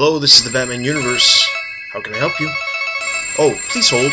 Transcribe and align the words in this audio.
Hello, 0.00 0.20
this 0.20 0.38
is 0.38 0.44
the 0.44 0.56
Batman 0.56 0.84
Universe. 0.84 1.44
How 1.92 2.00
can 2.00 2.14
I 2.14 2.18
help 2.18 2.38
you? 2.38 2.48
Oh, 3.36 3.58
please 3.68 3.90
hold. 3.90 4.12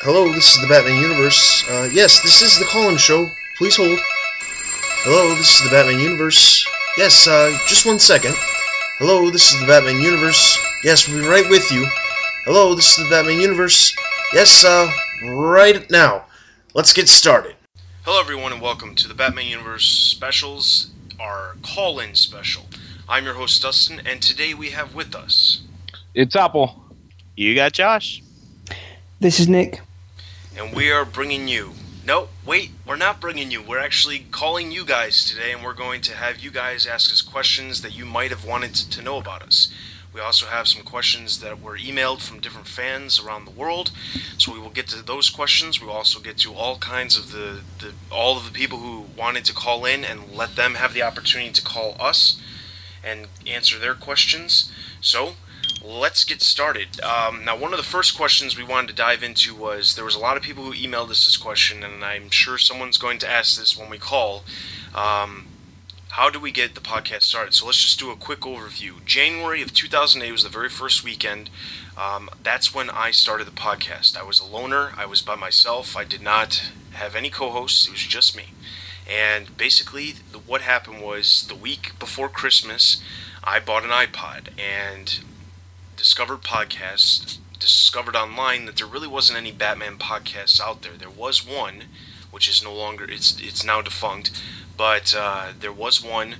Hello, 0.00 0.32
this 0.32 0.54
is 0.54 0.62
the 0.62 0.66
Batman 0.66 0.98
Universe. 0.98 1.62
Uh, 1.68 1.90
yes, 1.92 2.22
this 2.22 2.40
is 2.40 2.58
the 2.58 2.64
call-in 2.64 2.96
show. 2.96 3.28
Please 3.58 3.76
hold. 3.76 3.98
Hello, 5.04 5.28
this 5.34 5.56
is 5.56 5.62
the 5.62 5.68
Batman 5.68 6.00
Universe. 6.00 6.66
Yes, 6.96 7.28
uh, 7.28 7.50
just 7.68 7.84
one 7.84 7.98
second. 7.98 8.34
Hello, 8.96 9.28
this 9.30 9.52
is 9.52 9.60
the 9.60 9.66
Batman 9.66 10.00
Universe. 10.00 10.58
Yes, 10.82 11.06
we'll 11.06 11.20
be 11.20 11.28
right 11.28 11.50
with 11.50 11.70
you. 11.70 11.86
Hello, 12.46 12.74
this 12.74 12.96
is 12.96 13.04
the 13.04 13.10
Batman 13.10 13.38
Universe. 13.38 13.94
Yes, 14.32 14.64
uh, 14.64 14.90
right 15.22 15.84
now. 15.90 16.24
Let's 16.72 16.94
get 16.94 17.10
started. 17.10 17.56
Hello, 18.06 18.18
everyone, 18.18 18.54
and 18.54 18.62
welcome 18.62 18.94
to 18.94 19.06
the 19.06 19.12
Batman 19.12 19.48
Universe 19.48 19.84
specials, 19.86 20.92
our 21.20 21.56
call-in 21.60 22.14
special. 22.14 22.64
I'm 23.08 23.24
your 23.24 23.34
host, 23.34 23.62
Dustin, 23.62 24.00
and 24.04 24.20
today 24.20 24.52
we 24.54 24.70
have 24.70 24.94
with 24.94 25.14
us, 25.14 25.62
It's 26.14 26.34
Apple. 26.34 26.82
You 27.36 27.54
got 27.54 27.72
Josh. 27.72 28.22
This 29.20 29.38
is 29.38 29.48
Nick. 29.48 29.80
and 30.58 30.74
we 30.74 30.90
are 30.90 31.04
bringing 31.04 31.48
you. 31.48 31.72
No, 32.04 32.28
wait, 32.44 32.70
we're 32.86 32.96
not 32.96 33.20
bringing 33.20 33.50
you. 33.50 33.62
We're 33.62 33.78
actually 33.80 34.26
calling 34.30 34.70
you 34.72 34.84
guys 34.84 35.24
today, 35.24 35.52
and 35.52 35.62
we're 35.62 35.74
going 35.74 36.00
to 36.02 36.14
have 36.14 36.38
you 36.40 36.50
guys 36.50 36.86
ask 36.86 37.12
us 37.12 37.20
questions 37.22 37.82
that 37.82 37.96
you 37.96 38.04
might 38.06 38.30
have 38.30 38.44
wanted 38.44 38.74
to 38.74 39.02
know 39.02 39.18
about 39.18 39.42
us. 39.42 39.72
We 40.12 40.20
also 40.20 40.46
have 40.46 40.66
some 40.66 40.82
questions 40.82 41.40
that 41.40 41.60
were 41.60 41.76
emailed 41.76 42.22
from 42.22 42.40
different 42.40 42.66
fans 42.66 43.20
around 43.20 43.44
the 43.44 43.50
world, 43.50 43.90
so 44.38 44.52
we 44.52 44.58
will 44.58 44.70
get 44.70 44.86
to 44.88 45.02
those 45.02 45.28
questions. 45.30 45.80
We 45.80 45.86
will 45.88 45.94
also 45.94 46.20
get 46.20 46.38
to 46.38 46.54
all 46.54 46.78
kinds 46.78 47.18
of 47.18 47.32
the, 47.32 47.60
the 47.80 47.92
all 48.10 48.36
of 48.38 48.46
the 48.46 48.52
people 48.52 48.78
who 48.78 49.06
wanted 49.16 49.44
to 49.44 49.52
call 49.54 49.84
in 49.84 50.04
and 50.04 50.32
let 50.32 50.56
them 50.56 50.74
have 50.76 50.94
the 50.94 51.02
opportunity 51.02 51.50
to 51.52 51.62
call 51.62 51.96
us 52.00 52.40
and 53.04 53.28
answer 53.46 53.78
their 53.78 53.94
questions. 53.94 54.70
So, 55.00 55.34
let's 55.82 56.24
get 56.24 56.42
started. 56.42 57.00
Um, 57.00 57.44
now, 57.44 57.56
one 57.56 57.72
of 57.72 57.78
the 57.78 57.84
first 57.84 58.16
questions 58.16 58.56
we 58.56 58.64
wanted 58.64 58.88
to 58.88 58.94
dive 58.94 59.22
into 59.22 59.54
was 59.54 59.94
there 59.94 60.04
was 60.04 60.14
a 60.14 60.20
lot 60.20 60.36
of 60.36 60.42
people 60.42 60.64
who 60.64 60.72
emailed 60.72 61.10
us 61.10 61.24
this 61.24 61.36
question, 61.36 61.82
and 61.82 62.04
I'm 62.04 62.30
sure 62.30 62.58
someone's 62.58 62.98
going 62.98 63.18
to 63.20 63.30
ask 63.30 63.58
this 63.58 63.76
when 63.76 63.90
we 63.90 63.98
call. 63.98 64.44
Um, 64.94 65.46
how 66.10 66.30
do 66.30 66.40
we 66.40 66.50
get 66.50 66.74
the 66.74 66.80
podcast 66.80 67.24
started? 67.24 67.52
So 67.52 67.66
let's 67.66 67.82
just 67.82 67.98
do 67.98 68.10
a 68.10 68.16
quick 68.16 68.40
overview. 68.40 69.04
January 69.04 69.60
of 69.60 69.74
2008 69.74 70.32
was 70.32 70.44
the 70.44 70.48
very 70.48 70.70
first 70.70 71.04
weekend. 71.04 71.50
Um, 71.96 72.30
that's 72.42 72.74
when 72.74 72.88
I 72.88 73.10
started 73.10 73.46
the 73.46 73.50
podcast. 73.50 74.16
I 74.16 74.22
was 74.22 74.40
a 74.40 74.46
loner. 74.46 74.92
I 74.96 75.04
was 75.04 75.20
by 75.20 75.34
myself. 75.34 75.94
I 75.96 76.04
did 76.04 76.22
not 76.22 76.70
have 76.92 77.14
any 77.14 77.28
co-hosts. 77.28 77.86
It 77.86 77.90
was 77.90 78.00
just 78.00 78.34
me. 78.34 78.44
And 79.08 79.56
basically, 79.56 80.14
what 80.46 80.62
happened 80.62 81.00
was 81.00 81.46
the 81.48 81.54
week 81.54 81.98
before 81.98 82.28
Christmas, 82.28 83.00
I 83.44 83.60
bought 83.60 83.84
an 83.84 83.90
iPod 83.90 84.48
and 84.58 85.20
discovered 85.96 86.42
podcasts. 86.42 87.38
Discovered 87.58 88.16
online 88.16 88.66
that 88.66 88.76
there 88.76 88.86
really 88.86 89.08
wasn't 89.08 89.38
any 89.38 89.52
Batman 89.52 89.96
podcasts 89.96 90.60
out 90.60 90.82
there. 90.82 90.92
There 90.92 91.08
was 91.08 91.46
one, 91.46 91.84
which 92.30 92.48
is 92.48 92.62
no 92.62 92.74
longer 92.74 93.04
it's 93.08 93.40
it's 93.40 93.64
now 93.64 93.80
defunct, 93.80 94.30
but 94.76 95.14
uh, 95.16 95.52
there 95.58 95.72
was 95.72 96.04
one, 96.04 96.36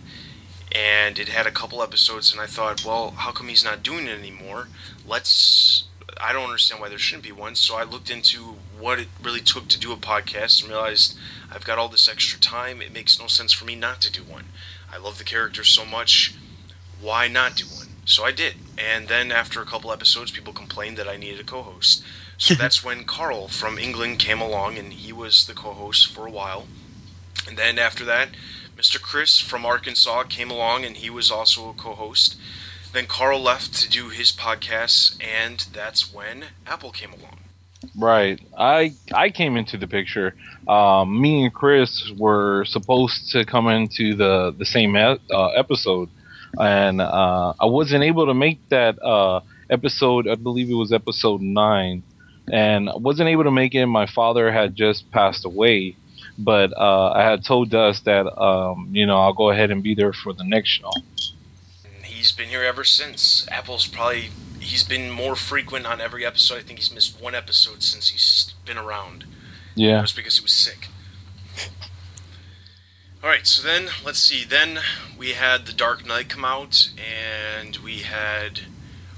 and 0.72 1.18
it 1.18 1.28
had 1.28 1.46
a 1.46 1.50
couple 1.50 1.82
episodes. 1.82 2.30
And 2.32 2.40
I 2.40 2.46
thought, 2.46 2.84
well, 2.84 3.12
how 3.12 3.32
come 3.32 3.48
he's 3.48 3.64
not 3.64 3.82
doing 3.82 4.06
it 4.06 4.18
anymore? 4.18 4.68
Let's. 5.06 5.84
I 6.20 6.32
don't 6.32 6.44
understand 6.44 6.80
why 6.80 6.88
there 6.88 6.98
shouldn't 6.98 7.24
be 7.24 7.32
one. 7.32 7.54
So 7.54 7.76
I 7.76 7.84
looked 7.84 8.10
into 8.10 8.56
what 8.78 8.98
it 8.98 9.08
really 9.22 9.40
took 9.40 9.68
to 9.68 9.78
do 9.78 9.92
a 9.92 9.96
podcast 9.96 10.62
and 10.62 10.70
realized 10.70 11.16
I've 11.50 11.64
got 11.64 11.78
all 11.78 11.88
this 11.88 12.08
extra 12.08 12.38
time. 12.38 12.82
It 12.82 12.92
makes 12.92 13.18
no 13.18 13.26
sense 13.26 13.52
for 13.52 13.64
me 13.64 13.74
not 13.74 14.00
to 14.02 14.12
do 14.12 14.22
one. 14.22 14.46
I 14.92 14.98
love 14.98 15.18
the 15.18 15.24
character 15.24 15.64
so 15.64 15.84
much. 15.84 16.34
Why 17.00 17.28
not 17.28 17.56
do 17.56 17.64
one? 17.66 17.88
So 18.04 18.24
I 18.24 18.32
did. 18.32 18.54
And 18.78 19.08
then 19.08 19.32
after 19.32 19.60
a 19.60 19.66
couple 19.66 19.92
episodes, 19.92 20.30
people 20.30 20.52
complained 20.52 20.96
that 20.96 21.08
I 21.08 21.16
needed 21.16 21.40
a 21.40 21.44
co 21.44 21.62
host. 21.62 22.02
So 22.38 22.54
that's 22.58 22.84
when 22.84 23.04
Carl 23.04 23.48
from 23.48 23.78
England 23.78 24.18
came 24.18 24.40
along 24.40 24.78
and 24.78 24.92
he 24.92 25.12
was 25.12 25.46
the 25.46 25.54
co 25.54 25.72
host 25.72 26.12
for 26.12 26.26
a 26.26 26.30
while. 26.30 26.66
And 27.48 27.56
then 27.56 27.78
after 27.78 28.04
that, 28.04 28.30
Mr. 28.76 29.00
Chris 29.00 29.40
from 29.40 29.64
Arkansas 29.64 30.24
came 30.24 30.50
along 30.50 30.84
and 30.84 30.96
he 30.96 31.08
was 31.10 31.30
also 31.30 31.70
a 31.70 31.74
co 31.74 31.94
host. 31.94 32.36
Then 32.92 33.06
Carl 33.06 33.40
left 33.40 33.74
to 33.74 33.88
do 33.88 34.08
his 34.08 34.32
podcasts, 34.32 35.22
and 35.22 35.66
that's 35.72 36.14
when 36.14 36.46
Apple 36.66 36.92
came 36.92 37.12
along. 37.12 37.38
Right. 37.96 38.40
I 38.56 38.94
I 39.12 39.30
came 39.30 39.56
into 39.56 39.76
the 39.76 39.86
picture. 39.86 40.34
Um, 40.66 41.20
me 41.20 41.44
and 41.44 41.54
Chris 41.54 42.10
were 42.18 42.64
supposed 42.64 43.30
to 43.32 43.44
come 43.44 43.68
into 43.68 44.14
the 44.14 44.54
the 44.56 44.64
same 44.64 44.96
e- 44.96 45.18
uh, 45.30 45.48
episode, 45.48 46.08
and 46.58 47.00
uh, 47.00 47.54
I 47.60 47.66
wasn't 47.66 48.04
able 48.04 48.26
to 48.26 48.34
make 48.34 48.68
that 48.70 49.02
uh, 49.02 49.40
episode. 49.70 50.28
I 50.28 50.34
believe 50.34 50.70
it 50.70 50.74
was 50.74 50.92
episode 50.92 51.40
nine, 51.40 52.02
and 52.50 52.88
I 52.88 52.96
wasn't 52.96 53.28
able 53.28 53.44
to 53.44 53.50
make 53.50 53.74
it. 53.74 53.86
My 53.86 54.06
father 54.06 54.50
had 54.50 54.74
just 54.74 55.10
passed 55.10 55.44
away, 55.44 55.96
but 56.38 56.72
uh, 56.76 57.12
I 57.12 57.22
had 57.22 57.44
told 57.44 57.74
us 57.74 58.00
that 58.00 58.26
um, 58.40 58.88
you 58.92 59.06
know 59.06 59.18
I'll 59.18 59.32
go 59.34 59.50
ahead 59.50 59.70
and 59.70 59.82
be 59.82 59.94
there 59.94 60.12
for 60.12 60.32
the 60.32 60.44
next 60.44 60.70
show. 60.70 60.90
He's 62.02 62.32
been 62.32 62.48
here 62.48 62.62
ever 62.62 62.82
since. 62.82 63.46
Apple's 63.50 63.86
probably 63.86 64.30
he's 64.66 64.82
been 64.84 65.10
more 65.10 65.36
frequent 65.36 65.86
on 65.86 66.00
every 66.00 66.26
episode. 66.26 66.58
I 66.58 66.62
think 66.62 66.78
he's 66.78 66.92
missed 66.92 67.20
one 67.20 67.34
episode 67.34 67.82
since 67.82 68.08
he's 68.08 68.54
been 68.64 68.76
around. 68.76 69.24
Yeah. 69.74 70.00
was 70.00 70.12
because 70.12 70.38
he 70.38 70.42
was 70.42 70.52
sick. 70.52 70.88
All 73.22 73.30
right, 73.30 73.46
so 73.46 73.62
then 73.62 73.88
let's 74.04 74.18
see. 74.18 74.44
Then 74.44 74.80
we 75.18 75.32
had 75.32 75.66
the 75.66 75.72
Dark 75.72 76.06
Knight 76.06 76.28
come 76.28 76.44
out, 76.44 76.90
and 76.96 77.76
we 77.78 77.98
had 77.98 78.60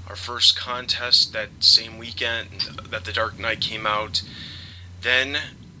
our 0.07 0.15
first 0.15 0.57
contest 0.57 1.33
that 1.33 1.49
same 1.59 1.97
weekend 1.97 2.49
that 2.89 3.05
the 3.05 3.13
Dark 3.13 3.37
Knight 3.39 3.61
came 3.61 3.85
out. 3.85 4.21
Then 5.01 5.37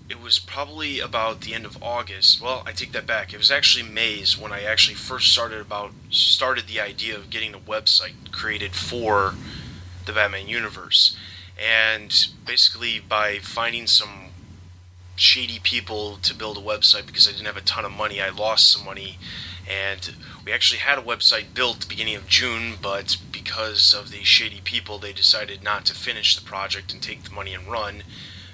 it 0.09 0.21
was 0.21 0.39
probably 0.39 0.99
about 0.99 1.41
the 1.41 1.53
end 1.53 1.65
of 1.65 1.81
August. 1.81 2.41
Well, 2.41 2.63
I 2.65 2.71
take 2.71 2.91
that 2.93 3.05
back. 3.05 3.33
It 3.33 3.37
was 3.37 3.51
actually 3.51 3.89
May's 3.89 4.37
when 4.37 4.51
I 4.51 4.63
actually 4.63 4.95
first 4.95 5.31
started 5.31 5.61
about 5.61 5.91
started 6.09 6.67
the 6.67 6.79
idea 6.79 7.15
of 7.15 7.29
getting 7.29 7.53
a 7.53 7.59
website 7.59 8.31
created 8.31 8.73
for 8.75 9.35
the 10.05 10.13
Batman 10.13 10.47
universe. 10.47 11.17
And 11.57 12.27
basically 12.45 12.99
by 12.99 13.39
finding 13.39 13.87
some 13.87 14.27
shady 15.15 15.59
people 15.59 16.17
to 16.21 16.33
build 16.33 16.57
a 16.57 16.61
website 16.61 17.05
because 17.05 17.27
I 17.27 17.31
didn't 17.31 17.47
have 17.47 17.57
a 17.57 17.61
ton 17.61 17.83
of 17.85 17.91
money, 17.91 18.21
I 18.21 18.29
lost 18.29 18.71
some 18.71 18.85
money 18.85 19.17
and 19.69 20.15
we 20.43 20.51
actually 20.51 20.79
had 20.79 20.97
a 20.97 21.01
website 21.01 21.53
built 21.53 21.81
the 21.81 21.87
beginning 21.87 22.15
of 22.15 22.27
June, 22.27 22.73
but 22.81 23.17
because 23.31 23.93
of 23.93 24.09
the 24.09 24.23
shady 24.23 24.61
people, 24.63 24.97
they 24.97 25.13
decided 25.13 25.61
not 25.61 25.85
to 25.85 25.93
finish 25.93 26.35
the 26.35 26.43
project 26.43 26.91
and 26.91 27.01
take 27.03 27.23
the 27.23 27.29
money 27.29 27.53
and 27.53 27.67
run. 27.67 28.01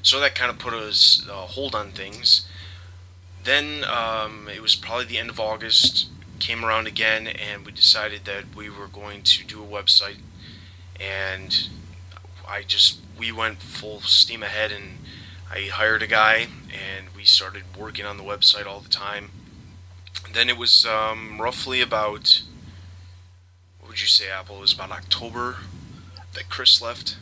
So 0.01 0.19
that 0.19 0.35
kind 0.35 0.51
of 0.51 0.59
put 0.59 0.73
us 0.73 1.25
a 1.29 1.33
hold 1.33 1.73
on 1.73 1.91
things. 1.91 2.45
Then 3.45 3.85
um, 3.85 4.49
it 4.53 4.61
was 4.61 4.75
probably 4.75 5.05
the 5.05 5.17
end 5.17 5.29
of 5.29 5.39
August, 5.39 6.09
came 6.39 6.65
around 6.65 6.85
again, 6.85 7.27
and 7.27 7.65
we 7.65 7.71
decided 7.71 8.25
that 8.25 8.53
we 8.53 8.69
were 8.69 8.87
going 8.87 9.21
to 9.21 9.45
do 9.45 9.63
a 9.63 9.65
website. 9.65 10.17
And 10.99 11.69
I 12.47 12.63
just, 12.63 12.99
we 13.17 13.31
went 13.31 13.59
full 13.59 14.01
steam 14.01 14.43
ahead, 14.43 14.71
and 14.71 14.99
I 15.51 15.69
hired 15.71 16.01
a 16.01 16.07
guy, 16.07 16.47
and 16.71 17.07
we 17.15 17.23
started 17.25 17.63
working 17.77 18.05
on 18.05 18.17
the 18.17 18.23
website 18.23 18.65
all 18.65 18.79
the 18.79 18.89
time. 18.89 19.31
Then 20.33 20.49
it 20.49 20.57
was 20.57 20.85
um, 20.85 21.41
roughly 21.41 21.81
about, 21.81 22.41
what 23.79 23.89
would 23.89 24.01
you 24.01 24.07
say, 24.07 24.29
Apple? 24.29 24.57
It 24.57 24.61
was 24.61 24.73
about 24.73 24.91
October 24.91 25.57
that 26.33 26.49
Chris 26.49 26.81
left. 26.81 27.17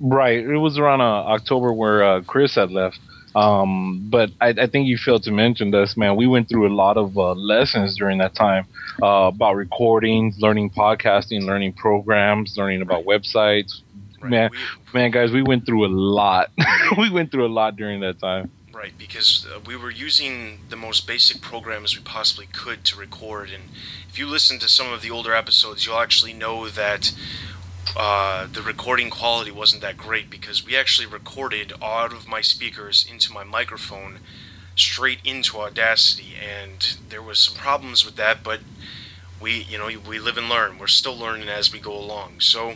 Right. 0.00 0.38
It 0.38 0.58
was 0.58 0.78
around 0.78 1.00
uh, 1.00 1.24
October 1.24 1.72
where 1.72 2.02
uh, 2.02 2.20
Chris 2.22 2.54
had 2.54 2.70
left. 2.70 2.98
Um, 3.34 4.08
but 4.10 4.30
I, 4.40 4.48
I 4.48 4.66
think 4.66 4.86
you 4.86 4.96
failed 4.96 5.22
to 5.24 5.32
mention 5.32 5.70
this, 5.70 5.96
man. 5.96 6.16
We 6.16 6.26
went 6.26 6.48
through 6.48 6.66
a 6.66 6.74
lot 6.74 6.96
of 6.96 7.16
uh, 7.16 7.32
lessons 7.32 7.96
during 7.96 8.18
that 8.18 8.34
time 8.34 8.66
uh, 9.02 9.30
about 9.32 9.56
recording, 9.56 10.34
learning 10.38 10.70
podcasting, 10.70 11.42
learning 11.44 11.74
programs, 11.74 12.56
learning 12.56 12.82
about 12.82 13.04
websites. 13.04 13.82
Right. 14.20 14.30
Man, 14.30 14.50
we, 14.52 14.58
man, 14.98 15.10
guys, 15.10 15.30
we 15.30 15.42
went 15.42 15.66
through 15.66 15.86
a 15.86 15.92
lot. 15.92 16.50
we 16.98 17.10
went 17.10 17.30
through 17.30 17.46
a 17.46 17.52
lot 17.52 17.76
during 17.76 18.00
that 18.00 18.18
time. 18.18 18.50
Right, 18.72 18.96
because 18.96 19.44
uh, 19.52 19.58
we 19.66 19.74
were 19.74 19.90
using 19.90 20.60
the 20.68 20.76
most 20.76 21.04
basic 21.04 21.40
programs 21.40 21.96
we 21.96 22.02
possibly 22.04 22.46
could 22.46 22.84
to 22.84 22.96
record. 22.96 23.50
And 23.50 23.64
if 24.08 24.18
you 24.20 24.26
listen 24.26 24.60
to 24.60 24.68
some 24.68 24.92
of 24.92 25.02
the 25.02 25.10
older 25.10 25.34
episodes, 25.34 25.84
you'll 25.84 25.98
actually 25.98 26.32
know 26.32 26.68
that 26.68 27.12
uh, 27.96 28.46
the 28.46 28.62
recording 28.62 29.10
quality 29.10 29.50
wasn't 29.50 29.82
that 29.82 29.96
great 29.96 30.30
because 30.30 30.64
we 30.64 30.76
actually 30.76 31.06
recorded 31.06 31.72
out 31.82 32.12
of 32.12 32.28
my 32.28 32.40
speakers 32.40 33.06
into 33.10 33.32
my 33.32 33.44
microphone 33.44 34.20
straight 34.76 35.18
into 35.24 35.58
Audacity. 35.58 36.34
And 36.36 36.96
there 37.08 37.22
was 37.22 37.38
some 37.38 37.54
problems 37.54 38.04
with 38.04 38.16
that, 38.16 38.42
but 38.42 38.60
we, 39.40 39.62
you 39.62 39.78
know, 39.78 39.90
we 40.08 40.18
live 40.18 40.36
and 40.36 40.48
learn. 40.48 40.78
We're 40.78 40.86
still 40.86 41.16
learning 41.16 41.48
as 41.48 41.72
we 41.72 41.78
go 41.78 41.96
along. 41.96 42.40
So 42.40 42.74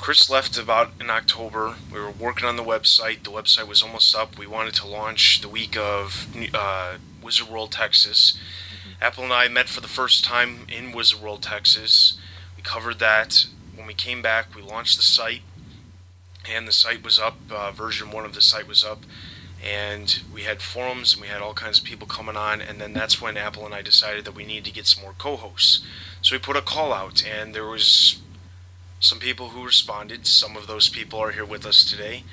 Chris 0.00 0.28
left 0.28 0.58
about 0.58 0.92
in 1.00 1.10
October. 1.10 1.76
We 1.92 2.00
were 2.00 2.10
working 2.10 2.46
on 2.46 2.56
the 2.56 2.64
website. 2.64 3.22
The 3.22 3.30
website 3.30 3.68
was 3.68 3.82
almost 3.82 4.14
up. 4.14 4.38
We 4.38 4.46
wanted 4.46 4.74
to 4.74 4.86
launch 4.86 5.40
the 5.40 5.48
week 5.48 5.76
of 5.76 6.26
uh, 6.52 6.96
Wizard 7.22 7.48
World, 7.48 7.72
Texas. 7.72 8.36
Apple 9.00 9.24
and 9.24 9.32
I 9.32 9.48
met 9.48 9.68
for 9.68 9.80
the 9.80 9.88
first 9.88 10.24
time 10.24 10.66
in 10.68 10.92
Wizard 10.92 11.20
World, 11.20 11.42
Texas. 11.42 12.18
We 12.56 12.62
covered 12.62 12.98
that. 12.98 13.46
When 13.74 13.86
we 13.86 13.94
came 13.94 14.22
back, 14.22 14.54
we 14.54 14.62
launched 14.62 14.96
the 14.96 15.02
site, 15.02 15.42
and 16.48 16.66
the 16.66 16.72
site 16.72 17.04
was 17.04 17.18
up. 17.18 17.36
Uh, 17.50 17.70
version 17.70 18.10
one 18.10 18.24
of 18.24 18.34
the 18.34 18.40
site 18.40 18.68
was 18.68 18.84
up, 18.84 19.00
and 19.64 20.20
we 20.32 20.42
had 20.42 20.60
forums 20.60 21.12
and 21.14 21.22
we 21.22 21.28
had 21.28 21.40
all 21.40 21.54
kinds 21.54 21.78
of 21.78 21.84
people 21.84 22.06
coming 22.06 22.36
on. 22.36 22.60
And 22.60 22.80
then 22.80 22.92
that's 22.92 23.20
when 23.20 23.36
Apple 23.36 23.64
and 23.64 23.74
I 23.74 23.82
decided 23.82 24.24
that 24.24 24.34
we 24.34 24.44
needed 24.44 24.64
to 24.64 24.72
get 24.72 24.86
some 24.86 25.02
more 25.02 25.14
co-hosts. 25.16 25.84
So 26.20 26.34
we 26.34 26.40
put 26.40 26.56
a 26.56 26.62
call 26.62 26.92
out, 26.92 27.24
and 27.26 27.54
there 27.54 27.66
was 27.66 28.20
some 29.00 29.18
people 29.18 29.50
who 29.50 29.64
responded. 29.64 30.26
Some 30.26 30.56
of 30.56 30.66
those 30.66 30.88
people 30.88 31.18
are 31.18 31.32
here 31.32 31.44
with 31.44 31.66
us 31.66 31.84
today. 31.84 32.24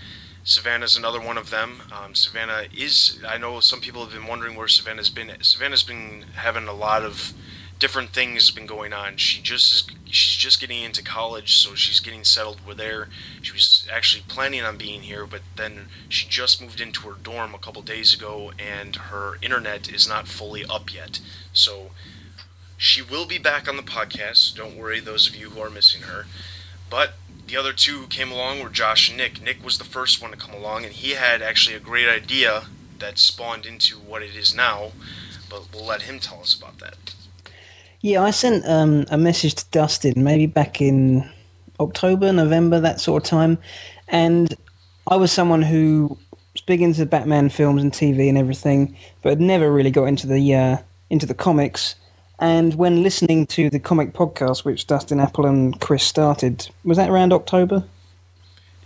Savannah's 0.43 0.95
another 0.95 1.21
one 1.21 1.37
of 1.37 1.49
them. 1.49 1.83
Um, 1.91 2.15
Savannah 2.15 2.63
is, 2.75 3.19
I 3.27 3.37
know 3.37 3.59
some 3.59 3.81
people 3.81 4.03
have 4.03 4.13
been 4.13 4.27
wondering 4.27 4.55
where 4.55 4.67
Savannah's 4.67 5.09
been. 5.09 5.31
Savannah's 5.41 5.83
been 5.83 6.25
having 6.35 6.67
a 6.67 6.73
lot 6.73 7.03
of 7.03 7.33
different 7.79 8.09
things 8.09 8.47
have 8.47 8.55
been 8.55 8.65
going 8.65 8.91
on. 8.91 9.15
She 9.15 9.41
just 9.41 9.71
is, 9.71 9.95
she's 10.05 10.35
just 10.35 10.59
getting 10.59 10.83
into 10.83 11.01
college, 11.01 11.57
so 11.57 11.75
she's 11.75 12.01
getting 12.01 12.25
settled 12.25 12.65
with 12.67 12.77
there. 12.77 13.07
She 13.41 13.53
was 13.53 13.87
actually 13.91 14.23
planning 14.27 14.61
on 14.61 14.77
being 14.77 15.01
here, 15.01 15.25
but 15.25 15.41
then 15.55 15.87
she 16.09 16.27
just 16.27 16.61
moved 16.61 16.81
into 16.81 17.07
her 17.07 17.15
dorm 17.15 17.55
a 17.55 17.59
couple 17.59 17.81
days 17.81 18.13
ago, 18.13 18.51
and 18.59 18.95
her 18.95 19.37
internet 19.41 19.91
is 19.91 20.07
not 20.07 20.27
fully 20.27 20.65
up 20.65 20.93
yet. 20.93 21.21
So 21.53 21.91
she 22.77 23.01
will 23.01 23.25
be 23.25 23.39
back 23.39 23.67
on 23.67 23.77
the 23.77 23.83
podcast. 23.83 24.55
Don't 24.55 24.77
worry, 24.77 24.99
those 24.99 25.27
of 25.27 25.35
you 25.35 25.51
who 25.51 25.61
are 25.61 25.69
missing 25.69 26.01
her. 26.01 26.25
But 26.89 27.13
the 27.47 27.55
other 27.55 27.73
two 27.73 27.99
who 27.99 28.07
came 28.07 28.31
along 28.31 28.61
were 28.61 28.69
Josh 28.69 29.07
and 29.07 29.17
Nick. 29.17 29.41
Nick 29.41 29.63
was 29.63 29.77
the 29.77 29.85
first 29.85 30.21
one 30.21 30.31
to 30.31 30.37
come 30.37 30.53
along, 30.53 30.83
and 30.83 30.93
he 30.93 31.11
had 31.11 31.41
actually 31.41 31.77
a 31.77 31.79
great 31.79 32.09
idea 32.09 32.65
that 32.99 33.17
spawned 33.17 33.65
into 33.65 33.95
what 33.95 34.21
it 34.21 34.35
is 34.35 34.53
now. 34.53 34.91
But 35.49 35.73
we'll 35.73 35.85
let 35.85 36.03
him 36.03 36.19
tell 36.19 36.41
us 36.41 36.53
about 36.53 36.79
that. 36.79 37.15
Yeah, 38.01 38.23
I 38.23 38.31
sent 38.31 38.65
um, 38.65 39.05
a 39.09 39.17
message 39.17 39.55
to 39.55 39.65
Dustin 39.71 40.23
maybe 40.23 40.45
back 40.45 40.81
in 40.81 41.29
October, 41.81 42.31
November, 42.31 42.79
that 42.79 43.01
sort 43.01 43.23
of 43.23 43.29
time, 43.29 43.57
and 44.07 44.55
I 45.07 45.17
was 45.17 45.31
someone 45.33 45.61
who 45.61 46.17
was 46.53 46.61
big 46.61 46.81
into 46.81 46.99
the 46.99 47.05
Batman 47.05 47.49
films 47.49 47.83
and 47.83 47.91
TV 47.91 48.29
and 48.29 48.37
everything, 48.37 48.95
but 49.21 49.29
had 49.29 49.41
never 49.41 49.71
really 49.71 49.91
got 49.91 50.05
into 50.05 50.27
the 50.27 50.55
uh, 50.55 50.77
into 51.09 51.25
the 51.25 51.33
comics. 51.33 51.95
And 52.39 52.75
when 52.75 53.03
listening 53.03 53.45
to 53.47 53.69
the 53.69 53.79
comic 53.79 54.13
podcast, 54.13 54.63
which 54.63 54.87
Dustin 54.87 55.19
Apple 55.19 55.45
and 55.45 55.79
Chris 55.81 56.05
started, 56.05 56.69
was 56.85 56.95
that 56.95 57.09
around 57.09 57.33
October? 57.33 57.83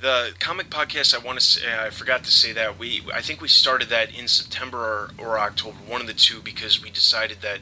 The 0.01 0.33
comic 0.39 0.71
podcast, 0.71 1.13
I 1.13 1.24
want 1.24 1.39
to 1.39 1.45
say, 1.45 1.62
I 1.80 1.92
forgot 1.92 2.24
to 2.24 2.31
say 2.31 2.51
that 2.54 2.80
we, 2.80 3.04
I 3.13 3.21
think 3.21 3.42
we 3.42 3.48
started 3.48 3.89
that 3.89 4.13
in 4.13 4.27
September 4.27 4.77
or, 4.77 5.12
or 5.18 5.39
October, 5.39 5.77
one 5.88 6.01
of 6.01 6.07
the 6.07 6.13
two, 6.13 6.42
because 6.42 6.81
we 6.81 6.89
decided 6.89 7.42
that 7.42 7.60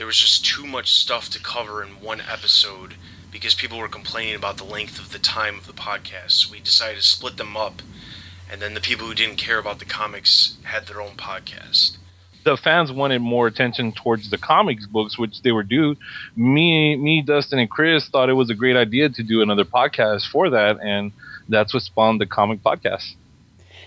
there 0.00 0.06
was 0.06 0.16
just 0.16 0.46
too 0.46 0.66
much 0.66 0.94
stuff 0.94 1.28
to 1.28 1.38
cover 1.38 1.82
in 1.82 1.90
one 2.00 2.22
episode 2.22 2.94
because 3.30 3.54
people 3.54 3.76
were 3.76 3.86
complaining 3.86 4.34
about 4.34 4.56
the 4.56 4.64
length 4.64 4.98
of 4.98 5.12
the 5.12 5.18
time 5.18 5.58
of 5.58 5.66
the 5.66 5.74
podcast. 5.74 6.30
So 6.30 6.52
we 6.52 6.58
decided 6.58 6.96
to 6.96 7.06
split 7.06 7.36
them 7.36 7.54
up, 7.54 7.82
and 8.50 8.62
then 8.62 8.72
the 8.72 8.80
people 8.80 9.06
who 9.06 9.14
didn't 9.14 9.36
care 9.36 9.58
about 9.58 9.78
the 9.78 9.84
comics 9.84 10.56
had 10.62 10.86
their 10.86 11.02
own 11.02 11.16
podcast 11.16 11.98
the 12.44 12.56
fans 12.56 12.90
wanted 12.90 13.20
more 13.20 13.46
attention 13.46 13.92
towards 13.92 14.30
the 14.30 14.38
comics 14.38 14.86
books, 14.86 15.18
which 15.18 15.42
they 15.42 15.52
were 15.52 15.62
due. 15.62 15.94
Me, 16.34 16.96
me, 16.96 17.20
Dustin, 17.20 17.58
and 17.58 17.68
Chris 17.68 18.08
thought 18.08 18.30
it 18.30 18.32
was 18.32 18.48
a 18.48 18.54
great 18.54 18.76
idea 18.76 19.10
to 19.10 19.22
do 19.22 19.42
another 19.42 19.66
podcast 19.66 20.26
for 20.26 20.48
that, 20.48 20.80
and 20.80 21.12
that's 21.50 21.74
what 21.74 21.82
spawned 21.82 22.18
the 22.18 22.24
comic 22.24 22.62
podcast. 22.62 23.12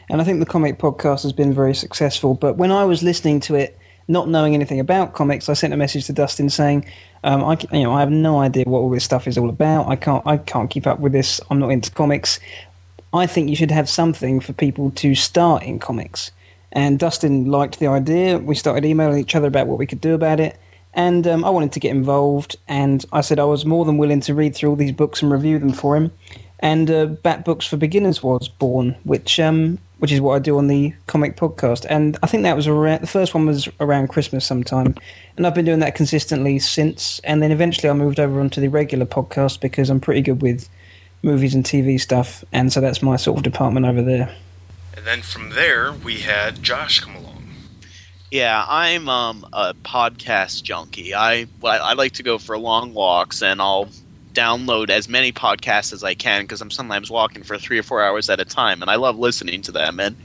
And 0.07 0.21
I 0.21 0.23
think 0.23 0.39
the 0.39 0.45
comic 0.45 0.77
podcast 0.77 1.23
has 1.23 1.33
been 1.33 1.51
very 1.51 1.73
successful. 1.73 2.35
But 2.35 2.55
when 2.55 2.71
I 2.71 2.85
was 2.85 3.01
listening 3.01 3.39
to 3.39 3.55
it, 3.55 3.75
not 4.07 4.29
knowing 4.29 4.53
anything 4.53 4.79
about 4.79 5.13
comics, 5.13 5.49
I 5.49 5.53
sent 5.53 5.73
a 5.73 5.77
message 5.77 6.05
to 6.05 6.13
Dustin 6.13 6.49
saying, 6.49 6.85
um, 7.23 7.43
"I, 7.43 7.57
you 7.71 7.83
know, 7.83 7.93
I 7.93 7.99
have 7.99 8.11
no 8.11 8.39
idea 8.39 8.63
what 8.65 8.79
all 8.79 8.89
this 8.89 9.03
stuff 9.03 9.27
is 9.27 9.37
all 9.37 9.49
about. 9.49 9.87
I 9.87 9.95
can't, 9.95 10.25
I 10.25 10.37
can't 10.37 10.69
keep 10.69 10.87
up 10.87 10.99
with 10.99 11.11
this. 11.11 11.39
I'm 11.49 11.59
not 11.59 11.69
into 11.69 11.91
comics. 11.91 12.39
I 13.13 13.27
think 13.27 13.49
you 13.49 13.55
should 13.55 13.71
have 13.71 13.89
something 13.89 14.39
for 14.39 14.53
people 14.53 14.91
to 14.91 15.15
start 15.15 15.63
in 15.63 15.79
comics." 15.79 16.31
And 16.73 16.97
Dustin 16.97 17.45
liked 17.45 17.79
the 17.79 17.87
idea. 17.87 18.39
We 18.39 18.55
started 18.55 18.83
emailing 18.83 19.19
each 19.19 19.35
other 19.35 19.47
about 19.47 19.67
what 19.67 19.77
we 19.77 19.85
could 19.85 20.01
do 20.01 20.13
about 20.15 20.39
it. 20.39 20.57
And 20.95 21.25
um, 21.27 21.45
I 21.45 21.49
wanted 21.49 21.71
to 21.73 21.79
get 21.79 21.91
involved. 21.91 22.55
And 22.67 23.05
I 23.13 23.21
said 23.21 23.39
I 23.39 23.45
was 23.45 23.65
more 23.65 23.85
than 23.85 23.97
willing 23.97 24.21
to 24.21 24.33
read 24.33 24.55
through 24.55 24.71
all 24.71 24.75
these 24.75 24.91
books 24.91 25.21
and 25.21 25.31
review 25.31 25.59
them 25.59 25.71
for 25.71 25.95
him. 25.95 26.11
And 26.63 26.89
uh, 26.89 27.07
Bat 27.07 27.43
Books 27.43 27.67
for 27.67 27.75
Beginners 27.75 28.23
was 28.23 28.47
born, 28.47 28.95
which 29.03 29.37
um, 29.37 29.77
which 29.99 30.13
is 30.13 30.21
what 30.21 30.35
I 30.35 30.39
do 30.39 30.57
on 30.57 30.67
the 30.67 30.93
comic 31.07 31.35
podcast. 31.35 31.85
And 31.89 32.17
I 32.23 32.27
think 32.27 32.43
that 32.43 32.55
was 32.55 32.67
around 32.67 33.01
the 33.01 33.07
first 33.07 33.33
one 33.33 33.45
was 33.45 33.67
around 33.81 34.07
Christmas 34.07 34.45
sometime, 34.45 34.95
and 35.35 35.45
I've 35.45 35.53
been 35.53 35.65
doing 35.65 35.79
that 35.79 35.93
consistently 35.93 36.59
since. 36.59 37.19
And 37.25 37.43
then 37.43 37.51
eventually 37.51 37.89
I 37.89 37.93
moved 37.93 38.17
over 38.17 38.39
onto 38.39 38.61
the 38.61 38.69
regular 38.69 39.05
podcast 39.05 39.59
because 39.59 39.89
I'm 39.89 39.99
pretty 39.99 40.21
good 40.21 40.41
with 40.41 40.69
movies 41.21 41.53
and 41.53 41.65
TV 41.65 41.99
stuff, 41.99 42.45
and 42.53 42.71
so 42.71 42.79
that's 42.79 43.01
my 43.01 43.17
sort 43.17 43.39
of 43.39 43.43
department 43.43 43.85
over 43.85 44.01
there. 44.01 44.33
And 44.95 45.05
then 45.05 45.21
from 45.21 45.49
there, 45.49 45.91
we 45.91 46.19
had 46.19 46.63
Josh 46.63 47.01
come 47.01 47.17
along. 47.17 47.45
Yeah, 48.31 48.65
I'm 48.69 49.09
um, 49.09 49.45
a 49.51 49.73
podcast 49.73 50.63
junkie. 50.63 51.13
I 51.13 51.45
I 51.61 51.93
like 51.93 52.13
to 52.13 52.23
go 52.23 52.37
for 52.37 52.57
long 52.57 52.93
walks, 52.93 53.43
and 53.43 53.61
I'll 53.61 53.89
download 54.33 54.89
as 54.89 55.07
many 55.07 55.31
podcasts 55.31 55.93
as 55.93 56.03
I 56.03 56.13
can 56.13 56.43
because 56.43 56.61
I'm 56.61 56.71
sometimes 56.71 57.09
walking 57.09 57.43
for 57.43 57.57
three 57.57 57.79
or 57.79 57.83
four 57.83 58.03
hours 58.03 58.29
at 58.29 58.39
a 58.39 58.45
time, 58.45 58.81
and 58.81 58.89
I 58.89 58.95
love 58.95 59.17
listening 59.17 59.61
to 59.63 59.71
them. 59.71 59.99
And 59.99 60.15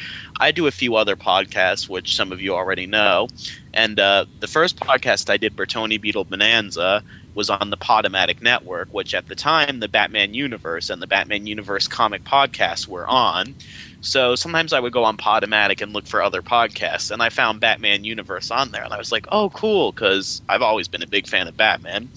I 0.40 0.50
do 0.50 0.66
a 0.66 0.72
few 0.72 0.96
other 0.96 1.16
podcasts, 1.16 1.88
which 1.88 2.16
some 2.16 2.32
of 2.32 2.40
you 2.40 2.54
already 2.54 2.86
know. 2.86 3.28
And 3.74 4.00
uh, 4.00 4.26
the 4.40 4.46
first 4.46 4.78
podcast 4.78 5.30
I 5.30 5.36
did, 5.36 5.56
Bertoni 5.56 6.00
Beetle 6.00 6.24
Bonanza, 6.24 7.02
was 7.34 7.50
on 7.50 7.70
the 7.70 7.76
Podomatic 7.76 8.42
Network, 8.42 8.92
which 8.92 9.14
at 9.14 9.28
the 9.28 9.36
time 9.36 9.78
the 9.78 9.88
Batman 9.88 10.34
Universe 10.34 10.90
and 10.90 11.00
the 11.00 11.06
Batman 11.06 11.46
Universe 11.46 11.86
comic 11.86 12.24
podcasts 12.24 12.88
were 12.88 13.06
on. 13.06 13.54
So 14.00 14.36
sometimes 14.36 14.72
I 14.72 14.80
would 14.80 14.92
go 14.92 15.04
on 15.04 15.16
Podomatic 15.16 15.80
and 15.80 15.92
look 15.92 16.06
for 16.06 16.22
other 16.22 16.42
podcasts, 16.42 17.10
and 17.10 17.22
I 17.22 17.30
found 17.30 17.60
Batman 17.60 18.04
Universe 18.04 18.50
on 18.50 18.70
there, 18.70 18.84
and 18.84 18.92
I 18.92 18.98
was 18.98 19.10
like, 19.12 19.26
"Oh, 19.32 19.50
cool!" 19.50 19.92
Because 19.92 20.40
I've 20.48 20.62
always 20.62 20.88
been 20.88 21.02
a 21.02 21.06
big 21.06 21.26
fan 21.26 21.48
of 21.48 21.56
Batman. 21.56 22.08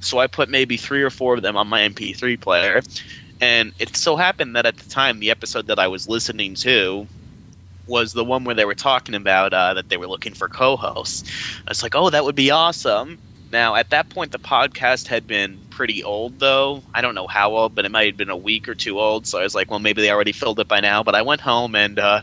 So 0.00 0.18
I 0.18 0.26
put 0.28 0.48
maybe 0.48 0.76
three 0.76 1.02
or 1.02 1.10
four 1.10 1.34
of 1.34 1.42
them 1.42 1.56
on 1.56 1.68
my 1.68 1.82
MP3 1.82 2.36
player, 2.36 2.82
and 3.40 3.72
it 3.78 3.96
so 3.96 4.16
happened 4.16 4.56
that 4.56 4.66
at 4.66 4.78
the 4.78 4.88
time, 4.88 5.20
the 5.20 5.30
episode 5.30 5.66
that 5.66 5.78
I 5.78 5.88
was 5.88 6.08
listening 6.08 6.54
to 6.56 7.06
was 7.86 8.12
the 8.12 8.24
one 8.24 8.44
where 8.44 8.54
they 8.54 8.64
were 8.64 8.74
talking 8.74 9.14
about 9.14 9.52
uh, 9.54 9.74
that 9.74 9.88
they 9.88 9.96
were 9.96 10.08
looking 10.08 10.34
for 10.34 10.48
co-hosts. 10.48 11.30
I 11.66 11.70
was 11.70 11.82
like, 11.82 11.94
"Oh, 11.94 12.10
that 12.10 12.24
would 12.24 12.34
be 12.36 12.50
awesome!" 12.50 13.18
Now, 13.52 13.76
at 13.76 13.90
that 13.90 14.10
point, 14.10 14.32
the 14.32 14.40
podcast 14.40 15.06
had 15.08 15.26
been 15.26 15.62
pretty 15.70 16.02
old, 16.02 16.40
though. 16.40 16.84
I 16.94 17.00
don't 17.00 17.14
know 17.14 17.28
how 17.28 17.52
old, 17.56 17.74
but 17.76 17.84
it 17.84 17.92
might 17.92 18.06
have 18.08 18.16
been 18.16 18.30
a 18.30 18.36
week 18.36 18.68
or 18.68 18.74
two 18.74 18.98
old. 18.98 19.26
So 19.26 19.38
I 19.38 19.44
was 19.44 19.54
like, 19.54 19.70
well, 19.70 19.78
maybe 19.80 20.02
they 20.02 20.10
already 20.10 20.32
filled 20.32 20.58
it 20.60 20.68
by 20.68 20.80
now. 20.80 21.02
But 21.04 21.14
I 21.14 21.22
went 21.22 21.42
home 21.42 21.76
and 21.76 21.98
uh, 21.98 22.22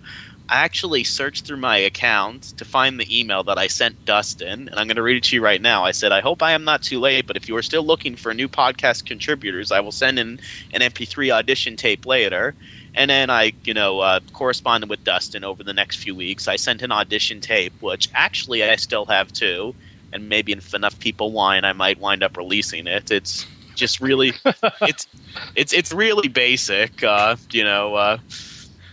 I 0.50 0.56
actually 0.66 1.06
searched 1.06 1.48
through 1.48 1.58
my 1.58 1.78
account 1.78 2.54
to 2.58 2.66
find 2.66 3.00
the 3.00 3.20
email 3.20 3.44
that 3.46 3.58
I 3.58 3.68
sent 3.68 4.04
Dustin. 4.06 4.68
And 4.70 4.76
I'm 4.80 4.88
going 4.88 4.98
to 4.98 5.04
read 5.04 5.16
it 5.18 5.24
to 5.26 5.38
you 5.38 5.44
right 5.44 5.62
now. 5.62 5.86
I 5.86 5.92
said, 5.92 6.12
I 6.12 6.20
hope 6.22 6.44
I 6.44 6.52
am 6.52 6.66
not 6.66 6.84
too 6.84 7.00
late, 7.00 7.26
but 7.26 7.38
if 7.38 7.48
you 7.48 7.56
are 7.56 7.64
still 7.64 7.86
looking 7.86 8.18
for 8.18 8.34
new 8.34 8.50
podcast 8.50 9.06
contributors, 9.06 9.72
I 9.72 9.80
will 9.80 9.94
send 9.94 10.20
in 10.20 10.40
an 10.74 10.82
MP3 10.82 11.32
audition 11.32 11.78
tape 11.78 12.06
later. 12.06 12.56
And 12.96 13.10
then 13.10 13.30
I, 13.30 13.54
you 13.64 13.74
know, 13.74 14.02
uh, 14.02 14.20
corresponded 14.34 14.90
with 14.90 15.04
Dustin 15.06 15.46
over 15.46 15.64
the 15.64 15.74
next 15.74 15.98
few 15.98 16.16
weeks. 16.16 16.50
I 16.50 16.58
sent 16.58 16.82
an 16.82 16.92
audition 16.92 17.40
tape, 17.42 17.74
which 17.80 18.10
actually 18.14 18.64
I 18.64 18.76
still 18.76 19.06
have 19.06 19.32
too 19.32 19.76
and 20.14 20.30
maybe 20.30 20.54
if 20.54 20.74
enough 20.74 20.98
people 21.00 21.32
whine, 21.32 21.66
I 21.66 21.74
might 21.74 22.00
wind 22.00 22.24
up 22.24 22.38
releasing 22.38 22.88
it. 22.88 23.12
It's 23.12 23.46
just 23.76 24.00
really, 24.00 24.34
it's 24.82 25.08
it's 25.56 25.74
it's 25.74 25.92
really 25.92 26.28
basic. 26.28 27.04
Uh, 27.04 27.36
you 27.52 27.64
know, 27.64 27.96
uh, 27.96 28.18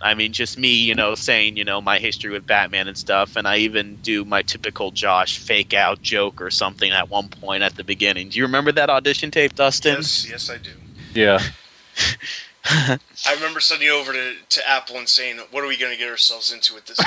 I 0.03 0.15
mean, 0.15 0.33
just 0.33 0.59
me, 0.59 0.75
you 0.75 0.95
know, 0.95 1.15
saying 1.15 1.57
you 1.57 1.65
know 1.65 1.81
my 1.81 1.99
history 1.99 2.31
with 2.31 2.47
Batman 2.47 2.89
and 2.89 2.97
stuff, 2.97 3.37
and 3.37 3.47
I 3.47 3.59
even 3.59 3.97
do 3.97 4.25
my 4.25 4.43
typical 4.43 4.91
Josh 4.91 5.39
fake 5.39 5.75
out 5.75 6.03
joke 6.03 6.41
or 6.41 6.51
something 6.51 6.91
at 6.91 7.11
one 7.11 7.29
point 7.29 7.63
at 7.63 7.77
the 7.77 7.85
beginning. 7.85 8.31
Do 8.31 8.39
you 8.39 8.45
remember 8.45 8.73
that 8.73 8.91
audition 8.91 9.31
tape, 9.31 9.55
Dustin? 9.55 9.97
Yes, 9.97 10.29
yes, 10.29 10.51
I 10.51 10.59
do. 10.59 10.71
Yeah. 11.15 11.41
I 12.65 12.99
remember 13.35 13.61
sending 13.61 13.89
over 13.89 14.13
to, 14.13 14.35
to 14.49 14.69
Apple 14.69 14.97
and 14.97 15.09
saying, 15.09 15.39
"What 15.51 15.65
are 15.65 15.67
we 15.67 15.79
going 15.79 15.93
to 15.93 15.99
get 15.99 16.11
ourselves 16.11 16.53
into 16.53 16.75
with 16.75 16.87
this 16.87 16.99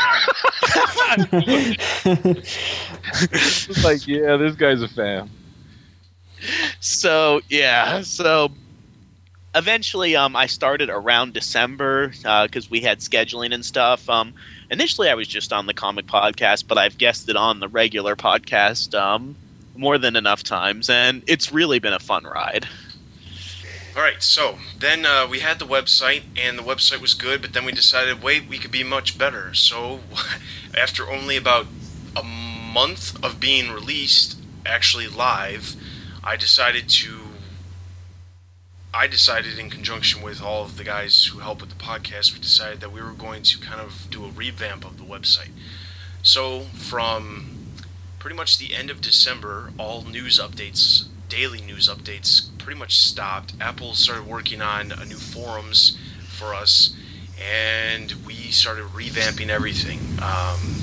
it's 3.32 3.84
like, 3.84 4.08
yeah, 4.08 4.36
this 4.38 4.56
guy's 4.56 4.82
a 4.82 4.88
fan. 4.88 5.30
So 6.80 7.42
yeah, 7.50 8.02
so 8.02 8.52
eventually, 9.56 10.16
um, 10.16 10.36
I 10.36 10.48
started 10.48 10.90
around 10.90 11.34
December 11.34 12.08
because 12.10 12.66
uh, 12.66 12.70
we 12.70 12.82
had 12.82 13.00
scheduling 13.00 13.54
and 13.54 13.64
stuff. 13.64 14.10
Um, 14.10 14.34
initially, 14.70 15.10
I 15.10 15.14
was 15.14 15.28
just 15.28 15.54
on 15.54 15.68
the 15.68 15.74
comic 15.74 16.08
podcast, 16.08 16.68
but 16.68 16.78
I've 16.78 16.98
guested 16.98 17.36
on 17.36 17.60
the 17.60 17.68
regular 17.68 18.16
podcast 18.16 19.00
um, 19.00 19.36
more 19.76 19.98
than 19.98 20.16
enough 20.16 20.44
times, 20.44 20.90
and 20.90 21.24
it's 21.28 21.52
really 21.52 21.80
been 21.80 21.94
a 21.94 22.00
fun 22.00 22.24
ride. 22.24 22.68
All 23.96 24.02
right, 24.02 24.24
so 24.24 24.58
then 24.80 25.06
uh, 25.06 25.28
we 25.30 25.42
had 25.42 25.60
the 25.60 25.68
website, 25.68 26.24
and 26.36 26.58
the 26.58 26.64
website 26.64 27.00
was 27.00 27.14
good, 27.14 27.44
but 27.44 27.54
then 27.54 27.64
we 27.64 27.72
decided, 27.72 28.24
wait, 28.24 28.48
we 28.48 28.58
could 28.58 28.72
be 28.72 28.84
much 28.84 29.20
better. 29.20 29.54
So, 29.54 30.00
after 30.78 31.08
only 31.08 31.38
about 31.38 31.68
a 32.16 32.24
month 32.24 33.24
of 33.24 33.40
being 33.40 33.72
released, 33.72 34.40
actually 34.66 35.08
live, 35.08 35.76
I 36.24 36.38
decided 36.38 36.90
to 36.90 37.20
I 38.96 39.08
decided, 39.08 39.58
in 39.58 39.72
conjunction 39.72 40.22
with 40.22 40.40
all 40.40 40.64
of 40.64 40.78
the 40.78 40.84
guys 40.84 41.26
who 41.26 41.40
help 41.40 41.62
with 41.62 41.72
the 41.72 41.84
podcast, 41.84 42.32
we 42.32 42.40
decided 42.40 42.80
that 42.82 42.92
we 42.92 43.02
were 43.02 43.12
going 43.12 43.42
to 43.42 43.60
kind 43.60 43.82
of 43.82 44.08
do 44.12 44.24
a 44.24 44.30
revamp 44.30 44.86
of 44.86 44.98
the 44.98 45.04
website. 45.04 45.50
So, 46.22 46.62
from 46.74 47.74
pretty 48.20 48.36
much 48.36 48.60
the 48.60 48.76
end 48.76 48.92
of 48.92 49.02
December, 49.02 49.72
all 49.80 50.04
news 50.04 50.40
updates, 50.40 51.08
daily 51.34 51.62
news 51.62 51.90
updates, 51.90 52.56
pretty 52.60 52.80
much 52.80 52.96
stopped. 52.96 53.56
Apple 53.60 53.96
started 53.96 54.28
working 54.28 54.62
on 54.62 54.92
a 54.92 55.04
new 55.04 55.16
forums 55.16 55.98
for 56.28 56.54
us, 56.54 56.96
and 57.42 58.12
we 58.24 58.36
started 58.52 58.86
revamping 58.86 59.50
everything. 59.50 60.00
Um, 60.22 60.76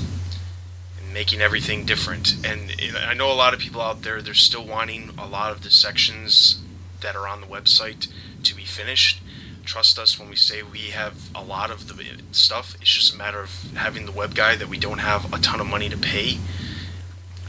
making 1.13 1.41
everything 1.41 1.85
different. 1.85 2.35
And 2.45 2.73
I 2.97 3.13
know 3.13 3.31
a 3.31 3.35
lot 3.35 3.53
of 3.53 3.59
people 3.59 3.81
out 3.81 4.01
there, 4.01 4.21
they're 4.21 4.33
still 4.33 4.65
wanting 4.65 5.11
a 5.17 5.25
lot 5.25 5.51
of 5.51 5.63
the 5.63 5.69
sections 5.69 6.61
that 7.01 7.15
are 7.15 7.27
on 7.27 7.41
the 7.41 7.47
website 7.47 8.07
to 8.43 8.55
be 8.55 8.63
finished. 8.63 9.21
Trust 9.65 9.99
us 9.99 10.19
when 10.19 10.29
we 10.29 10.35
say 10.35 10.63
we 10.63 10.91
have 10.91 11.29
a 11.35 11.43
lot 11.43 11.69
of 11.69 11.87
the 11.87 12.03
stuff. 12.31 12.75
It's 12.81 12.93
just 12.93 13.13
a 13.13 13.17
matter 13.17 13.39
of 13.39 13.71
having 13.75 14.05
the 14.05 14.11
web 14.11 14.35
guy 14.35 14.55
that 14.55 14.67
we 14.67 14.77
don't 14.77 14.99
have 14.99 15.33
a 15.33 15.37
ton 15.37 15.61
of 15.61 15.67
money 15.67 15.87
to 15.89 15.97
pay 15.97 16.39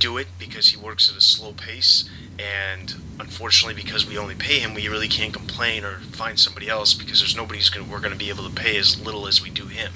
do 0.03 0.19
it 0.19 0.27
because 0.37 0.71
he 0.71 0.77
works 0.77 1.09
at 1.09 1.17
a 1.17 1.21
slow 1.21 1.53
pace. 1.53 2.11
And 2.37 2.95
unfortunately, 3.21 3.81
because 3.81 4.05
we 4.07 4.19
only 4.19 4.35
pay 4.35 4.59
him, 4.59 4.75
we 4.75 4.89
really 4.89 5.07
can't 5.07 5.33
complain 5.33 5.85
or 5.85 6.01
find 6.01 6.41
somebody 6.41 6.69
else 6.69 6.93
because 6.93 7.21
there's 7.21 7.37
nobody's 7.37 7.71
going 7.71 7.89
we're 7.89 8.01
going 8.01 8.13
to 8.13 8.19
be 8.19 8.29
able 8.29 8.49
to 8.49 8.55
pay 8.55 8.77
as 8.77 9.01
little 9.01 9.29
as 9.29 9.41
we 9.41 9.49
do 9.49 9.67
him, 9.67 9.93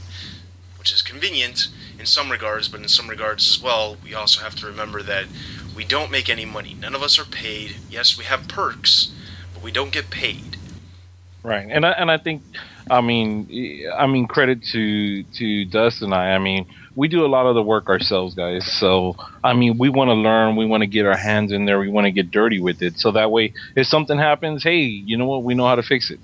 which 0.78 0.92
is 0.92 1.02
convenient 1.02 1.68
in 1.98 2.06
some 2.06 2.30
regards, 2.30 2.68
but 2.68 2.80
in 2.80 2.88
some 2.88 3.08
regards 3.08 3.48
as 3.48 3.60
well, 3.60 3.96
we 4.04 4.14
also 4.14 4.42
have 4.42 4.54
to 4.56 4.66
remember 4.66 5.02
that 5.02 5.24
we 5.74 5.84
don't 5.84 6.10
make 6.10 6.28
any 6.28 6.44
money. 6.44 6.76
None 6.80 6.94
of 6.94 7.02
us 7.02 7.18
are 7.18 7.24
paid. 7.24 7.76
Yes, 7.90 8.16
we 8.16 8.24
have 8.24 8.46
perks, 8.46 9.12
but 9.52 9.62
we 9.62 9.72
don't 9.72 9.92
get 9.92 10.08
paid. 10.10 10.56
Right, 11.42 11.66
and 11.68 11.84
I, 11.84 11.90
and 11.92 12.10
I 12.10 12.18
think, 12.18 12.42
I 12.88 13.00
mean, 13.00 13.48
I 13.92 14.06
mean, 14.06 14.26
credit 14.26 14.62
to 14.72 15.22
to 15.24 15.64
Dust 15.64 16.02
and 16.02 16.14
I. 16.14 16.34
I 16.34 16.38
mean, 16.38 16.66
we 16.96 17.08
do 17.08 17.24
a 17.24 17.28
lot 17.28 17.46
of 17.46 17.54
the 17.54 17.62
work 17.62 17.88
ourselves, 17.88 18.34
guys. 18.34 18.66
So 18.72 19.14
I 19.44 19.52
mean, 19.52 19.78
we 19.78 19.88
want 19.88 20.08
to 20.08 20.14
learn. 20.14 20.56
We 20.56 20.66
want 20.66 20.80
to 20.80 20.86
get 20.86 21.06
our 21.06 21.16
hands 21.16 21.52
in 21.52 21.66
there. 21.66 21.78
We 21.78 21.88
want 21.88 22.06
to 22.06 22.10
get 22.10 22.30
dirty 22.32 22.58
with 22.58 22.82
it. 22.82 22.98
So 22.98 23.12
that 23.12 23.30
way, 23.30 23.52
if 23.76 23.86
something 23.86 24.18
happens, 24.18 24.64
hey, 24.64 24.78
you 24.78 25.16
know 25.16 25.26
what? 25.26 25.44
We 25.44 25.54
know 25.54 25.66
how 25.66 25.76
to 25.76 25.82
fix 25.82 26.10
it. 26.10 26.18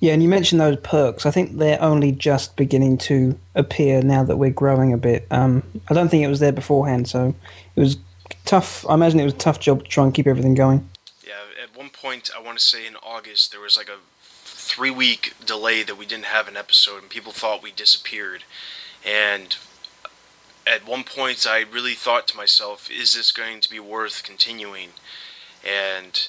Yeah, 0.00 0.12
and 0.12 0.22
you 0.22 0.28
mentioned 0.28 0.60
those 0.60 0.76
perks. 0.76 1.24
I 1.24 1.30
think 1.30 1.56
they're 1.56 1.80
only 1.80 2.12
just 2.12 2.56
beginning 2.56 2.98
to 2.98 3.38
appear 3.54 4.02
now 4.02 4.24
that 4.24 4.36
we're 4.36 4.50
growing 4.50 4.92
a 4.92 4.98
bit. 4.98 5.26
Um, 5.30 5.62
I 5.88 5.94
don't 5.94 6.10
think 6.10 6.22
it 6.22 6.28
was 6.28 6.40
there 6.40 6.52
beforehand, 6.52 7.08
so 7.08 7.34
it 7.76 7.80
was 7.80 7.96
tough. 8.44 8.84
I 8.90 8.94
imagine 8.94 9.20
it 9.20 9.24
was 9.24 9.32
a 9.32 9.38
tough 9.38 9.58
job 9.58 9.84
to 9.84 9.88
try 9.88 10.04
and 10.04 10.12
keep 10.12 10.26
everything 10.26 10.54
going. 10.54 10.86
Yeah, 11.26 11.32
at 11.62 11.74
one 11.74 11.88
point, 11.88 12.30
I 12.36 12.42
want 12.42 12.58
to 12.58 12.64
say 12.64 12.86
in 12.86 12.96
August, 12.96 13.52
there 13.52 13.60
was 13.60 13.78
like 13.78 13.88
a 13.88 13.96
three 14.22 14.90
week 14.90 15.32
delay 15.44 15.82
that 15.82 15.96
we 15.96 16.04
didn't 16.04 16.26
have 16.26 16.46
an 16.46 16.58
episode, 16.58 17.00
and 17.00 17.08
people 17.08 17.32
thought 17.32 17.62
we 17.62 17.72
disappeared. 17.72 18.44
And 19.06 19.56
at 20.66 20.86
one 20.86 21.04
point, 21.04 21.46
I 21.48 21.60
really 21.60 21.94
thought 21.94 22.26
to 22.28 22.36
myself, 22.36 22.90
is 22.90 23.14
this 23.14 23.30
going 23.30 23.60
to 23.60 23.70
be 23.70 23.78
worth 23.78 24.24
continuing? 24.24 24.90
And 25.64 26.28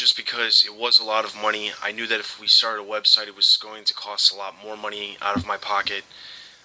just 0.00 0.16
because 0.16 0.64
it 0.64 0.74
was 0.74 0.98
a 0.98 1.04
lot 1.04 1.26
of 1.26 1.36
money. 1.36 1.72
I 1.82 1.92
knew 1.92 2.06
that 2.06 2.20
if 2.20 2.40
we 2.40 2.46
started 2.46 2.82
a 2.82 2.86
website, 2.86 3.26
it 3.26 3.36
was 3.36 3.58
going 3.60 3.84
to 3.84 3.92
cost 3.92 4.32
a 4.32 4.36
lot 4.36 4.54
more 4.64 4.74
money 4.74 5.18
out 5.20 5.36
of 5.36 5.46
my 5.46 5.58
pocket. 5.58 6.04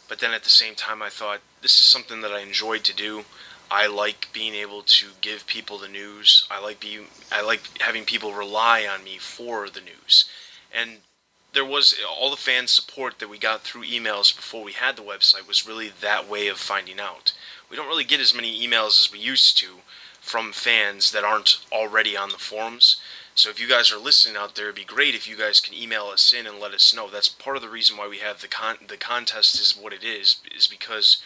But 0.07 0.19
then 0.19 0.31
at 0.31 0.43
the 0.43 0.49
same 0.49 0.73
time, 0.73 1.01
I 1.01 1.09
thought 1.09 1.41
this 1.61 1.79
is 1.79 1.85
something 1.85 2.21
that 2.21 2.31
I 2.31 2.39
enjoyed 2.39 2.85
to 2.85 2.95
do. 2.95 3.25
I 3.69 3.87
like 3.87 4.29
being 4.31 4.53
able 4.53 4.83
to 4.83 5.07
give 5.19 5.47
people 5.47 5.77
the 5.77 5.89
news. 5.89 6.47
I 6.49 6.61
like 6.61 6.79
being, 6.79 7.07
I 7.29 7.41
like 7.41 7.81
having 7.81 8.05
people 8.05 8.31
rely 8.33 8.87
on 8.87 9.03
me 9.03 9.17
for 9.17 9.69
the 9.69 9.81
news. 9.81 10.29
And 10.73 10.99
there 11.55 11.65
was 11.65 11.95
all 12.07 12.29
the 12.29 12.35
fan 12.35 12.67
support 12.67 13.17
that 13.19 13.29
we 13.29 13.39
got 13.39 13.61
through 13.61 13.85
emails 13.85 14.35
before 14.35 14.63
we 14.63 14.73
had 14.73 14.95
the 14.95 15.01
website 15.01 15.47
was 15.47 15.65
really 15.65 15.89
that 16.01 16.29
way 16.29 16.47
of 16.47 16.57
finding 16.57 16.99
out. 16.99 17.33
We 17.69 17.77
don't 17.77 17.87
really 17.87 18.03
get 18.03 18.19
as 18.19 18.35
many 18.35 18.67
emails 18.67 18.99
as 18.99 19.09
we 19.11 19.19
used 19.19 19.57
to 19.59 19.77
from 20.19 20.51
fans 20.51 21.11
that 21.11 21.23
aren't 21.23 21.59
already 21.71 22.17
on 22.17 22.29
the 22.29 22.37
forums. 22.37 22.97
So 23.35 23.49
if 23.49 23.59
you 23.59 23.67
guys 23.67 23.91
are 23.91 23.97
listening 23.97 24.35
out 24.35 24.55
there, 24.55 24.65
it'd 24.65 24.75
be 24.75 24.83
great 24.83 25.15
if 25.15 25.27
you 25.27 25.37
guys 25.37 25.59
can 25.59 25.73
email 25.73 26.05
us 26.05 26.33
in 26.33 26.45
and 26.45 26.59
let 26.59 26.73
us 26.73 26.93
know. 26.93 27.09
That's 27.09 27.29
part 27.29 27.55
of 27.55 27.61
the 27.61 27.69
reason 27.69 27.97
why 27.97 28.07
we 28.07 28.17
have 28.17 28.41
the 28.41 28.47
con- 28.47 28.77
the 28.87 28.97
contest 28.97 29.59
is 29.59 29.77
what 29.79 29.93
it 29.93 30.03
is, 30.03 30.37
is 30.55 30.67
because 30.67 31.21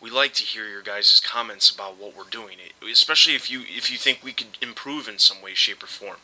we 0.00 0.10
like 0.10 0.32
to 0.34 0.42
hear 0.42 0.68
your 0.68 0.82
guys' 0.82 1.20
comments 1.20 1.70
about 1.70 1.98
what 1.98 2.16
we're 2.16 2.24
doing. 2.24 2.56
Especially 2.82 3.34
if 3.34 3.50
you 3.50 3.62
if 3.62 3.90
you 3.90 3.98
think 3.98 4.20
we 4.22 4.32
could 4.32 4.58
improve 4.62 5.08
in 5.08 5.18
some 5.18 5.42
way, 5.42 5.54
shape, 5.54 5.82
or 5.82 5.86
form. 5.86 6.18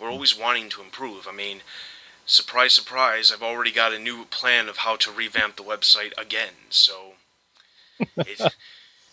We're 0.00 0.10
always 0.10 0.38
wanting 0.38 0.70
to 0.70 0.82
improve. 0.82 1.26
I 1.28 1.32
mean, 1.32 1.60
surprise, 2.28 2.74
surprise! 2.74 3.32
I've 3.32 3.42
already 3.42 3.72
got 3.72 3.92
a 3.92 3.98
new 3.98 4.24
plan 4.26 4.68
of 4.68 4.78
how 4.78 4.96
to 4.96 5.10
revamp 5.10 5.56
the 5.56 5.64
website 5.64 6.12
again. 6.16 6.54
So. 6.70 7.14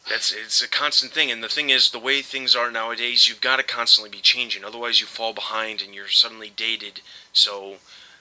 That's 0.08 0.32
it's 0.32 0.62
a 0.62 0.68
constant 0.68 1.14
thing, 1.14 1.32
and 1.32 1.44
the 1.44 1.50
thing 1.50 1.72
is, 1.72 1.90
the 1.90 1.98
way 1.98 2.22
things 2.22 2.56
are 2.56 2.70
nowadays, 2.70 3.28
you've 3.28 3.42
got 3.42 3.56
to 3.56 3.64
constantly 3.64 4.10
be 4.10 4.22
changing. 4.22 4.64
Otherwise, 4.64 5.00
you 5.00 5.08
fall 5.08 5.34
behind 5.34 5.82
and 5.82 5.96
you're 5.96 6.10
suddenly 6.10 6.52
dated. 6.56 7.02
So, 7.34 7.78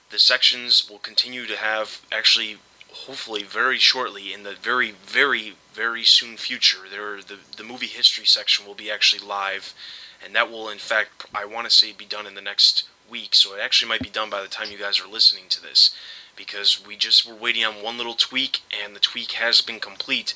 the 0.09 0.17
sections 0.17 0.89
will 0.89 0.97
continue 0.97 1.45
to 1.45 1.57
have 1.57 2.01
actually, 2.11 2.57
hopefully, 2.91 3.43
very 3.43 3.77
shortly 3.77 4.33
in 4.33 4.41
the 4.41 4.53
very, 4.53 4.91
very, 5.05 5.57
very 5.73 6.03
soon 6.03 6.37
future. 6.37 6.89
There, 6.89 7.17
the 7.21 7.37
the 7.55 7.63
movie 7.63 7.85
history 7.85 8.25
section 8.25 8.65
will 8.65 8.73
be 8.73 8.89
actually 8.89 9.23
live, 9.23 9.75
and 10.23 10.33
that 10.33 10.49
will, 10.49 10.69
in 10.69 10.79
fact, 10.79 11.27
I 11.35 11.45
want 11.45 11.69
to 11.69 11.75
say, 11.75 11.91
be 11.91 12.05
done 12.05 12.25
in 12.25 12.33
the 12.33 12.41
next 12.41 12.85
week. 13.09 13.35
So 13.35 13.55
it 13.55 13.61
actually 13.61 13.89
might 13.89 14.01
be 14.01 14.09
done 14.09 14.29
by 14.29 14.41
the 14.41 14.47
time 14.47 14.71
you 14.71 14.77
guys 14.77 15.01
are 15.01 15.07
listening 15.07 15.45
to 15.49 15.61
this, 15.61 15.95
because 16.35 16.85
we 16.85 16.95
just 16.95 17.27
were 17.27 17.35
waiting 17.35 17.63
on 17.63 17.83
one 17.83 17.97
little 17.97 18.13
tweak, 18.13 18.61
and 18.83 18.95
the 18.95 18.99
tweak 18.99 19.33
has 19.33 19.61
been 19.61 19.79
complete 19.79 20.33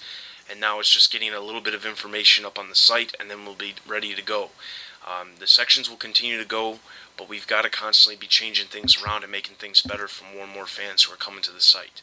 and 0.50 0.60
now 0.60 0.80
it's 0.80 0.90
just 0.90 1.12
getting 1.12 1.34
a 1.34 1.40
little 1.40 1.62
bit 1.62 1.74
of 1.74 1.86
information 1.86 2.46
up 2.46 2.58
on 2.58 2.70
the 2.70 2.76
site, 2.76 3.16
and 3.20 3.30
then 3.30 3.46
we'll 3.46 3.56
be 3.56 3.76
ready 3.88 4.16
to 4.16 4.22
go. 4.22 4.50
Um, 5.08 5.30
the 5.40 5.48
sections 5.48 5.90
will 5.90 5.98
continue 5.98 6.38
to 6.38 6.46
go, 6.46 6.80
but 7.18 7.30
we've 7.30 7.48
got 7.48 7.62
to 7.64 7.70
constantly 7.70 8.18
be 8.20 8.28
changing 8.28 8.68
things 8.68 9.02
around 9.02 9.24
and 9.24 9.32
making 9.32 9.56
things 9.56 9.82
better 9.82 10.08
for 10.08 10.26
more 10.34 10.44
and 10.46 10.54
more 10.54 10.66
fans 10.66 11.04
who 11.04 11.14
are 11.14 11.18
coming 11.18 11.42
to 11.44 11.52
the 11.52 11.62
site. 11.62 12.02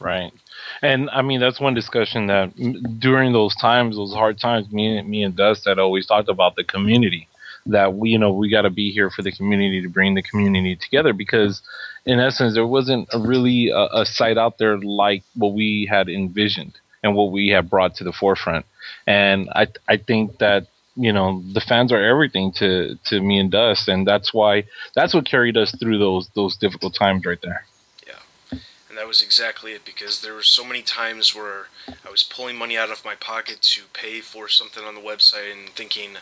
Right, 0.00 0.32
and 0.80 1.08
I 1.10 1.22
mean 1.22 1.38
that's 1.38 1.60
one 1.60 1.74
discussion 1.74 2.26
that 2.26 2.56
during 2.98 3.32
those 3.32 3.54
times, 3.54 3.94
those 3.94 4.12
hard 4.12 4.40
times, 4.40 4.72
me, 4.72 5.00
me 5.02 5.22
and 5.22 5.36
Dust 5.36 5.64
had 5.64 5.78
always 5.78 6.06
talked 6.06 6.28
about 6.28 6.56
the 6.56 6.64
community. 6.64 7.28
That 7.66 7.94
we, 7.94 8.10
you 8.10 8.18
know, 8.18 8.32
we 8.32 8.48
got 8.48 8.62
to 8.62 8.70
be 8.70 8.90
here 8.90 9.10
for 9.10 9.22
the 9.22 9.32
community 9.32 9.80
to 9.82 9.88
bring 9.88 10.14
the 10.14 10.22
community 10.22 10.74
together 10.76 11.12
because, 11.12 11.62
in 12.04 12.18
essence, 12.18 12.54
there 12.54 12.66
wasn't 12.66 13.08
a 13.12 13.18
really 13.18 13.68
a, 13.70 13.86
a 13.92 14.04
site 14.04 14.36
out 14.36 14.58
there 14.58 14.78
like 14.78 15.22
what 15.34 15.52
we 15.52 15.86
had 15.88 16.08
envisioned 16.08 16.78
and 17.02 17.14
what 17.14 17.32
we 17.32 17.48
have 17.48 17.70
brought 17.70 17.94
to 17.96 18.04
the 18.04 18.12
forefront. 18.12 18.66
And 19.06 19.48
I 19.54 19.68
I 19.88 19.96
think 19.96 20.38
that 20.38 20.66
you 20.96 21.12
know 21.12 21.42
the 21.52 21.60
fans 21.60 21.92
are 21.92 22.02
everything 22.02 22.52
to 22.52 22.98
to 23.06 23.20
me 23.20 23.38
and 23.38 23.50
Dust, 23.50 23.88
and 23.88 24.06
that's 24.06 24.32
why 24.32 24.64
that's 24.94 25.14
what 25.14 25.26
carried 25.26 25.56
us 25.56 25.74
through 25.78 25.98
those 25.98 26.28
those 26.34 26.56
difficult 26.56 26.94
times 26.94 27.24
right 27.24 27.40
there. 27.42 27.64
Yeah, 28.06 28.58
and 28.88 28.98
that 28.98 29.06
was 29.06 29.22
exactly 29.22 29.72
it 29.72 29.84
because 29.84 30.20
there 30.20 30.34
were 30.34 30.42
so 30.42 30.64
many 30.64 30.82
times 30.82 31.34
where 31.34 31.66
I 32.04 32.10
was 32.10 32.22
pulling 32.22 32.56
money 32.56 32.76
out 32.76 32.90
of 32.90 33.04
my 33.04 33.14
pocket 33.14 33.62
to 33.62 33.82
pay 33.92 34.20
for 34.20 34.48
something 34.48 34.84
on 34.84 34.94
the 34.94 35.00
website 35.00 35.52
and 35.52 35.70
thinking. 35.70 36.16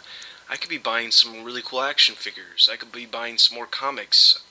I 0.50 0.56
could 0.56 0.68
be 0.68 0.78
buying 0.78 1.12
some 1.12 1.44
really 1.44 1.62
cool 1.64 1.80
action 1.80 2.16
figures. 2.16 2.68
I 2.70 2.74
could 2.74 2.90
be 2.90 3.06
buying 3.06 3.38
some 3.38 3.56
more 3.56 3.66
comics. 3.66 4.42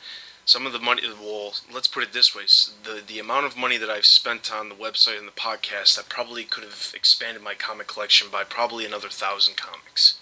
Some 0.46 0.66
of 0.66 0.72
the 0.72 0.80
money 0.80 1.02
well 1.22 1.54
let's 1.72 1.90
put 1.90 2.04
it 2.04 2.14
this 2.14 2.34
way. 2.34 2.44
The 2.84 3.02
the 3.06 3.20
amount 3.20 3.46
of 3.46 3.58
money 3.58 3.78
that 3.78 3.90
I've 3.90 4.06
spent 4.06 4.52
on 4.52 4.70
the 4.70 4.76
website 4.76 5.20
and 5.20 5.28
the 5.28 5.34
podcast 5.34 6.00
I 6.00 6.04
probably 6.08 6.46
could 6.46 6.64
have 6.64 6.94
expanded 6.96 7.44
my 7.44 7.54
comic 7.54 7.88
collection 7.88 8.30
by 8.32 8.46
probably 8.46 8.86
another 8.86 9.10
thousand 9.10 9.58
comics. 9.58 10.20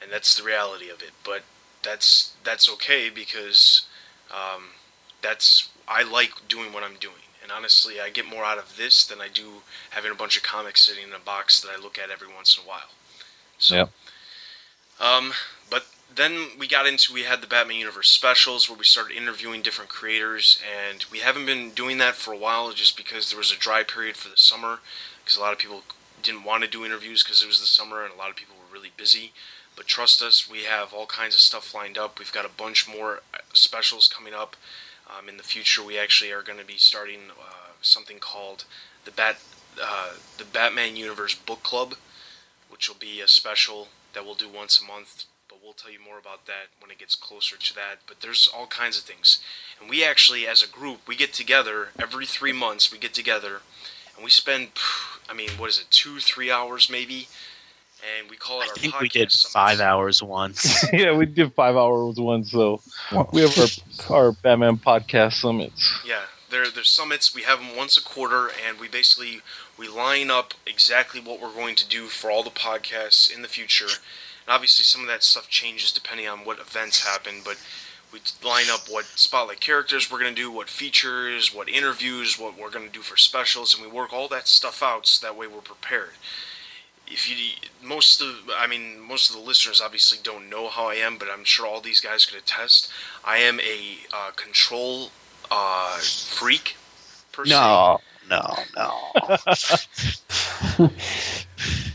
And 0.00 0.12
that's 0.12 0.36
the 0.36 0.44
reality 0.44 0.90
of 0.90 1.00
it. 1.00 1.12
But 1.24 1.44
that's 1.82 2.34
that's 2.44 2.68
okay 2.74 3.08
because 3.08 3.86
um, 4.30 4.64
that's 5.22 5.70
I 5.88 6.02
like 6.02 6.46
doing 6.46 6.74
what 6.74 6.84
I'm 6.84 6.96
doing. 7.00 7.24
And 7.42 7.50
honestly 7.50 8.00
I 8.00 8.10
get 8.10 8.28
more 8.28 8.44
out 8.44 8.58
of 8.58 8.76
this 8.76 9.02
than 9.06 9.22
I 9.22 9.28
do 9.28 9.62
having 9.90 10.12
a 10.12 10.14
bunch 10.14 10.36
of 10.36 10.42
comics 10.42 10.86
sitting 10.86 11.08
in 11.08 11.14
a 11.14 11.18
box 11.18 11.58
that 11.62 11.70
I 11.74 11.80
look 11.80 11.98
at 11.98 12.10
every 12.10 12.28
once 12.28 12.54
in 12.54 12.64
a 12.64 12.68
while. 12.68 12.90
So. 13.56 13.76
Um 15.00 15.32
but 15.70 15.86
then 16.14 16.48
we 16.58 16.66
got 16.66 16.86
into 16.86 17.12
we 17.12 17.24
had 17.24 17.40
the 17.40 17.46
Batman 17.46 17.76
Universe 17.76 18.08
specials 18.08 18.68
where 18.68 18.78
we 18.78 18.84
started 18.84 19.16
interviewing 19.16 19.62
different 19.62 19.90
creators, 19.90 20.58
and 20.88 21.04
we 21.10 21.18
haven't 21.18 21.46
been 21.46 21.70
doing 21.70 21.98
that 21.98 22.14
for 22.14 22.32
a 22.32 22.38
while 22.38 22.72
just 22.72 22.96
because 22.96 23.28
there 23.28 23.38
was 23.38 23.52
a 23.52 23.58
dry 23.58 23.82
period 23.82 24.16
for 24.16 24.28
the 24.28 24.36
summer 24.36 24.78
because 25.22 25.36
a 25.36 25.40
lot 25.40 25.52
of 25.52 25.58
people 25.58 25.82
didn't 26.22 26.44
want 26.44 26.64
to 26.64 26.70
do 26.70 26.84
interviews 26.84 27.22
because 27.22 27.42
it 27.42 27.46
was 27.46 27.60
the 27.60 27.66
summer 27.66 28.02
and 28.02 28.12
a 28.12 28.16
lot 28.16 28.30
of 28.30 28.36
people 28.36 28.56
were 28.56 28.72
really 28.72 28.92
busy. 28.96 29.32
But 29.76 29.86
trust 29.86 30.22
us, 30.22 30.48
we 30.50 30.62
have 30.64 30.94
all 30.94 31.06
kinds 31.06 31.34
of 31.34 31.40
stuff 31.40 31.74
lined 31.74 31.98
up. 31.98 32.18
We've 32.18 32.32
got 32.32 32.46
a 32.46 32.50
bunch 32.56 32.88
more 32.88 33.20
uh, 33.34 33.38
specials 33.52 34.08
coming 34.08 34.32
up. 34.32 34.56
Um, 35.06 35.28
in 35.28 35.36
the 35.36 35.42
future, 35.42 35.84
we 35.84 35.98
actually 35.98 36.32
are 36.32 36.42
going 36.42 36.58
to 36.58 36.64
be 36.64 36.78
starting 36.78 37.30
uh, 37.38 37.72
something 37.82 38.18
called 38.18 38.64
the 39.04 39.10
Bat 39.10 39.36
uh, 39.80 40.14
the 40.38 40.44
Batman 40.44 40.96
Universe 40.96 41.34
Book 41.34 41.62
Club, 41.62 41.96
which 42.70 42.88
will 42.88 42.96
be 42.96 43.20
a 43.20 43.28
special 43.28 43.88
that 44.16 44.24
we'll 44.24 44.34
do 44.34 44.48
once 44.48 44.80
a 44.80 44.84
month 44.84 45.26
but 45.48 45.58
we'll 45.62 45.74
tell 45.74 45.90
you 45.92 45.98
more 46.04 46.18
about 46.18 46.46
that 46.46 46.68
when 46.80 46.90
it 46.90 46.98
gets 46.98 47.14
closer 47.14 47.56
to 47.56 47.74
that. 47.74 48.00
But 48.06 48.20
there's 48.20 48.48
all 48.54 48.66
kinds 48.66 48.98
of 48.98 49.04
things. 49.04 49.38
And 49.80 49.88
we 49.88 50.04
actually, 50.04 50.46
as 50.46 50.62
a 50.62 50.68
group, 50.68 51.06
we 51.06 51.16
get 51.16 51.32
together 51.32 51.88
every 51.98 52.26
three 52.26 52.52
months. 52.52 52.90
We 52.90 52.98
get 52.98 53.14
together 53.14 53.60
and 54.16 54.24
we 54.24 54.30
spend, 54.30 54.68
I 55.28 55.34
mean, 55.34 55.50
what 55.56 55.70
is 55.70 55.78
it, 55.78 55.86
two, 55.90 56.18
three 56.18 56.50
hours 56.50 56.90
maybe? 56.90 57.28
And 58.18 58.28
we 58.30 58.36
call 58.36 58.60
it 58.60 58.66
I 58.66 58.68
our 58.68 58.74
think 58.76 58.94
podcast 58.94 59.00
we 59.00 59.08
did 59.08 59.32
summits. 59.32 59.52
five 59.52 59.80
hours 59.80 60.22
once. 60.22 60.84
yeah, 60.92 61.16
we 61.16 61.26
did 61.26 61.54
five 61.54 61.76
hours 61.76 62.16
one, 62.18 62.44
so 62.44 62.80
we 63.32 63.40
have 63.40 63.58
our, 64.10 64.16
our 64.16 64.32
Batman 64.32 64.76
podcast 64.76 65.34
summits. 65.34 65.98
Yeah, 66.06 66.20
they're, 66.56 66.70
they're 66.70 66.84
summits. 66.84 67.34
We 67.34 67.42
have 67.42 67.58
them 67.58 67.76
once 67.76 67.96
a 67.98 68.02
quarter, 68.02 68.48
and 68.66 68.80
we 68.80 68.88
basically 68.88 69.42
we 69.78 69.88
line 69.88 70.30
up 70.30 70.54
exactly 70.66 71.20
what 71.20 71.40
we're 71.40 71.52
going 71.52 71.76
to 71.76 71.86
do 71.86 72.06
for 72.06 72.30
all 72.30 72.42
the 72.42 72.50
podcasts 72.50 73.34
in 73.34 73.42
the 73.42 73.48
future. 73.48 73.84
And 73.84 74.48
obviously, 74.54 74.82
some 74.82 75.02
of 75.02 75.08
that 75.08 75.22
stuff 75.22 75.48
changes 75.48 75.92
depending 75.92 76.26
on 76.26 76.40
what 76.40 76.58
events 76.58 77.06
happen, 77.06 77.42
but 77.44 77.58
we 78.10 78.20
line 78.42 78.66
up 78.70 78.88
what 78.88 79.04
spotlight 79.04 79.60
characters 79.60 80.10
we're 80.10 80.20
going 80.20 80.34
to 80.34 80.40
do, 80.40 80.50
what 80.50 80.70
features, 80.70 81.54
what 81.54 81.68
interviews, 81.68 82.38
what 82.38 82.58
we're 82.58 82.70
going 82.70 82.86
to 82.86 82.92
do 82.92 83.02
for 83.02 83.16
specials, 83.16 83.74
and 83.74 83.84
we 83.84 83.92
work 83.92 84.12
all 84.12 84.28
that 84.28 84.48
stuff 84.48 84.82
out 84.82 85.06
so 85.06 85.26
that 85.26 85.36
way 85.36 85.46
we're 85.46 85.60
prepared. 85.60 86.12
If 87.06 87.28
you 87.28 87.36
most 87.82 88.22
of 88.22 88.50
I 88.56 88.66
mean 88.66 88.98
most 88.98 89.28
of 89.28 89.36
the 89.36 89.42
listeners 89.42 89.80
obviously 89.80 90.18
don't 90.22 90.48
know 90.48 90.68
how 90.68 90.88
I 90.88 90.94
am, 90.94 91.18
but 91.18 91.28
I'm 91.30 91.44
sure 91.44 91.66
all 91.66 91.80
these 91.80 92.00
guys 92.00 92.24
could 92.24 92.38
attest. 92.38 92.90
I 93.24 93.38
am 93.38 93.60
a 93.60 93.98
uh, 94.12 94.30
control 94.30 95.10
uh, 95.50 95.98
freak. 95.98 96.76
Per 97.32 97.44
se. 97.44 97.50
no, 97.50 98.00
no, 98.30 98.56
no. 98.76 99.12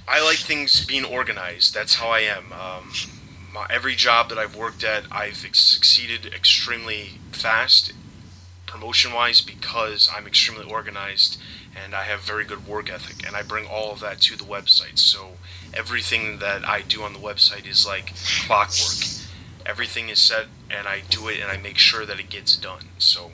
I 0.08 0.24
like 0.24 0.38
things 0.38 0.86
being 0.86 1.06
organized. 1.06 1.74
That's 1.74 1.96
how 1.96 2.10
I 2.10 2.20
am. 2.20 2.52
Um, 2.54 2.92
my, 3.54 3.68
every 3.70 3.96
job 3.96 4.30
that 4.30 4.38
I've 4.38 4.56
worked 4.56 4.84
at, 4.84 5.04
I've 5.12 5.44
ex- 5.46 5.64
succeeded 5.64 6.34
extremely 6.34 7.20
fast, 7.32 7.94
promotion 8.66 9.14
wise, 9.14 9.42
because 9.42 10.10
I'm 10.16 10.28
extremely 10.28 10.66
organized 10.70 11.42
and 11.76 11.96
I 11.96 12.04
have 12.04 12.22
very 12.22 12.44
good 12.44 12.68
work 12.68 12.90
ethic. 12.92 13.26
And 13.26 13.36
I 13.36 13.42
bring 13.42 13.66
all 13.66 13.92
of 13.92 14.00
that 14.02 14.20
to 14.22 14.36
the 14.36 14.44
website. 14.44 15.00
So 15.00 15.38
everything 15.74 16.40
that 16.40 16.68
I 16.68 16.82
do 16.82 17.04
on 17.04 17.14
the 17.14 17.20
website 17.20 17.68
is 17.68 17.86
like 17.86 18.14
clockwork. 18.46 19.08
Everything 19.66 20.10
is 20.10 20.20
set, 20.20 20.48
and 20.70 20.88
I 20.88 21.02
do 21.10 21.28
it, 21.28 21.40
and 21.40 21.52
I 21.52 21.58
make 21.58 21.78
sure 21.78 22.06
that 22.06 22.20
it 22.20 22.30
gets 22.30 22.58
done. 22.58 22.86
So 22.98 23.32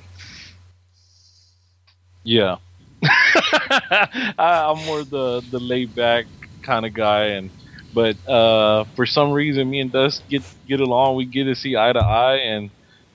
Yeah. 2.27 2.57
I, 3.03 4.37
I'm 4.37 4.85
more 4.85 5.03
the 5.05 5.41
the 5.49 5.59
laid 5.59 5.95
back 5.95 6.25
kind 6.61 6.85
of 6.85 6.93
guy, 6.93 7.27
and 7.27 7.49
but 7.93 8.17
uh, 8.27 8.83
for 8.97 9.05
some 9.05 9.31
reason, 9.31 9.69
me 9.69 9.79
and 9.79 9.93
Dust 9.93 10.23
get 10.27 10.43
get 10.67 10.81
along. 10.81 11.15
We 11.15 11.23
get 11.23 11.45
to 11.45 11.55
see 11.55 11.77
eye 11.77 11.93
to 11.93 11.99
eye, 11.99 12.35
and 12.35 12.69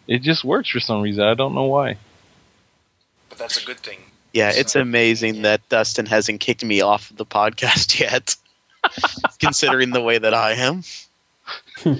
it 0.09 0.23
just 0.23 0.45
works 0.45 0.71
for 0.71 0.81
some 0.81 1.02
reason. 1.02 1.25
I 1.25 1.35
don't 1.35 1.54
know 1.54 1.64
why. 1.64 1.99
but 3.28 3.37
that's 3.37 3.62
a 3.62 3.66
good 3.66 3.81
thing. 3.81 3.99
Yeah, 4.33 4.50
it's 4.54 4.75
amazing 4.75 5.42
that 5.42 5.61
Dustin 5.69 6.07
hasn't 6.07 6.40
kicked 6.40 6.64
me 6.64 6.81
off 6.81 7.11
of 7.11 7.19
the 7.19 7.26
podcast 7.26 8.00
yet. 8.07 8.35
Considering 9.40 9.90
the 9.90 10.00
way 10.00 10.16
that 10.19 10.33
I 10.33 10.52
am. 10.52 10.83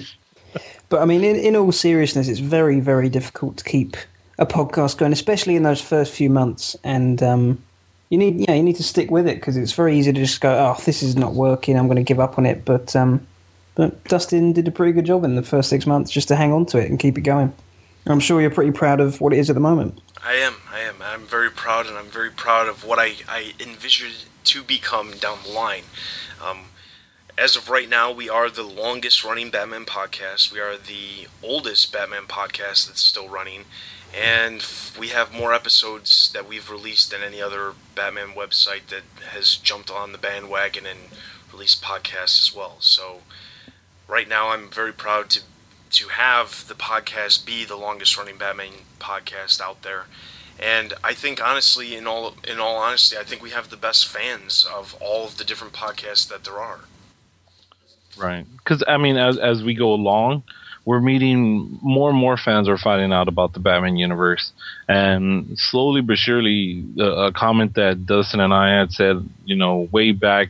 But 0.89 1.01
I 1.01 1.05
mean, 1.05 1.23
in, 1.23 1.35
in 1.37 1.55
all 1.55 1.71
seriousness, 1.71 2.27
it's 2.27 2.39
very, 2.39 2.79
very 2.79 3.09
difficult 3.09 3.57
to 3.57 3.63
keep 3.63 3.97
a 4.43 4.45
podcast 4.45 4.97
going, 4.97 5.11
especially 5.13 5.55
in 5.55 5.63
those 5.63 5.81
first 5.81 6.13
few 6.13 6.29
months. 6.29 6.75
And 6.83 7.21
um, 7.23 7.63
you 8.09 8.17
need, 8.17 8.47
know, 8.47 8.53
you 8.53 8.63
need 8.63 8.75
to 8.75 8.83
stick 8.83 9.09
with 9.09 9.27
it 9.27 9.35
because 9.35 9.57
it's 9.57 9.71
very 9.71 9.97
easy 9.97 10.13
to 10.13 10.19
just 10.19 10.41
go, 10.41 10.51
"Oh, 10.53 10.81
this 10.83 11.01
is 11.01 11.15
not 11.15 11.33
working. 11.33 11.77
I'm 11.77 11.87
going 11.87 11.97
to 11.97 12.03
give 12.03 12.19
up 12.19 12.37
on 12.37 12.45
it." 12.45 12.63
But 12.65 12.95
um, 12.95 13.25
but 13.75 14.03
Dustin 14.03 14.53
did 14.53 14.67
a 14.67 14.71
pretty 14.71 14.93
good 14.93 15.05
job 15.05 15.23
in 15.23 15.35
the 15.35 15.43
first 15.43 15.69
six 15.69 15.87
months 15.87 16.11
just 16.11 16.27
to 16.27 16.35
hang 16.35 16.53
on 16.53 16.65
to 16.67 16.77
it 16.77 16.89
and 16.89 16.99
keep 16.99 17.17
it 17.17 17.21
going. 17.21 17.51
I'm 18.05 18.19
sure 18.19 18.41
you're 18.41 18.51
pretty 18.51 18.71
proud 18.71 18.99
of 18.99 19.21
what 19.21 19.33
it 19.33 19.39
is 19.39 19.49
at 19.49 19.53
the 19.53 19.61
moment. 19.61 19.99
I 20.23 20.33
am. 20.33 20.55
I 20.71 20.79
am. 20.79 20.95
I'm 21.01 21.25
very 21.25 21.49
proud, 21.49 21.87
and 21.87 21.97
I'm 21.97 22.09
very 22.09 22.31
proud 22.31 22.67
of 22.67 22.85
what 22.85 22.99
I, 22.99 23.13
I 23.27 23.53
envisioned 23.59 24.25
to 24.45 24.63
become 24.63 25.11
down 25.11 25.39
the 25.45 25.51
line. 25.51 25.83
Um, 26.45 26.65
as 27.37 27.55
of 27.55 27.69
right 27.69 27.89
now, 27.89 28.11
we 28.11 28.29
are 28.29 28.49
the 28.49 28.63
longest 28.63 29.23
running 29.23 29.49
Batman 29.49 29.85
podcast. 29.85 30.51
We 30.51 30.59
are 30.59 30.77
the 30.77 31.27
oldest 31.41 31.91
Batman 31.91 32.23
podcast 32.23 32.87
that's 32.87 33.01
still 33.01 33.27
running. 33.27 33.65
And 34.15 34.65
we 34.99 35.07
have 35.07 35.33
more 35.33 35.53
episodes 35.53 36.31
that 36.33 36.47
we've 36.47 36.69
released 36.69 37.09
than 37.09 37.23
any 37.23 37.41
other 37.41 37.73
Batman 37.95 38.29
website 38.29 38.87
that 38.87 39.03
has 39.31 39.57
jumped 39.57 39.89
on 39.89 40.11
the 40.11 40.19
bandwagon 40.19 40.85
and 40.85 40.99
released 41.51 41.81
podcasts 41.81 42.39
as 42.39 42.53
well. 42.55 42.75
So, 42.79 43.21
right 44.07 44.27
now, 44.27 44.49
I'm 44.49 44.69
very 44.69 44.93
proud 44.93 45.29
to 45.31 45.41
to 45.93 46.07
have 46.07 46.67
the 46.67 46.73
podcast 46.73 47.45
be 47.45 47.63
the 47.63 47.75
longest 47.75 48.17
running 48.17 48.35
Batman 48.37 48.71
podcast 48.99 49.61
out 49.61 49.83
there. 49.83 50.05
And 50.59 50.93
I 51.03 51.13
think 51.13 51.43
honestly, 51.43 51.95
in 51.95 52.07
all 52.07 52.35
in 52.47 52.59
all 52.59 52.77
honesty, 52.77 53.17
I 53.17 53.23
think 53.23 53.41
we 53.41 53.51
have 53.51 53.69
the 53.69 53.77
best 53.77 54.07
fans 54.07 54.67
of 54.71 54.95
all 54.99 55.25
of 55.25 55.37
the 55.37 55.43
different 55.43 55.73
podcasts 55.73 56.27
that 56.29 56.43
there 56.43 56.59
are. 56.59 56.81
Right. 58.17 58.45
Because 58.57 58.83
I 58.87 58.97
mean, 58.97 59.17
as 59.17 59.37
as 59.37 59.63
we 59.63 59.73
go 59.73 59.93
along, 59.93 60.43
we're 60.85 60.99
meeting 60.99 61.79
more 61.81 62.09
and 62.09 62.19
more 62.19 62.37
fans 62.37 62.67
are 62.67 62.77
finding 62.77 63.13
out 63.13 63.27
about 63.27 63.53
the 63.53 63.59
Batman 63.59 63.95
universe, 63.95 64.51
and 64.87 65.57
slowly 65.57 66.01
but 66.01 66.17
surely, 66.17 66.83
a, 66.99 67.27
a 67.27 67.31
comment 67.31 67.75
that 67.75 68.05
Dustin 68.05 68.39
and 68.39 68.53
I 68.53 68.79
had 68.79 68.91
said, 68.91 69.27
you 69.45 69.55
know, 69.55 69.87
way 69.91 70.11
back 70.11 70.49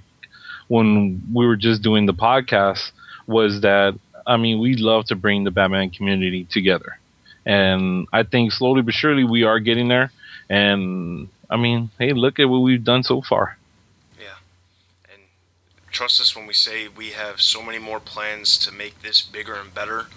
when 0.68 1.22
we 1.34 1.46
were 1.46 1.56
just 1.56 1.84
doing 1.84 2.06
the 2.06 2.14
podcast, 2.14 2.92
was 3.28 3.62
that 3.62 3.98
I 4.26 4.38
mean, 4.38 4.60
we 4.60 4.76
love 4.76 5.06
to 5.06 5.16
bring 5.16 5.44
the 5.44 5.52
Batman 5.52 5.90
community 5.92 6.48
together, 6.50 6.98
and 7.46 8.08
I 8.12 8.24
think 8.24 8.54
slowly 8.54 8.82
but 8.82 8.94
surely 8.94 9.24
we 9.24 9.44
are 9.44 9.60
getting 9.60 9.88
there. 9.88 10.12
And 10.50 11.30
I 11.50 11.58
mean, 11.58 11.92
hey, 12.00 12.14
look 12.14 12.40
at 12.40 12.50
what 12.50 12.60
we've 12.60 12.84
done 12.84 13.04
so 13.04 13.22
far. 13.22 13.58
Trust 15.94 16.20
us 16.20 16.36
when 16.36 16.48
we 16.48 16.54
say 16.56 16.88
we 16.88 17.12
have 17.12 17.40
so 17.40 17.62
many 17.62 17.78
more 17.78 18.00
plans 18.00 18.58
to 18.58 18.72
make 18.72 19.04
this 19.04 19.22
bigger 19.22 19.54
and 19.54 19.72
better 19.72 20.08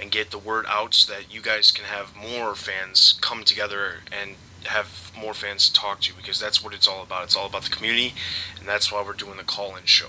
and 0.00 0.10
get 0.10 0.30
the 0.30 0.38
word 0.38 0.64
out 0.66 0.94
so 0.94 1.12
that 1.12 1.32
you 1.32 1.42
guys 1.42 1.70
can 1.70 1.84
have 1.84 2.16
more 2.16 2.54
fans 2.54 3.18
come 3.20 3.44
together 3.44 3.96
and 4.10 4.36
have 4.64 5.12
more 5.16 5.34
fans 5.34 5.68
to 5.68 5.74
talk 5.74 6.00
to 6.00 6.14
because 6.14 6.40
that's 6.40 6.64
what 6.64 6.72
it's 6.72 6.88
all 6.88 7.02
about. 7.02 7.24
It's 7.24 7.36
all 7.36 7.44
about 7.44 7.64
the 7.64 7.70
community 7.70 8.14
and 8.58 8.66
that's 8.66 8.90
why 8.90 9.04
we're 9.04 9.12
doing 9.12 9.36
the 9.36 9.44
call-in 9.44 9.84
show. 9.84 10.08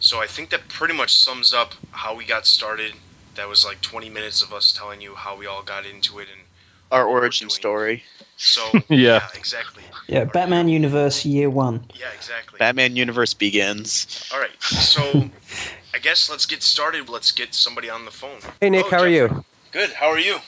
So 0.00 0.20
I 0.20 0.26
think 0.26 0.50
that 0.50 0.66
pretty 0.66 0.94
much 0.94 1.14
sums 1.14 1.54
up 1.54 1.74
how 1.92 2.16
we 2.16 2.24
got 2.24 2.46
started. 2.46 2.94
That 3.36 3.48
was 3.48 3.64
like 3.64 3.80
20 3.80 4.10
minutes 4.10 4.42
of 4.42 4.52
us 4.52 4.72
telling 4.72 5.00
you 5.00 5.14
how 5.14 5.36
we 5.36 5.46
all 5.46 5.62
got 5.62 5.86
into 5.86 6.18
it 6.18 6.26
and 6.36 6.46
Our 6.90 7.06
origin 7.06 7.48
story. 7.48 8.02
So 8.42 8.62
Yeah. 8.88 9.26
exactly. 9.34 9.82
Yeah, 10.08 10.24
Batman 10.24 10.68
Universe 10.68 11.24
Year 11.24 11.48
One. 11.50 11.84
Yeah, 11.94 12.06
exactly. 12.14 12.58
Batman 12.58 12.96
universe 12.96 13.32
begins. 13.34 14.28
All 14.32 14.40
right, 14.40 14.50
so 14.60 15.30
I 15.94 15.98
guess 15.98 16.28
let's 16.28 16.46
get 16.46 16.62
started. 16.62 17.08
Let's 17.08 17.30
get 17.32 17.54
somebody 17.54 17.88
on 17.88 18.04
the 18.06 18.10
phone. 18.10 18.40
Hey 18.60 18.70
Nick, 18.70 18.86
Oh, 18.86 18.90
how 18.90 18.98
are 19.00 19.08
you? 19.08 19.44
Good. 19.70 19.90
How 19.92 20.06
are 20.08 20.18
you? 20.18 20.38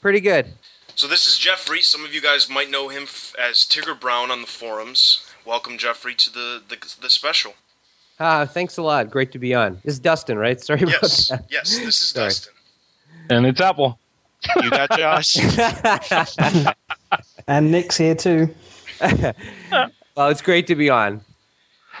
Pretty 0.00 0.20
good. 0.20 0.46
So 0.94 1.08
this 1.08 1.26
is 1.26 1.36
Jeffrey. 1.38 1.80
Some 1.80 2.04
of 2.04 2.14
you 2.14 2.20
guys 2.20 2.48
might 2.48 2.70
know 2.70 2.88
him 2.90 3.04
f- 3.04 3.34
as 3.38 3.58
Tigger 3.66 3.98
Brown 3.98 4.30
on 4.30 4.40
the 4.42 4.46
forums. 4.46 5.26
Welcome, 5.44 5.78
Jeffrey, 5.78 6.14
to 6.14 6.30
the 6.32 6.62
the, 6.68 6.76
the 7.00 7.10
special. 7.10 7.54
Ah, 8.20 8.44
thanks 8.44 8.76
a 8.76 8.82
lot. 8.82 9.10
Great 9.10 9.32
to 9.32 9.38
be 9.40 9.52
on. 9.54 9.80
This 9.84 9.94
is 9.94 10.00
Dustin, 10.00 10.38
right? 10.38 10.60
Sorry 10.64 10.80
Yes, 10.86 11.30
about 11.30 11.44
yes. 11.50 11.70
This 11.78 12.00
is 12.00 12.08
Sorry. 12.10 12.26
Dustin. 12.26 12.52
And 13.30 13.46
it's 13.46 13.60
Apple. 13.60 13.98
You 14.62 14.70
got 14.70 14.90
Josh? 14.98 15.36
That. 17.46 17.52
And 17.56 17.70
Nick's 17.70 17.96
here 17.96 18.14
too. 18.14 18.54
well, 19.00 20.28
it's 20.28 20.42
great 20.42 20.66
to 20.68 20.74
be 20.74 20.90
on. 20.90 21.20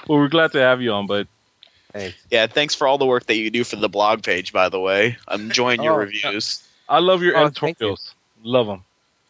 Well, 0.08 0.18
we're 0.18 0.28
glad 0.28 0.52
to 0.52 0.58
have 0.60 0.80
you 0.82 0.92
on, 0.92 1.06
but 1.06 1.26
Thanks. 1.92 2.16
yeah, 2.30 2.46
thanks 2.46 2.74
for 2.74 2.86
all 2.86 2.98
the 2.98 3.06
work 3.06 3.26
that 3.26 3.36
you 3.36 3.50
do 3.50 3.64
for 3.64 3.76
the 3.76 3.88
blog 3.88 4.22
page, 4.22 4.52
by 4.52 4.68
the 4.68 4.80
way. 4.80 5.16
I'm 5.28 5.42
enjoying 5.42 5.82
your 5.82 5.94
Oh, 5.94 5.96
reviews. 5.98 6.66
I 6.88 6.98
love 6.98 7.22
your 7.22 7.36
Oh, 7.36 7.48
thank 7.48 7.80
you. 7.80 7.96
Love 8.42 8.66
them. 8.66 8.84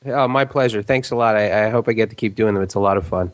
Oh, 0.07 0.27
my 0.29 0.45
pleasure. 0.45 0.83
Thanks 0.83 1.11
a 1.11 1.17
lot. 1.17 1.37
I, 1.37 1.67
I 1.67 1.71
hope 1.71 1.89
I 1.89 1.93
get 1.93 2.11
to 2.11 2.17
keep 2.17 2.35
doing 2.35 2.55
them. 2.55 2.63
It's 2.63 2.75
a 2.75 2.81
lot 2.81 2.97
of 2.97 3.07
fun. 3.07 3.31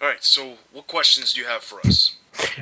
All 0.00 0.08
right. 0.08 0.22
So, 0.22 0.54
what 0.72 0.86
questions 0.86 1.32
do 1.32 1.40
you 1.40 1.46
have 1.46 1.62
for 1.62 1.80
us? 1.86 2.16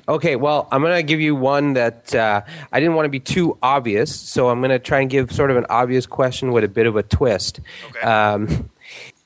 Okay, 0.06 0.36
well, 0.36 0.68
I'm 0.70 0.82
going 0.82 0.94
to 0.96 1.02
give 1.02 1.20
you 1.20 1.34
one 1.34 1.72
that 1.74 2.14
uh, 2.14 2.42
I 2.72 2.78
didn't 2.80 2.94
want 2.94 3.06
to 3.06 3.10
be 3.10 3.20
too 3.20 3.56
obvious, 3.62 4.14
so 4.14 4.48
I'm 4.50 4.60
going 4.60 4.70
to 4.70 4.78
try 4.78 5.00
and 5.00 5.10
give 5.10 5.32
sort 5.32 5.50
of 5.50 5.56
an 5.56 5.66
obvious 5.68 6.06
question 6.06 6.52
with 6.52 6.62
a 6.62 6.68
bit 6.68 6.86
of 6.86 6.96
a 6.96 7.02
twist. 7.02 7.60
Okay. 7.88 8.00
Um, 8.00 8.68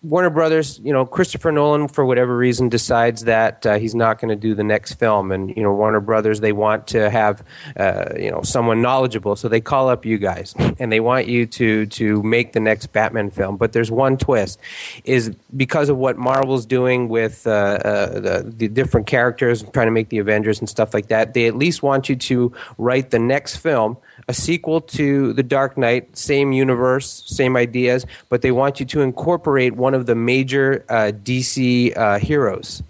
Warner 0.02 0.30
Brothers, 0.30 0.78
you 0.84 0.92
know, 0.92 1.04
Christopher 1.04 1.50
Nolan, 1.50 1.88
for 1.88 2.04
whatever 2.04 2.36
reason, 2.36 2.68
decides 2.68 3.24
that 3.24 3.64
uh, 3.66 3.78
he's 3.78 3.94
not 3.94 4.20
going 4.20 4.28
to 4.28 4.36
do 4.36 4.54
the 4.54 4.62
next 4.62 4.94
film, 4.94 5.32
and 5.32 5.56
you 5.56 5.62
know, 5.62 5.72
Warner 5.72 6.00
Brothers, 6.00 6.40
they 6.40 6.52
want 6.52 6.86
to 6.88 7.10
have, 7.10 7.42
uh, 7.76 8.10
you 8.16 8.30
know, 8.30 8.42
someone 8.42 8.82
knowledgeable, 8.82 9.36
so 9.36 9.48
they 9.48 9.60
call 9.60 9.88
up 9.88 10.04
you 10.04 10.18
guys, 10.18 10.54
and 10.78 10.92
they 10.92 11.00
want 11.00 11.26
you 11.26 11.46
to 11.46 11.86
to 11.86 12.22
make 12.22 12.52
the 12.52 12.60
next 12.60 12.88
Batman 12.92 13.30
film. 13.30 13.56
But 13.56 13.72
there's 13.72 13.90
one 13.90 14.16
twist, 14.16 14.60
is 15.04 15.34
because 15.56 15.88
of 15.88 15.96
what 15.96 16.18
Marvel's 16.18 16.66
doing 16.66 17.08
with 17.08 17.46
uh, 17.46 17.50
uh 17.50 18.20
the, 18.20 18.54
the 18.56 18.68
different 18.68 19.06
characters, 19.06 19.62
trying 19.72 19.86
to 19.86 19.92
make 19.92 20.10
the 20.10 20.18
Avengers 20.18 20.60
and 20.60 20.68
stuff 20.68 20.94
like 20.94 21.08
that. 21.08 21.34
They 21.34 21.46
at 21.46 21.56
least 21.56 21.82
want 21.82 22.08
you 22.08 22.16
to 22.16 22.52
write 22.78 23.10
the 23.10 23.18
next 23.18 23.56
film 23.56 23.96
a 24.28 24.34
sequel 24.34 24.80
to 24.80 25.32
The 25.32 25.42
Dark 25.42 25.78
Knight, 25.78 26.16
same 26.16 26.52
universe, 26.52 27.22
same 27.26 27.56
ideas, 27.56 28.06
but 28.28 28.42
they 28.42 28.50
want 28.50 28.80
you 28.80 28.86
to 28.86 29.00
incorporate 29.00 29.76
one 29.76 29.94
of 29.94 30.06
the 30.06 30.14
major 30.14 30.84
uh, 30.88 31.12
DC 31.12 31.96
uh, 31.96 32.18
heroes. 32.18 32.82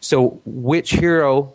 So, 0.00 0.40
which 0.44 0.90
hero 0.90 1.52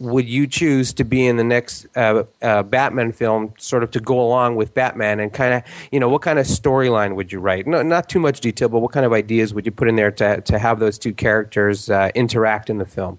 would 0.00 0.28
you 0.28 0.46
choose 0.46 0.92
to 0.92 1.04
be 1.04 1.26
in 1.26 1.36
the 1.36 1.44
next 1.44 1.86
uh, 1.96 2.24
uh, 2.42 2.62
Batman 2.64 3.12
film, 3.12 3.54
sort 3.58 3.82
of 3.82 3.90
to 3.92 4.00
go 4.00 4.20
along 4.20 4.56
with 4.56 4.74
Batman, 4.74 5.20
and 5.20 5.32
kind 5.32 5.54
of, 5.54 5.62
you 5.92 6.00
know, 6.00 6.08
what 6.08 6.22
kind 6.22 6.38
of 6.38 6.46
storyline 6.46 7.14
would 7.14 7.32
you 7.32 7.38
write? 7.38 7.66
No, 7.66 7.82
not 7.82 8.08
too 8.08 8.18
much 8.18 8.40
detail, 8.40 8.68
but 8.68 8.80
what 8.80 8.92
kind 8.92 9.06
of 9.06 9.12
ideas 9.12 9.54
would 9.54 9.66
you 9.66 9.72
put 9.72 9.88
in 9.88 9.96
there 9.96 10.10
to 10.12 10.40
to 10.40 10.58
have 10.58 10.80
those 10.80 10.98
two 10.98 11.12
characters 11.12 11.90
uh, 11.90 12.10
interact 12.14 12.70
in 12.70 12.78
the 12.78 12.86
film? 12.86 13.18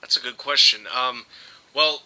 That's 0.00 0.16
a 0.16 0.20
good 0.20 0.38
question. 0.38 0.80
Um, 0.94 1.24
well, 1.74 2.02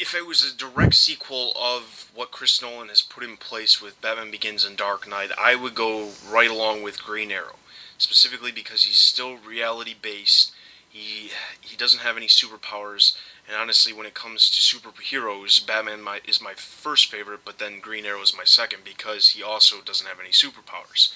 if 0.00 0.14
it 0.14 0.26
was 0.26 0.42
a 0.42 0.56
direct 0.56 0.94
sequel 0.94 1.52
of 1.60 2.10
what 2.14 2.30
Chris 2.30 2.62
Nolan 2.62 2.88
has 2.88 3.02
put 3.02 3.22
in 3.22 3.36
place 3.36 3.82
with 3.82 4.00
Batman 4.00 4.30
Begins 4.30 4.64
and 4.64 4.74
Dark 4.74 5.06
Knight, 5.06 5.30
I 5.38 5.54
would 5.54 5.74
go 5.74 6.12
right 6.26 6.50
along 6.50 6.82
with 6.82 7.02
Green 7.02 7.30
Arrow, 7.30 7.56
specifically 7.98 8.50
because 8.50 8.84
he's 8.84 8.96
still 8.96 9.36
reality 9.36 9.94
based. 10.00 10.52
He 10.88 11.32
he 11.60 11.76
doesn't 11.76 12.00
have 12.00 12.16
any 12.16 12.28
superpowers, 12.28 13.14
and 13.46 13.54
honestly, 13.54 13.92
when 13.92 14.06
it 14.06 14.14
comes 14.14 14.50
to 14.50 14.60
superheroes, 14.60 15.64
Batman 15.64 16.02
my, 16.02 16.20
is 16.26 16.40
my 16.40 16.54
first 16.54 17.10
favorite, 17.10 17.40
but 17.44 17.58
then 17.58 17.78
Green 17.78 18.06
Arrow 18.06 18.22
is 18.22 18.36
my 18.36 18.44
second 18.44 18.84
because 18.84 19.30
he 19.30 19.42
also 19.42 19.82
doesn't 19.82 20.08
have 20.08 20.18
any 20.18 20.30
superpowers. 20.30 21.12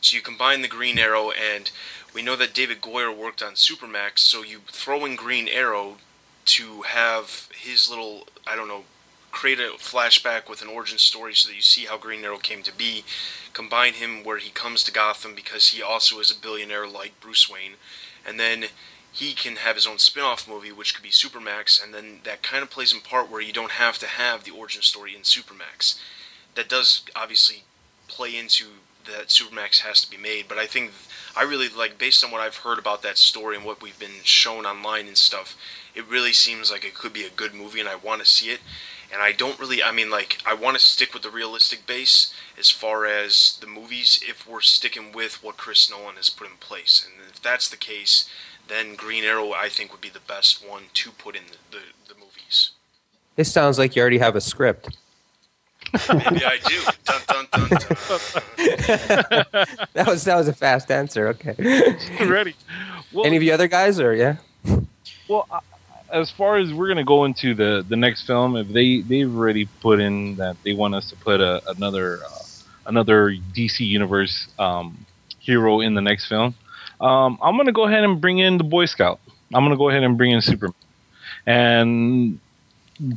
So 0.00 0.16
you 0.16 0.22
combine 0.22 0.60
the 0.60 0.68
Green 0.68 0.98
Arrow, 0.98 1.30
and 1.30 1.70
we 2.12 2.20
know 2.20 2.34
that 2.36 2.52
David 2.52 2.82
Goyer 2.82 3.16
worked 3.16 3.42
on 3.44 3.54
Supermax, 3.54 4.18
so 4.18 4.42
you 4.42 4.62
throw 4.66 5.06
in 5.06 5.14
Green 5.14 5.46
Arrow 5.48 5.98
to 6.46 6.82
have 6.82 7.48
his 7.54 7.88
little 7.88 8.28
I 8.46 8.56
don't 8.56 8.68
know 8.68 8.84
create 9.34 9.58
a 9.58 9.72
flashback 9.78 10.48
with 10.48 10.62
an 10.62 10.68
origin 10.68 10.96
story 10.96 11.34
so 11.34 11.48
that 11.48 11.56
you 11.56 11.60
see 11.60 11.86
how 11.86 11.98
Green 11.98 12.24
Arrow 12.24 12.38
came 12.38 12.62
to 12.62 12.74
be. 12.74 13.04
Combine 13.52 13.94
him 13.94 14.22
where 14.22 14.38
he 14.38 14.50
comes 14.50 14.84
to 14.84 14.92
Gotham 14.92 15.34
because 15.34 15.70
he 15.70 15.82
also 15.82 16.20
is 16.20 16.30
a 16.30 16.40
billionaire 16.40 16.86
like 16.86 17.20
Bruce 17.20 17.50
Wayne, 17.50 17.74
and 18.26 18.38
then 18.38 18.66
he 19.12 19.32
can 19.32 19.56
have 19.56 19.74
his 19.74 19.86
own 19.86 19.98
spin-off 19.98 20.48
movie 20.48 20.72
which 20.72 20.94
could 20.94 21.02
be 21.02 21.10
Supermax, 21.10 21.82
and 21.82 21.92
then 21.92 22.20
that 22.24 22.42
kind 22.42 22.62
of 22.62 22.70
plays 22.70 22.92
in 22.92 23.00
part 23.00 23.30
where 23.30 23.40
you 23.40 23.52
don't 23.52 23.72
have 23.72 23.98
to 23.98 24.06
have 24.06 24.44
the 24.44 24.52
origin 24.52 24.82
story 24.82 25.14
in 25.14 25.22
Supermax. 25.22 25.98
That 26.54 26.68
does 26.68 27.02
obviously 27.16 27.64
play 28.06 28.36
into 28.36 28.66
that 29.06 29.28
Supermax 29.28 29.80
has 29.80 30.04
to 30.04 30.10
be 30.10 30.16
made, 30.16 30.46
but 30.48 30.58
I 30.58 30.66
think 30.66 30.92
I 31.36 31.42
really 31.42 31.68
like 31.68 31.98
based 31.98 32.24
on 32.24 32.30
what 32.30 32.40
I've 32.40 32.58
heard 32.58 32.78
about 32.78 33.02
that 33.02 33.18
story 33.18 33.56
and 33.56 33.64
what 33.64 33.82
we've 33.82 33.98
been 33.98 34.22
shown 34.22 34.64
online 34.64 35.06
and 35.06 35.16
stuff 35.16 35.56
it 35.94 36.08
really 36.08 36.32
seems 36.32 36.70
like 36.70 36.84
it 36.84 36.94
could 36.94 37.12
be 37.12 37.24
a 37.24 37.30
good 37.30 37.54
movie 37.54 37.80
and 37.80 37.88
I 37.88 37.96
want 37.96 38.20
to 38.20 38.26
see 38.26 38.50
it. 38.50 38.60
And 39.12 39.22
I 39.22 39.32
don't 39.32 39.58
really, 39.60 39.82
I 39.82 39.92
mean, 39.92 40.10
like, 40.10 40.38
I 40.44 40.54
want 40.54 40.76
to 40.76 40.84
stick 40.84 41.14
with 41.14 41.22
the 41.22 41.30
realistic 41.30 41.86
base 41.86 42.34
as 42.58 42.70
far 42.70 43.06
as 43.06 43.58
the 43.60 43.66
movies 43.66 44.18
if 44.26 44.48
we're 44.48 44.60
sticking 44.60 45.12
with 45.12 45.42
what 45.42 45.56
Chris 45.56 45.88
Nolan 45.88 46.16
has 46.16 46.30
put 46.30 46.48
in 46.48 46.56
place. 46.58 47.06
And 47.06 47.14
if 47.30 47.40
that's 47.40 47.68
the 47.68 47.76
case, 47.76 48.28
then 48.66 48.96
Green 48.96 49.22
Arrow, 49.22 49.52
I 49.52 49.68
think, 49.68 49.92
would 49.92 50.00
be 50.00 50.08
the 50.08 50.20
best 50.20 50.66
one 50.68 50.84
to 50.94 51.10
put 51.12 51.36
in 51.36 51.44
the, 51.46 51.76
the, 51.76 51.82
the 52.12 52.18
movies. 52.18 52.70
This 53.36 53.52
sounds 53.52 53.78
like 53.78 53.94
you 53.94 54.02
already 54.02 54.18
have 54.18 54.34
a 54.34 54.40
script. 54.40 54.96
Maybe 56.08 56.44
I 56.44 56.58
do. 56.66 56.82
Dun, 57.04 57.20
dun, 57.28 57.46
dun, 57.52 57.68
that 59.92 60.06
was 60.06 60.24
that 60.24 60.34
was 60.36 60.48
a 60.48 60.52
fast 60.52 60.90
answer. 60.90 61.28
Okay. 61.28 61.54
Ready. 62.24 62.54
Well, 63.12 63.26
Any 63.26 63.36
of 63.36 63.44
you 63.44 63.52
other 63.52 63.68
guys, 63.68 64.00
or 64.00 64.12
yeah? 64.12 64.38
Well, 65.28 65.46
as 66.14 66.30
far 66.30 66.56
as 66.58 66.72
we're 66.72 66.86
gonna 66.86 67.04
go 67.04 67.24
into 67.24 67.54
the 67.54 67.84
the 67.86 67.96
next 67.96 68.24
film, 68.26 68.56
if 68.56 68.68
they 68.68 69.00
they've 69.00 69.34
already 69.36 69.66
put 69.82 70.00
in 70.00 70.36
that 70.36 70.56
they 70.62 70.72
want 70.72 70.94
us 70.94 71.10
to 71.10 71.16
put 71.16 71.40
a, 71.40 71.60
another 71.68 72.20
uh, 72.24 72.42
another 72.86 73.32
DC 73.52 73.80
universe 73.80 74.46
um, 74.58 75.04
hero 75.40 75.80
in 75.80 75.94
the 75.94 76.00
next 76.00 76.28
film, 76.28 76.54
um, 77.00 77.36
I'm 77.42 77.56
gonna 77.56 77.72
go 77.72 77.86
ahead 77.86 78.04
and 78.04 78.20
bring 78.20 78.38
in 78.38 78.58
the 78.58 78.64
Boy 78.64 78.86
Scout. 78.86 79.18
I'm 79.52 79.64
gonna 79.64 79.76
go 79.76 79.88
ahead 79.88 80.04
and 80.04 80.16
bring 80.16 80.30
in 80.30 80.40
Superman, 80.40 80.74
and 81.46 82.38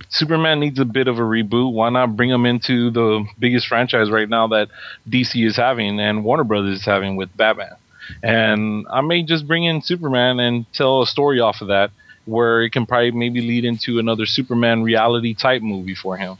Superman 0.09 0.59
needs 0.59 0.79
a 0.79 0.85
bit 0.85 1.07
of 1.07 1.19
a 1.19 1.21
reboot. 1.21 1.71
Why 1.71 1.89
not 1.89 2.17
bring 2.17 2.31
him 2.31 2.47
into 2.47 2.89
the 2.89 3.25
biggest 3.37 3.67
franchise 3.67 4.09
right 4.09 4.27
now 4.27 4.47
that 4.47 4.69
DC 5.07 5.45
is 5.45 5.55
having 5.55 5.99
and 5.99 6.23
Warner 6.23 6.43
Brothers 6.43 6.79
is 6.79 6.85
having 6.85 7.15
with 7.15 7.35
Batman? 7.37 7.75
And 8.23 8.87
I 8.89 9.01
may 9.01 9.21
just 9.21 9.45
bring 9.45 9.65
in 9.65 9.83
Superman 9.83 10.39
and 10.39 10.65
tell 10.73 11.03
a 11.03 11.05
story 11.05 11.39
off 11.39 11.61
of 11.61 11.67
that 11.67 11.91
where 12.27 12.61
it 12.61 12.71
can 12.71 12.85
probably 12.85 13.11
maybe 13.11 13.41
lead 13.41 13.65
into 13.65 13.99
another 13.99 14.25
Superman 14.25 14.83
reality 14.83 15.33
type 15.33 15.61
movie 15.61 15.95
for 15.95 16.17
him. 16.17 16.37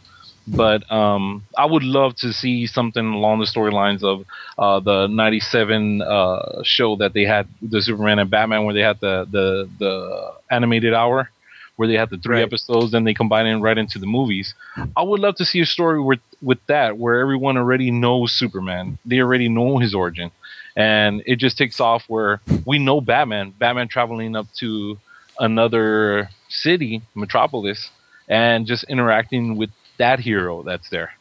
But 0.47 0.89
um, 0.91 1.45
I 1.57 1.65
would 1.65 1.83
love 1.83 2.15
to 2.17 2.31
see 2.31 2.67
something 2.67 3.05
along 3.05 3.39
the 3.39 3.45
storylines 3.45 4.01
of 4.03 4.25
uh, 4.57 4.79
the 4.79 5.07
'97 5.07 6.01
uh, 6.01 6.63
show 6.63 6.95
that 6.97 7.13
they 7.13 7.23
had, 7.23 7.47
the 7.61 7.81
Superman 7.81 8.19
and 8.19 8.29
Batman, 8.29 8.63
where 8.63 8.73
they 8.73 8.81
had 8.81 8.99
the 9.01 9.27
the, 9.29 9.69
the 9.77 10.33
animated 10.49 10.93
hour, 10.93 11.29
where 11.75 11.87
they 11.87 11.95
had 11.95 12.09
the 12.09 12.17
three 12.17 12.37
right. 12.37 12.45
episodes, 12.45 12.93
and 12.93 13.05
they 13.05 13.13
combine 13.13 13.45
it 13.45 13.57
right 13.57 13.77
into 13.77 13.99
the 13.99 14.05
movies. 14.05 14.53
I 14.95 15.03
would 15.03 15.19
love 15.19 15.35
to 15.35 15.45
see 15.45 15.59
a 15.59 15.65
story 15.65 16.01
with 16.01 16.21
with 16.41 16.59
that, 16.67 16.97
where 16.97 17.19
everyone 17.19 17.57
already 17.57 17.91
knows 17.91 18.31
Superman, 18.31 18.99
they 19.05 19.19
already 19.19 19.49
know 19.49 19.79
his 19.79 19.93
origin, 19.93 20.31
and 20.77 21.23
it 21.25 21.39
just 21.39 21.57
takes 21.57 21.81
off 21.81 22.05
where 22.07 22.39
we 22.65 22.79
know 22.79 23.01
Batman, 23.01 23.53
Batman 23.57 23.89
traveling 23.89 24.33
up 24.37 24.47
to 24.59 24.97
another 25.39 26.29
city, 26.49 27.01
Metropolis, 27.15 27.89
and 28.27 28.65
just 28.65 28.83
interacting 28.85 29.57
with 29.57 29.69
that 29.97 30.19
hero 30.19 30.63
that's 30.63 30.89
there. 30.89 31.11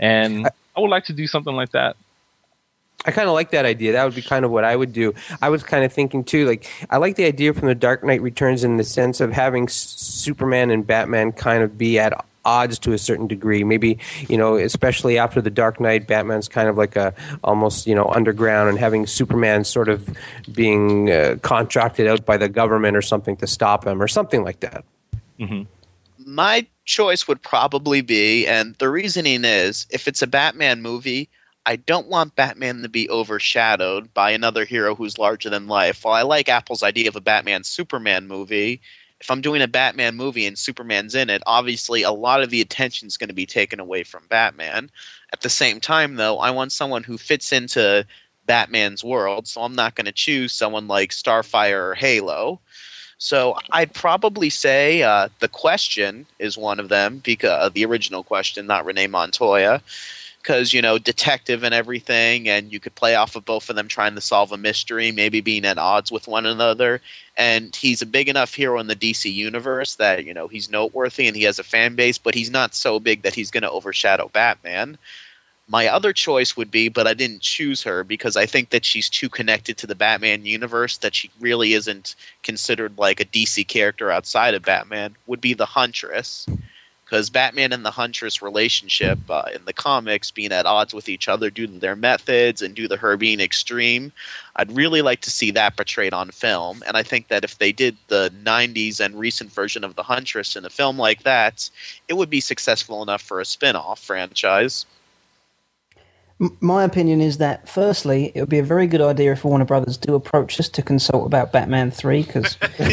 And 0.00 0.46
I, 0.46 0.50
I 0.76 0.80
would 0.80 0.90
like 0.90 1.04
to 1.06 1.12
do 1.12 1.26
something 1.26 1.54
like 1.54 1.72
that. 1.72 1.96
I 3.04 3.10
kind 3.10 3.28
of 3.28 3.34
like 3.34 3.50
that 3.50 3.64
idea. 3.64 3.92
That 3.92 4.04
would 4.04 4.14
be 4.14 4.22
kind 4.22 4.44
of 4.44 4.50
what 4.50 4.64
I 4.64 4.76
would 4.76 4.92
do. 4.92 5.12
I 5.40 5.48
was 5.48 5.62
kind 5.62 5.84
of 5.84 5.92
thinking 5.92 6.22
too, 6.22 6.46
like 6.46 6.68
I 6.88 6.98
like 6.98 7.16
the 7.16 7.24
idea 7.24 7.52
from 7.52 7.68
the 7.68 7.74
Dark 7.74 8.04
Knight 8.04 8.22
Returns 8.22 8.62
in 8.62 8.76
the 8.76 8.84
sense 8.84 9.20
of 9.20 9.32
having 9.32 9.68
Superman 9.68 10.70
and 10.70 10.86
Batman 10.86 11.32
kind 11.32 11.64
of 11.64 11.76
be 11.76 11.98
at 11.98 12.12
odds 12.44 12.78
to 12.80 12.92
a 12.92 12.98
certain 12.98 13.26
degree. 13.26 13.64
Maybe 13.64 13.98
you 14.28 14.36
know, 14.36 14.56
especially 14.56 15.18
after 15.18 15.40
the 15.40 15.50
Dark 15.50 15.80
Knight, 15.80 16.06
Batman's 16.06 16.48
kind 16.48 16.68
of 16.68 16.76
like 16.76 16.96
a 16.96 17.14
almost 17.44 17.86
you 17.86 17.94
know 17.94 18.06
underground, 18.06 18.68
and 18.68 18.78
having 18.78 19.06
Superman 19.06 19.64
sort 19.64 19.88
of 19.88 20.08
being 20.52 21.10
uh, 21.10 21.36
contracted 21.42 22.06
out 22.06 22.24
by 22.24 22.36
the 22.36 22.48
government 22.48 22.96
or 22.96 23.02
something 23.02 23.36
to 23.36 23.46
stop 23.46 23.86
him 23.86 24.02
or 24.02 24.08
something 24.08 24.44
like 24.44 24.60
that. 24.60 24.84
Mm-hmm. 25.38 25.62
My 26.24 26.66
choice 26.84 27.26
would 27.28 27.42
probably 27.42 28.00
be, 28.00 28.46
and 28.46 28.74
the 28.76 28.88
reasoning 28.88 29.44
is, 29.44 29.86
if 29.90 30.08
it's 30.08 30.22
a 30.22 30.26
Batman 30.26 30.82
movie. 30.82 31.28
I 31.64 31.76
don't 31.76 32.08
want 32.08 32.34
Batman 32.34 32.82
to 32.82 32.88
be 32.88 33.08
overshadowed 33.08 34.12
by 34.12 34.32
another 34.32 34.64
hero 34.64 34.96
who's 34.96 35.16
larger 35.16 35.48
than 35.48 35.68
life. 35.68 36.04
While 36.04 36.14
I 36.14 36.22
like 36.22 36.48
Apple's 36.48 36.82
idea 36.82 37.06
of 37.06 37.14
a 37.14 37.20
Batman 37.20 37.62
Superman 37.62 38.26
movie, 38.26 38.80
if 39.22 39.30
I'm 39.30 39.40
doing 39.40 39.62
a 39.62 39.68
Batman 39.68 40.16
movie 40.16 40.46
and 40.46 40.58
Superman's 40.58 41.14
in 41.14 41.30
it, 41.30 41.42
obviously 41.46 42.02
a 42.02 42.10
lot 42.10 42.42
of 42.42 42.50
the 42.50 42.60
attention 42.60 43.06
is 43.06 43.16
going 43.16 43.28
to 43.28 43.34
be 43.34 43.46
taken 43.46 43.78
away 43.78 44.02
from 44.02 44.26
Batman. 44.28 44.90
At 45.32 45.42
the 45.42 45.48
same 45.48 45.78
time, 45.78 46.16
though, 46.16 46.38
I 46.38 46.50
want 46.50 46.72
someone 46.72 47.04
who 47.04 47.16
fits 47.16 47.52
into 47.52 48.04
Batman's 48.46 49.04
world, 49.04 49.46
so 49.46 49.62
I'm 49.62 49.76
not 49.76 49.94
going 49.94 50.06
to 50.06 50.12
choose 50.12 50.52
someone 50.52 50.88
like 50.88 51.10
Starfire 51.10 51.90
or 51.90 51.94
Halo. 51.94 52.60
So 53.18 53.56
I'd 53.70 53.94
probably 53.94 54.50
say 54.50 55.04
uh, 55.04 55.28
the 55.38 55.46
question 55.46 56.26
is 56.40 56.58
one 56.58 56.80
of 56.80 56.88
them 56.88 57.18
because 57.18 57.66
uh, 57.66 57.68
the 57.68 57.84
original 57.84 58.24
question, 58.24 58.66
not 58.66 58.84
Renee 58.84 59.06
Montoya 59.06 59.80
because 60.42 60.72
you 60.72 60.82
know 60.82 60.98
detective 60.98 61.62
and 61.62 61.74
everything 61.74 62.48
and 62.48 62.72
you 62.72 62.80
could 62.80 62.94
play 62.94 63.14
off 63.14 63.36
of 63.36 63.44
both 63.44 63.70
of 63.70 63.76
them 63.76 63.88
trying 63.88 64.14
to 64.14 64.20
solve 64.20 64.52
a 64.52 64.56
mystery 64.56 65.12
maybe 65.12 65.40
being 65.40 65.64
at 65.64 65.78
odds 65.78 66.10
with 66.10 66.26
one 66.28 66.46
another. 66.46 67.00
And 67.36 67.74
he's 67.74 68.02
a 68.02 68.06
big 68.06 68.28
enough 68.28 68.52
hero 68.54 68.78
in 68.80 68.88
the 68.88 68.96
dc 68.96 69.32
universe 69.32 69.94
that 69.96 70.24
you 70.24 70.34
know 70.34 70.48
he's 70.48 70.70
noteworthy 70.70 71.26
and 71.26 71.36
he 71.36 71.44
has 71.44 71.58
a 71.58 71.64
fan 71.64 71.94
base 71.94 72.18
but 72.18 72.34
he's 72.34 72.50
not 72.50 72.74
so 72.74 72.98
big 73.00 73.22
that 73.22 73.34
he's 73.34 73.50
going 73.50 73.62
to 73.62 73.70
overshadow 73.70 74.28
batman. 74.28 74.98
My 75.68 75.86
other 75.86 76.12
choice 76.12 76.56
would 76.56 76.70
be 76.70 76.88
but 76.88 77.06
i 77.06 77.14
didn't 77.14 77.40
choose 77.40 77.82
her 77.84 78.04
because 78.04 78.36
i 78.36 78.44
think 78.44 78.70
that 78.70 78.84
she's 78.84 79.08
too 79.08 79.28
connected 79.28 79.78
to 79.78 79.86
the 79.86 79.94
batman 79.94 80.44
universe 80.44 80.98
that 80.98 81.14
she 81.14 81.30
really 81.40 81.72
isn't 81.72 82.16
considered 82.42 82.98
like 82.98 83.20
a 83.20 83.24
dc 83.24 83.68
character 83.68 84.10
outside 84.10 84.54
of 84.54 84.62
batman 84.62 85.16
would 85.26 85.40
be 85.40 85.54
the 85.54 85.66
huntress 85.66 86.46
because 87.12 87.28
Batman 87.28 87.74
and 87.74 87.84
the 87.84 87.90
Huntress 87.90 88.40
relationship 88.40 89.18
uh, 89.28 89.42
in 89.54 89.62
the 89.66 89.74
comics 89.74 90.30
being 90.30 90.50
at 90.50 90.64
odds 90.64 90.94
with 90.94 91.10
each 91.10 91.28
other 91.28 91.50
due 91.50 91.66
to 91.66 91.78
their 91.78 91.94
methods 91.94 92.62
and 92.62 92.74
due 92.74 92.88
to 92.88 92.96
her 92.96 93.18
being 93.18 93.38
extreme. 93.38 94.10
I'd 94.56 94.74
really 94.74 95.02
like 95.02 95.20
to 95.20 95.30
see 95.30 95.50
that 95.50 95.76
portrayed 95.76 96.14
on 96.14 96.30
film, 96.30 96.82
and 96.86 96.96
I 96.96 97.02
think 97.02 97.28
that 97.28 97.44
if 97.44 97.58
they 97.58 97.70
did 97.70 97.98
the 98.08 98.32
'90s 98.42 98.98
and 98.98 99.14
recent 99.14 99.52
version 99.52 99.84
of 99.84 99.94
the 99.94 100.02
Huntress 100.02 100.56
in 100.56 100.64
a 100.64 100.70
film 100.70 100.98
like 100.98 101.22
that, 101.24 101.68
it 102.08 102.14
would 102.14 102.30
be 102.30 102.40
successful 102.40 103.02
enough 103.02 103.20
for 103.20 103.40
a 103.40 103.44
spin-off 103.44 104.00
franchise. 104.00 104.86
My 106.60 106.82
opinion 106.82 107.20
is 107.20 107.36
that, 107.38 107.68
firstly, 107.68 108.32
it 108.34 108.40
would 108.40 108.48
be 108.48 108.58
a 108.58 108.64
very 108.64 108.86
good 108.86 109.02
idea 109.02 109.32
if 109.32 109.44
Warner 109.44 109.66
Brothers 109.66 109.98
do 109.98 110.14
approach 110.14 110.58
us 110.58 110.70
to 110.70 110.82
consult 110.82 111.26
about 111.26 111.52
Batman 111.52 111.90
3, 111.90 112.22
because 112.22 112.56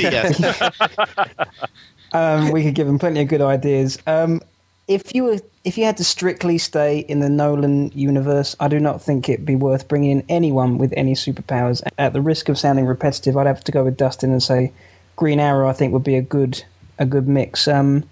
um, 2.13 2.52
we 2.52 2.63
could 2.63 2.76
give 2.76 2.88
them 2.88 3.00
plenty 3.00 3.22
of 3.22 3.28
good 3.28 3.41
ideas. 3.41 3.98
Um, 4.08 4.41
if 4.88 5.13
you 5.13 5.24
were, 5.24 5.38
if 5.63 5.78
you 5.78 5.86
had 5.86 5.98
to 5.98 6.04
strictly 6.04 6.58
stay 6.58 7.00
in 7.00 7.19
the 7.19 7.30
Nolan 7.30 7.91
universe, 7.93 8.56
I 8.60 8.67
do 8.67 8.80
not 8.80 9.02
think 9.02 9.30
it'd 9.30 9.45
be 9.45 9.56
worth 9.56 9.88
bringing 9.88 10.12
in 10.12 10.26
anyone 10.30 10.80
with 10.80 10.91
any 10.98 11.13
superpowers. 11.13 11.84
At 11.98 12.13
the 12.13 12.22
risk 12.22 12.50
of 12.50 12.58
sounding 12.58 12.86
repetitive, 12.86 13.38
I'd 13.38 13.45
have 13.45 13.63
to 13.65 13.72
go 13.72 13.84
with 13.84 13.98
Dustin 13.98 14.32
and 14.32 14.41
say 14.41 14.72
Green 15.15 15.39
Arrow. 15.39 15.69
I 15.69 15.74
think 15.74 15.93
would 15.93 16.04
be 16.04 16.15
a 16.15 16.22
good 16.22 16.63
a 16.98 17.06
good 17.06 17.28
mix. 17.28 17.67
Um, 17.67 18.04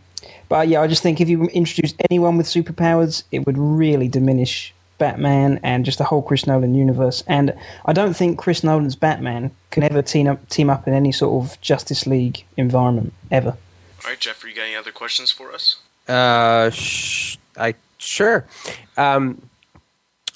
but 0.49 0.67
yeah, 0.67 0.81
I 0.81 0.87
just 0.87 1.03
think 1.03 1.19
if 1.19 1.29
you 1.29 1.45
introduce 1.45 1.93
anyone 2.09 2.37
with 2.37 2.45
superpowers, 2.45 3.23
it 3.31 3.45
would 3.45 3.57
really 3.57 4.07
diminish 4.07 4.73
Batman 4.97 5.59
and 5.63 5.85
just 5.85 5.97
the 5.97 6.03
whole 6.03 6.21
Chris 6.21 6.47
Nolan 6.47 6.75
universe. 6.75 7.23
And 7.27 7.53
I 7.85 7.93
don't 7.93 8.15
think 8.15 8.37
Chris 8.37 8.63
Nolan's 8.63 8.95
Batman 8.95 9.51
can 9.71 9.83
ever 9.83 10.01
team 10.01 10.27
up 10.27 10.47
team 10.49 10.69
up 10.69 10.87
in 10.87 10.93
any 10.93 11.11
sort 11.11 11.43
of 11.43 11.59
Justice 11.61 12.05
League 12.07 12.45
environment 12.55 13.13
ever. 13.31 13.57
All 14.03 14.11
right, 14.11 14.19
Jeffrey, 14.19 14.51
you 14.51 14.55
got 14.55 14.63
any 14.63 14.75
other 14.75 14.91
questions 14.91 15.31
for 15.31 15.51
us? 15.51 15.77
Uh, 16.07 16.69
sh- 16.69 17.37
I 17.57 17.75
sure. 17.97 18.45
Um, 18.95 19.41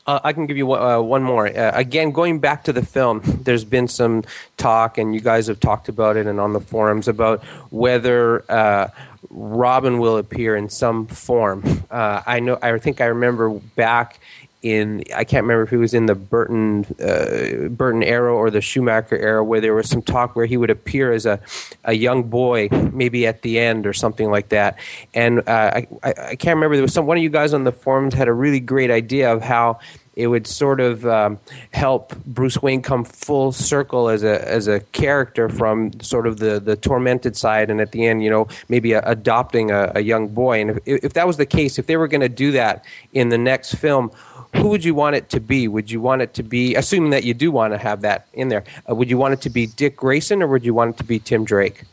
uh, 0.08 0.20
I 0.24 0.34
can 0.34 0.48
give 0.48 0.58
you 0.58 0.66
one, 0.66 0.82
uh, 0.82 1.00
one 1.02 1.24
more. 1.24 1.48
Uh, 1.48 1.72
again, 1.74 2.12
going 2.12 2.40
back 2.40 2.64
to 2.66 2.74
the 2.74 2.84
film, 2.84 3.22
there's 3.24 3.64
been 3.64 3.88
some 3.88 4.24
talk, 4.58 4.98
and 4.98 5.14
you 5.14 5.22
guys 5.22 5.48
have 5.48 5.60
talked 5.60 5.90
about 5.90 6.18
it 6.18 6.26
and 6.26 6.40
on 6.40 6.54
the 6.54 6.60
forums 6.60 7.08
about 7.08 7.44
whether 7.70 8.44
uh, 8.52 8.88
Robin 9.30 10.00
will 10.00 10.18
appear 10.18 10.56
in 10.56 10.70
some 10.70 11.06
form. 11.08 11.86
Uh, 11.92 12.22
I 12.26 12.40
know. 12.40 12.58
I 12.62 12.78
think 12.80 13.00
I 13.00 13.06
remember 13.06 13.52
back 13.52 14.20
in 14.62 15.04
I 15.16 15.24
can't 15.24 15.44
remember 15.44 15.64
if 15.64 15.70
he 15.70 15.78
was 15.78 15.94
in 15.94 16.06
the 16.06 16.16
Burton 16.16 16.86
uh, 17.00 17.70
Burton 17.70 18.04
era 18.04 18.34
or 18.34 18.52
the 18.52 18.62
Schumacher 18.62 19.18
era, 19.18 19.44
where 19.44 19.60
there 19.60 19.74
was 19.74 19.90
some 19.90 20.02
talk 20.02 20.36
where 20.36 20.46
he 20.46 20.58
would 20.58 20.70
appear 20.70 21.12
as 21.12 21.26
a, 21.26 21.40
a 21.84 21.94
young 21.94 22.24
boy, 22.24 22.70
maybe 22.94 23.26
at 23.26 23.42
the 23.42 23.60
end 23.60 23.88
or 23.88 23.94
something 23.94 24.30
like 24.30 24.50
that. 24.50 24.78
And 25.14 25.40
uh, 25.48 25.72
I, 25.76 25.88
I, 26.04 26.10
I 26.10 26.36
can't 26.36 26.56
remember. 26.56 26.76
There 26.76 26.84
was 26.84 26.94
some 26.94 27.06
one 27.08 27.18
of 27.18 27.24
you 27.24 27.30
guys 27.30 27.54
on 27.54 27.64
the 27.64 27.72
forums 27.72 28.14
had 28.14 28.28
a 28.28 28.34
really 28.34 28.60
great 28.60 28.92
idea 28.92 29.34
of 29.34 29.42
how 29.42 29.80
it 30.16 30.28
would 30.28 30.46
sort 30.46 30.80
of 30.82 31.06
um, 31.06 31.40
help 31.72 32.16
Bruce 32.26 32.62
Wayne 32.62 32.82
come 32.82 33.06
full 33.06 33.52
circle 33.52 34.10
as 34.10 34.24
a 34.24 34.48
as 34.48 34.68
a 34.68 34.82
character 34.92 35.48
from 35.48 36.00
sort 36.02 36.28
of 36.28 36.40
the 36.40 36.60
the 36.60 36.76
tormented 36.76 37.38
side, 37.38 37.70
and 37.70 37.80
at 37.80 37.92
the 37.92 38.06
end, 38.06 38.24
you 38.24 38.30
know, 38.30 38.48
maybe 38.68 38.94
a, 38.94 39.02
adopting 39.04 39.72
a, 39.72 39.92
a, 39.96 40.02
young 40.02 40.28
boy. 40.28 40.62
And 40.62 40.72
if, 40.86 41.06
if 41.06 41.14
that 41.14 41.28
was 41.28 41.38
the 41.38 41.46
case, 41.46 41.80
if 41.80 41.88
they 41.88 41.96
were 41.96 42.08
going 42.08 42.22
to 42.22 42.30
do 42.30 42.52
that 42.52 42.84
in 43.14 43.30
the 43.30 43.38
next 43.38 43.76
film, 43.76 44.12
who 44.56 44.68
would 44.68 44.84
you 44.84 44.94
want 44.94 45.16
it 45.16 45.30
to 45.30 45.40
be? 45.40 45.68
Would 45.68 45.90
you 45.90 46.02
want 46.02 46.22
it 46.22 46.34
to 46.36 46.44
be, 46.44 46.76
assuming 46.76 47.12
that 47.12 47.24
you 47.24 47.34
do 47.34 47.52
want 47.52 47.74
to 47.74 47.78
have 47.78 48.02
that 48.02 48.28
in 48.34 48.50
there, 48.50 48.64
uh, 48.90 48.96
would 48.96 49.10
you 49.10 49.18
want 49.18 49.34
it 49.34 49.42
to 49.42 49.50
be 49.50 49.66
Dick 49.66 49.96
Grayson 49.96 50.42
or 50.42 50.48
would 50.48 50.66
you 50.66 50.74
want 50.74 50.96
it 50.96 50.98
to 50.98 51.04
be 51.04 51.20
Tim 51.20 51.46
Drake? 51.46 51.86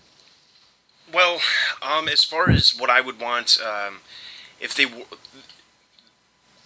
Well, 1.13 1.41
um, 1.81 2.09
as 2.09 2.25
far 2.25 2.51
as 2.51 2.77
what 2.77 2.91
I 2.91 3.01
would 3.01 3.21
want, 3.21 3.59
um, 3.65 4.01
if 4.61 4.75
they, 4.75 4.85
w- 4.85 5.07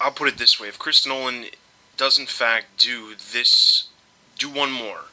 I'll 0.03 0.11
put 0.11 0.29
it 0.29 0.39
this 0.39 0.59
way: 0.59 0.69
if 0.69 0.79
Chris 0.79 1.07
Nolan 1.07 1.47
does 1.97 2.19
in 2.19 2.27
fact 2.27 2.79
do 2.79 3.15
this, 3.15 3.89
do 4.39 4.51
one 4.51 4.73
more, 4.73 5.07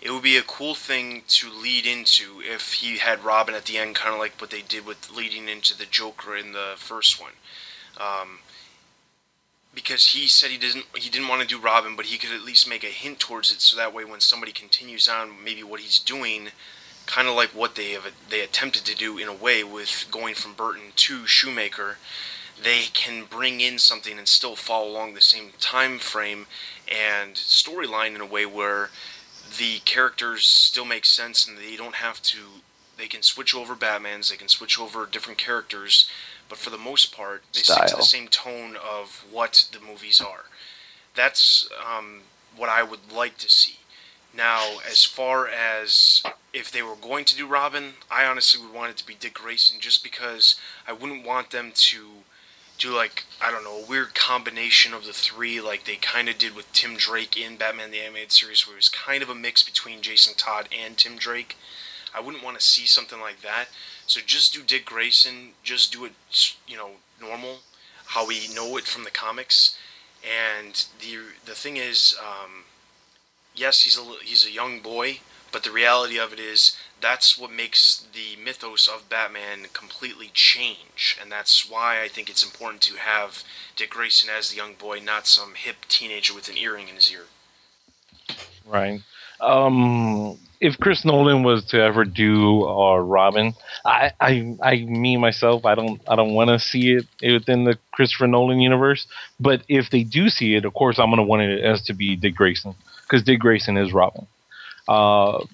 it 0.00 0.10
would 0.10 0.22
be 0.22 0.36
a 0.36 0.42
cool 0.42 0.74
thing 0.74 1.22
to 1.28 1.50
lead 1.50 1.86
into 1.86 2.40
if 2.40 2.74
he 2.74 2.98
had 2.98 3.24
Robin 3.24 3.54
at 3.54 3.64
the 3.64 3.78
end, 3.78 3.96
kind 3.96 4.12
of 4.12 4.20
like 4.20 4.40
what 4.40 4.50
they 4.50 4.62
did 4.62 4.86
with 4.86 5.10
leading 5.10 5.48
into 5.48 5.76
the 5.76 5.86
Joker 5.86 6.36
in 6.36 6.52
the 6.52 6.74
first 6.76 7.20
one. 7.20 7.32
Um, 7.98 8.40
because 9.74 10.08
he 10.08 10.28
said 10.28 10.50
he 10.50 10.58
didn't 10.58 10.86
he 10.96 11.10
didn't 11.10 11.28
want 11.28 11.40
to 11.42 11.46
do 11.46 11.60
Robin, 11.60 11.96
but 11.96 12.06
he 12.06 12.18
could 12.18 12.32
at 12.32 12.42
least 12.42 12.68
make 12.68 12.84
a 12.84 12.88
hint 12.88 13.18
towards 13.20 13.52
it, 13.52 13.60
so 13.60 13.76
that 13.76 13.94
way 13.94 14.04
when 14.04 14.20
somebody 14.20 14.52
continues 14.52 15.08
on, 15.08 15.42
maybe 15.42 15.62
what 15.62 15.80
he's 15.80 15.98
doing, 15.98 16.48
kind 17.06 17.28
of 17.28 17.34
like 17.34 17.50
what 17.50 17.74
they 17.74 17.92
have 17.92 18.12
they 18.28 18.40
attempted 18.40 18.84
to 18.84 18.94
do 18.94 19.18
in 19.18 19.28
a 19.28 19.34
way 19.34 19.64
with 19.64 20.06
going 20.10 20.34
from 20.34 20.54
Burton 20.54 20.92
to 20.96 21.26
Schumacher, 21.26 21.98
they 22.62 22.84
can 22.92 23.24
bring 23.24 23.60
in 23.60 23.78
something 23.78 24.18
and 24.18 24.28
still 24.28 24.56
follow 24.56 24.88
along 24.88 25.14
the 25.14 25.20
same 25.20 25.50
time 25.60 25.98
frame 25.98 26.46
and 26.88 27.34
storyline 27.34 28.14
in 28.14 28.20
a 28.20 28.26
way 28.26 28.46
where 28.46 28.90
the 29.58 29.78
characters 29.80 30.46
still 30.46 30.84
make 30.84 31.04
sense 31.04 31.46
and 31.46 31.58
they 31.58 31.76
don't 31.76 31.96
have 31.96 32.22
to 32.22 32.38
they 32.96 33.06
can 33.06 33.22
switch 33.22 33.54
over 33.54 33.76
Batmans, 33.76 34.28
they 34.28 34.36
can 34.36 34.48
switch 34.48 34.78
over 34.78 35.06
different 35.06 35.38
characters 35.38 36.10
but 36.48 36.58
for 36.58 36.70
the 36.70 36.78
most 36.78 37.14
part, 37.14 37.42
they 37.52 37.60
Style. 37.60 37.76
stick 37.76 37.88
to 37.88 37.96
the 37.96 38.02
same 38.02 38.28
tone 38.28 38.76
of 38.76 39.24
what 39.30 39.68
the 39.72 39.80
movies 39.80 40.20
are. 40.20 40.46
That's 41.14 41.68
um, 41.84 42.22
what 42.56 42.68
I 42.68 42.82
would 42.82 43.12
like 43.12 43.38
to 43.38 43.48
see. 43.50 43.76
Now, 44.34 44.78
as 44.88 45.04
far 45.04 45.48
as 45.48 46.22
if 46.52 46.70
they 46.70 46.82
were 46.82 46.96
going 46.96 47.24
to 47.26 47.36
do 47.36 47.46
Robin, 47.46 47.94
I 48.10 48.24
honestly 48.24 48.64
would 48.64 48.74
want 48.74 48.90
it 48.90 48.96
to 48.98 49.06
be 49.06 49.14
Dick 49.14 49.34
Grayson 49.34 49.80
just 49.80 50.02
because 50.02 50.56
I 50.86 50.92
wouldn't 50.92 51.26
want 51.26 51.50
them 51.50 51.72
to 51.74 52.08
do 52.78 52.94
like 52.94 53.24
I 53.40 53.50
don't 53.50 53.64
know 53.64 53.82
a 53.82 53.86
weird 53.86 54.14
combination 54.14 54.94
of 54.94 55.04
the 55.04 55.12
three, 55.12 55.60
like 55.60 55.84
they 55.84 55.96
kind 55.96 56.28
of 56.28 56.38
did 56.38 56.54
with 56.54 56.72
Tim 56.72 56.96
Drake 56.96 57.36
in 57.36 57.56
Batman 57.56 57.90
the 57.90 58.00
Animated 58.00 58.32
Series, 58.32 58.66
where 58.66 58.76
it 58.76 58.78
was 58.78 58.88
kind 58.88 59.22
of 59.22 59.28
a 59.28 59.34
mix 59.34 59.62
between 59.62 60.00
Jason 60.00 60.34
Todd 60.36 60.68
and 60.76 60.96
Tim 60.96 61.16
Drake. 61.16 61.56
I 62.14 62.20
wouldn't 62.20 62.44
want 62.44 62.58
to 62.58 62.64
see 62.64 62.86
something 62.86 63.20
like 63.20 63.42
that. 63.42 63.66
So 64.06 64.20
just 64.24 64.54
do 64.54 64.62
Dick 64.62 64.86
Grayson, 64.86 65.50
just 65.62 65.92
do 65.92 66.04
it, 66.06 66.12
you 66.66 66.76
know, 66.76 66.92
normal, 67.20 67.58
how 68.06 68.26
we 68.26 68.48
know 68.54 68.76
it 68.78 68.84
from 68.84 69.04
the 69.04 69.10
comics. 69.10 69.76
And 70.24 70.86
the 71.00 71.18
the 71.44 71.54
thing 71.54 71.76
is, 71.76 72.16
um, 72.20 72.64
yes, 73.54 73.82
he's 73.82 73.98
a 73.98 74.04
he's 74.24 74.46
a 74.46 74.52
young 74.52 74.80
boy, 74.80 75.20
but 75.52 75.62
the 75.62 75.70
reality 75.70 76.18
of 76.18 76.32
it 76.32 76.40
is 76.40 76.76
that's 77.00 77.38
what 77.38 77.52
makes 77.52 78.04
the 78.12 78.42
mythos 78.42 78.88
of 78.88 79.08
Batman 79.08 79.66
completely 79.72 80.30
change, 80.32 81.16
and 81.20 81.30
that's 81.30 81.68
why 81.68 82.02
I 82.02 82.08
think 82.08 82.28
it's 82.28 82.44
important 82.44 82.82
to 82.82 82.96
have 82.96 83.44
Dick 83.76 83.90
Grayson 83.90 84.30
as 84.36 84.50
the 84.50 84.56
young 84.56 84.74
boy, 84.74 85.00
not 85.00 85.26
some 85.26 85.54
hip 85.54 85.76
teenager 85.88 86.34
with 86.34 86.48
an 86.48 86.56
earring 86.56 86.88
in 86.88 86.96
his 86.96 87.12
ear. 87.12 87.26
Right. 88.66 89.00
Um, 89.40 90.38
if 90.60 90.78
Chris 90.78 91.04
Nolan 91.04 91.44
was 91.44 91.64
to 91.66 91.80
ever 91.80 92.04
do 92.04 92.66
uh, 92.66 92.96
Robin, 92.98 93.54
I, 93.84 94.12
I, 94.20 94.56
I, 94.60 94.76
me 94.80 95.16
myself, 95.16 95.64
I 95.64 95.74
don't, 95.76 96.00
I 96.08 96.16
don't 96.16 96.34
want 96.34 96.50
to 96.50 96.58
see 96.58 96.94
it 96.94 97.06
within 97.22 97.64
the 97.64 97.78
Christopher 97.92 98.26
Nolan 98.26 98.60
universe. 98.60 99.06
But 99.38 99.62
if 99.68 99.90
they 99.90 100.02
do 100.02 100.28
see 100.28 100.56
it, 100.56 100.64
of 100.64 100.74
course, 100.74 100.98
I'm 100.98 101.10
gonna 101.10 101.22
want 101.22 101.42
it 101.42 101.64
as 101.64 101.82
to 101.82 101.94
be 101.94 102.16
Dick 102.16 102.34
Grayson 102.34 102.74
because 103.02 103.22
Dick 103.22 103.38
Grayson 103.38 103.76
is 103.76 103.92
Robin. 103.92 104.26
Uh, 104.88 105.44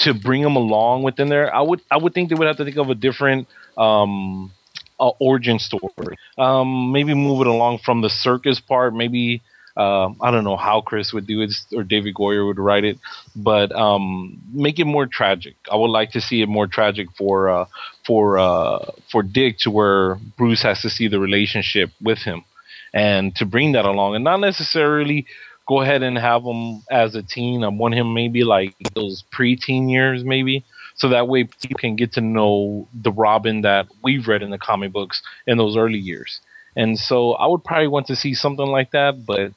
to 0.00 0.14
bring 0.14 0.42
them 0.42 0.56
along 0.56 1.02
within 1.02 1.28
there, 1.28 1.54
I 1.54 1.60
would, 1.60 1.80
I 1.90 1.96
would 1.96 2.14
think 2.14 2.28
they 2.28 2.34
would 2.34 2.46
have 2.46 2.56
to 2.58 2.64
think 2.64 2.76
of 2.76 2.90
a 2.90 2.94
different 2.94 3.48
um, 3.76 4.52
uh, 4.98 5.10
origin 5.18 5.58
story. 5.58 6.16
Um, 6.38 6.92
maybe 6.92 7.14
move 7.14 7.40
it 7.42 7.46
along 7.46 7.78
from 7.78 8.02
the 8.02 8.10
circus 8.10 8.60
part, 8.60 8.94
maybe 8.94 9.42
uh, 9.76 10.10
I 10.20 10.30
don't 10.30 10.44
know 10.44 10.56
how 10.56 10.80
Chris 10.80 11.12
would 11.12 11.26
do 11.26 11.40
it 11.40 11.52
or 11.74 11.84
David 11.84 12.14
Goyer 12.14 12.46
would 12.46 12.58
write 12.58 12.84
it, 12.84 12.98
but 13.36 13.72
um, 13.72 14.40
make 14.52 14.78
it 14.78 14.84
more 14.84 15.06
tragic. 15.06 15.54
I 15.70 15.76
would 15.76 15.90
like 15.90 16.10
to 16.12 16.20
see 16.20 16.42
it 16.42 16.48
more 16.48 16.66
tragic 16.66 17.08
for 17.16 17.48
uh, 17.48 17.64
for 18.06 18.38
uh, 18.38 18.90
for 19.10 19.22
Dick 19.22 19.58
to 19.60 19.70
where 19.70 20.16
Bruce 20.36 20.62
has 20.62 20.82
to 20.82 20.90
see 20.90 21.08
the 21.08 21.20
relationship 21.20 21.90
with 22.02 22.18
him, 22.18 22.44
and 22.92 23.34
to 23.36 23.46
bring 23.46 23.72
that 23.72 23.84
along, 23.84 24.16
and 24.16 24.24
not 24.24 24.40
necessarily 24.40 25.26
go 25.70 25.82
ahead 25.82 26.02
and 26.02 26.18
have 26.18 26.42
him 26.42 26.82
as 26.90 27.14
a 27.14 27.22
teen. 27.22 27.62
I 27.62 27.68
want 27.68 27.94
him 27.94 28.12
maybe 28.12 28.42
like 28.42 28.74
those 28.96 29.22
pre-teen 29.30 29.88
years, 29.88 30.24
maybe, 30.24 30.64
so 30.96 31.08
that 31.10 31.28
way 31.28 31.44
people 31.44 31.78
can 31.78 31.94
get 31.94 32.12
to 32.14 32.20
know 32.20 32.88
the 32.92 33.12
Robin 33.12 33.60
that 33.60 33.86
we've 34.02 34.26
read 34.26 34.42
in 34.42 34.50
the 34.50 34.58
comic 34.58 34.90
books 34.92 35.22
in 35.46 35.58
those 35.58 35.76
early 35.76 35.96
years. 35.98 36.40
And 36.74 36.98
so 36.98 37.34
I 37.34 37.46
would 37.46 37.62
probably 37.62 37.86
want 37.86 38.08
to 38.08 38.16
see 38.16 38.34
something 38.34 38.66
like 38.66 38.90
that, 38.90 39.24
but 39.24 39.52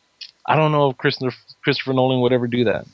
I 0.46 0.56
don't 0.56 0.72
know 0.72 0.92
if 0.92 0.98
Christopher, 0.98 1.36
Christopher 1.64 1.94
Nolan 1.94 2.22
would 2.22 2.32
ever 2.32 2.48
do 2.48 2.64
that. 2.66 2.86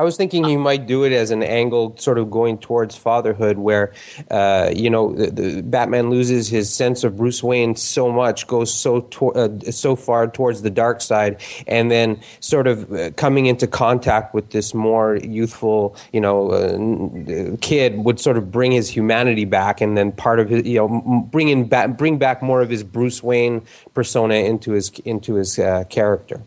I 0.00 0.02
was 0.02 0.16
thinking 0.16 0.46
you 0.46 0.58
might 0.58 0.86
do 0.86 1.04
it 1.04 1.12
as 1.12 1.30
an 1.30 1.42
angle, 1.42 1.94
sort 1.98 2.16
of 2.16 2.30
going 2.30 2.56
towards 2.56 2.96
fatherhood, 2.96 3.58
where 3.58 3.92
uh, 4.30 4.70
you 4.74 4.88
know 4.88 5.12
the, 5.12 5.30
the 5.30 5.60
Batman 5.60 6.08
loses 6.08 6.48
his 6.48 6.74
sense 6.74 7.04
of 7.04 7.18
Bruce 7.18 7.42
Wayne 7.42 7.76
so 7.76 8.10
much, 8.10 8.46
goes 8.46 8.72
so 8.72 9.06
uh, 9.34 9.50
so 9.70 9.96
far 9.96 10.26
towards 10.26 10.62
the 10.62 10.70
dark 10.70 11.02
side, 11.02 11.38
and 11.66 11.90
then 11.90 12.18
sort 12.40 12.66
of 12.66 12.90
uh, 12.90 13.10
coming 13.10 13.44
into 13.44 13.66
contact 13.66 14.32
with 14.32 14.48
this 14.52 14.72
more 14.72 15.16
youthful, 15.16 15.94
you 16.14 16.20
know, 16.22 16.50
uh, 16.50 17.56
kid 17.60 17.98
would 17.98 18.18
sort 18.18 18.38
of 18.38 18.50
bring 18.50 18.72
his 18.72 18.88
humanity 18.88 19.44
back, 19.44 19.82
and 19.82 19.98
then 19.98 20.12
part 20.12 20.40
of 20.40 20.48
his, 20.48 20.64
you 20.64 20.78
know, 20.78 21.28
bring 21.30 21.48
in 21.50 21.68
back, 21.68 21.98
bring 21.98 22.16
back 22.16 22.42
more 22.42 22.62
of 22.62 22.70
his 22.70 22.82
Bruce 22.82 23.22
Wayne 23.22 23.60
persona 23.92 24.36
into 24.36 24.72
his 24.72 24.88
into 25.04 25.34
his 25.34 25.58
uh, 25.58 25.84
character. 25.90 26.40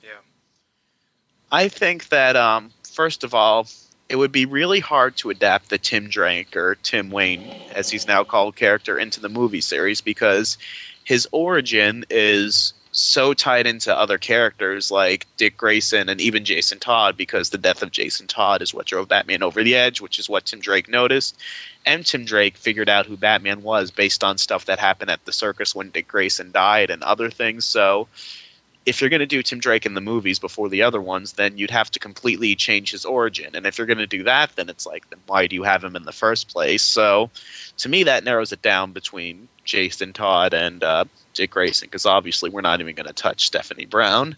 Yeah. 0.00 0.10
I 1.50 1.66
think 1.66 2.10
that 2.10 2.36
um, 2.36 2.70
first 3.00 3.24
of 3.24 3.32
all, 3.32 3.66
it 4.10 4.16
would 4.16 4.30
be 4.30 4.44
really 4.44 4.78
hard 4.78 5.16
to 5.16 5.30
adapt 5.30 5.70
the 5.70 5.78
Tim 5.78 6.10
Drake 6.10 6.54
or 6.54 6.74
Tim 6.82 7.10
Wayne, 7.10 7.50
as 7.74 7.88
he's 7.88 8.06
now 8.06 8.24
called, 8.24 8.56
character 8.56 8.98
into 8.98 9.20
the 9.20 9.30
movie 9.30 9.62
series 9.62 10.02
because 10.02 10.58
his 11.04 11.26
origin 11.32 12.04
is 12.10 12.74
so 12.92 13.32
tied 13.32 13.66
into 13.66 13.96
other 13.96 14.18
characters 14.18 14.90
like 14.90 15.26
Dick 15.38 15.56
Grayson 15.56 16.10
and 16.10 16.20
even 16.20 16.44
Jason 16.44 16.78
Todd 16.78 17.16
because 17.16 17.48
the 17.48 17.56
death 17.56 17.82
of 17.82 17.90
Jason 17.90 18.26
Todd 18.26 18.60
is 18.60 18.74
what 18.74 18.84
drove 18.84 19.08
Batman 19.08 19.42
over 19.42 19.62
the 19.62 19.76
edge, 19.76 20.02
which 20.02 20.18
is 20.18 20.28
what 20.28 20.44
Tim 20.44 20.60
Drake 20.60 20.86
noticed. 20.86 21.38
And 21.86 22.04
Tim 22.04 22.26
Drake 22.26 22.58
figured 22.58 22.90
out 22.90 23.06
who 23.06 23.16
Batman 23.16 23.62
was 23.62 23.90
based 23.90 24.22
on 24.22 24.36
stuff 24.36 24.66
that 24.66 24.78
happened 24.78 25.10
at 25.10 25.24
the 25.24 25.32
circus 25.32 25.74
when 25.74 25.88
Dick 25.88 26.06
Grayson 26.06 26.52
died 26.52 26.90
and 26.90 27.02
other 27.02 27.30
things. 27.30 27.64
So 27.64 28.08
if 28.86 29.00
you're 29.00 29.10
going 29.10 29.20
to 29.20 29.26
do 29.26 29.42
Tim 29.42 29.60
Drake 29.60 29.84
in 29.84 29.94
the 29.94 30.00
movies 30.00 30.38
before 30.38 30.68
the 30.68 30.82
other 30.82 31.00
ones, 31.00 31.34
then 31.34 31.58
you'd 31.58 31.70
have 31.70 31.90
to 31.90 31.98
completely 31.98 32.54
change 32.54 32.90
his 32.90 33.04
origin. 33.04 33.54
And 33.54 33.66
if 33.66 33.76
you're 33.76 33.86
going 33.86 33.98
to 33.98 34.06
do 34.06 34.22
that, 34.24 34.56
then 34.56 34.68
it's 34.68 34.86
like, 34.86 35.08
then 35.10 35.18
why 35.26 35.46
do 35.46 35.54
you 35.54 35.62
have 35.64 35.84
him 35.84 35.96
in 35.96 36.04
the 36.04 36.12
first 36.12 36.48
place? 36.48 36.82
So 36.82 37.30
to 37.78 37.88
me, 37.88 38.04
that 38.04 38.24
narrows 38.24 38.52
it 38.52 38.62
down 38.62 38.92
between 38.92 39.48
Jason 39.64 40.12
Todd 40.12 40.54
and 40.54 40.82
uh, 40.82 41.04
Dick 41.34 41.50
Grayson, 41.50 41.86
because 41.86 42.06
obviously 42.06 42.48
we're 42.48 42.62
not 42.62 42.80
even 42.80 42.94
going 42.94 43.06
to 43.06 43.12
touch 43.12 43.46
Stephanie 43.46 43.86
Brown. 43.86 44.36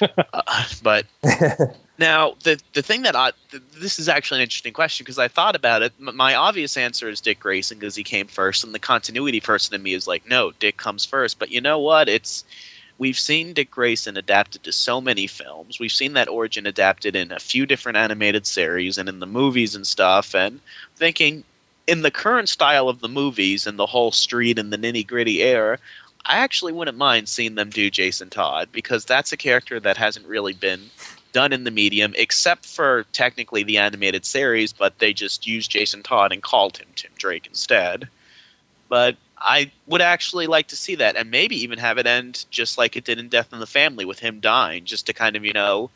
uh, 0.00 0.64
but 0.82 1.06
now 1.98 2.34
the 2.44 2.60
the 2.74 2.82
thing 2.82 3.02
that 3.02 3.16
I 3.16 3.32
th- 3.50 3.62
this 3.76 3.98
is 3.98 4.08
actually 4.08 4.38
an 4.38 4.42
interesting 4.44 4.72
question 4.72 5.02
because 5.02 5.18
I 5.18 5.26
thought 5.26 5.56
about 5.56 5.82
it. 5.82 5.92
M- 5.98 6.14
my 6.14 6.34
obvious 6.34 6.76
answer 6.76 7.08
is 7.08 7.20
Dick 7.20 7.40
Grayson 7.40 7.78
because 7.78 7.96
he 7.96 8.04
came 8.04 8.28
first, 8.28 8.62
and 8.62 8.72
the 8.72 8.78
continuity 8.78 9.40
person 9.40 9.74
in 9.74 9.82
me 9.82 9.94
is 9.94 10.06
like, 10.06 10.28
no, 10.28 10.52
Dick 10.52 10.76
comes 10.76 11.04
first. 11.04 11.40
But 11.40 11.50
you 11.50 11.60
know 11.60 11.78
what? 11.78 12.08
It's 12.08 12.44
we've 13.00 13.18
seen 13.18 13.54
Dick 13.54 13.70
Grayson 13.70 14.18
adapted 14.18 14.62
to 14.62 14.72
so 14.72 15.00
many 15.00 15.26
films. 15.26 15.80
We've 15.80 15.90
seen 15.90 16.12
that 16.12 16.28
origin 16.28 16.66
adapted 16.66 17.16
in 17.16 17.32
a 17.32 17.40
few 17.40 17.64
different 17.64 17.96
animated 17.96 18.46
series 18.46 18.98
and 18.98 19.08
in 19.08 19.20
the 19.20 19.26
movies 19.26 19.74
and 19.74 19.86
stuff. 19.86 20.34
And 20.34 20.60
thinking 20.96 21.42
in 21.86 22.02
the 22.02 22.10
current 22.10 22.50
style 22.50 22.90
of 22.90 23.00
the 23.00 23.08
movies 23.08 23.66
and 23.66 23.78
the 23.78 23.86
whole 23.86 24.12
street 24.12 24.58
and 24.58 24.70
the 24.70 24.76
nitty 24.76 25.06
gritty 25.06 25.42
air, 25.42 25.78
I 26.26 26.36
actually 26.36 26.72
wouldn't 26.72 26.98
mind 26.98 27.30
seeing 27.30 27.54
them 27.54 27.70
do 27.70 27.90
Jason 27.90 28.28
Todd 28.28 28.68
because 28.70 29.06
that's 29.06 29.32
a 29.32 29.36
character 29.38 29.80
that 29.80 29.96
hasn't 29.96 30.26
really 30.26 30.52
been 30.52 30.90
done 31.32 31.54
in 31.54 31.64
the 31.64 31.70
medium 31.70 32.12
except 32.18 32.66
for 32.66 33.04
technically 33.12 33.62
the 33.62 33.78
animated 33.78 34.26
series, 34.26 34.74
but 34.74 34.98
they 34.98 35.14
just 35.14 35.46
used 35.46 35.70
Jason 35.70 36.02
Todd 36.02 36.32
and 36.32 36.42
called 36.42 36.76
him 36.76 36.88
Tim 36.96 37.12
Drake 37.16 37.46
instead. 37.46 38.10
But 38.90 39.16
I 39.40 39.70
would 39.86 40.00
actually 40.00 40.46
like 40.46 40.68
to 40.68 40.76
see 40.76 40.94
that 40.96 41.16
and 41.16 41.30
maybe 41.30 41.56
even 41.56 41.78
have 41.78 41.98
it 41.98 42.06
end 42.06 42.44
just 42.50 42.76
like 42.78 42.96
it 42.96 43.04
did 43.04 43.18
in 43.18 43.28
Death 43.28 43.52
in 43.52 43.58
the 43.60 43.66
Family 43.66 44.04
with 44.04 44.18
him 44.18 44.40
dying, 44.40 44.84
just 44.84 45.06
to 45.06 45.12
kind 45.12 45.36
of, 45.36 45.44
you 45.44 45.52
know, 45.52 45.90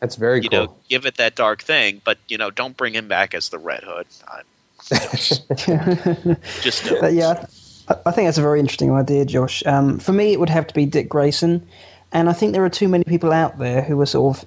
That's 0.00 0.16
very 0.16 0.42
you 0.42 0.48
cool. 0.48 0.58
know, 0.58 0.76
give 0.88 1.04
it 1.06 1.16
that 1.16 1.34
dark 1.34 1.62
thing, 1.62 2.00
but 2.04 2.18
you 2.28 2.38
know, 2.38 2.50
don't 2.50 2.76
bring 2.76 2.94
him 2.94 3.08
back 3.08 3.34
as 3.34 3.50
the 3.50 3.58
Red 3.58 3.84
Hood. 3.84 4.06
I'm 4.28 4.44
just 6.62 6.86
no. 6.86 7.00
But 7.00 7.12
yeah, 7.12 7.44
I, 7.88 7.96
I 8.06 8.10
think 8.12 8.28
that's 8.28 8.38
a 8.38 8.42
very 8.42 8.60
interesting 8.60 8.92
idea, 8.92 9.24
Josh. 9.24 9.64
Um, 9.66 9.98
for 9.98 10.12
me, 10.12 10.32
it 10.32 10.40
would 10.40 10.48
have 10.48 10.66
to 10.68 10.74
be 10.74 10.86
Dick 10.86 11.08
Grayson, 11.08 11.66
and 12.12 12.28
I 12.28 12.32
think 12.32 12.52
there 12.52 12.64
are 12.64 12.70
too 12.70 12.88
many 12.88 13.04
people 13.04 13.32
out 13.32 13.58
there 13.58 13.82
who 13.82 14.00
are 14.00 14.06
sort 14.06 14.36
of 14.36 14.44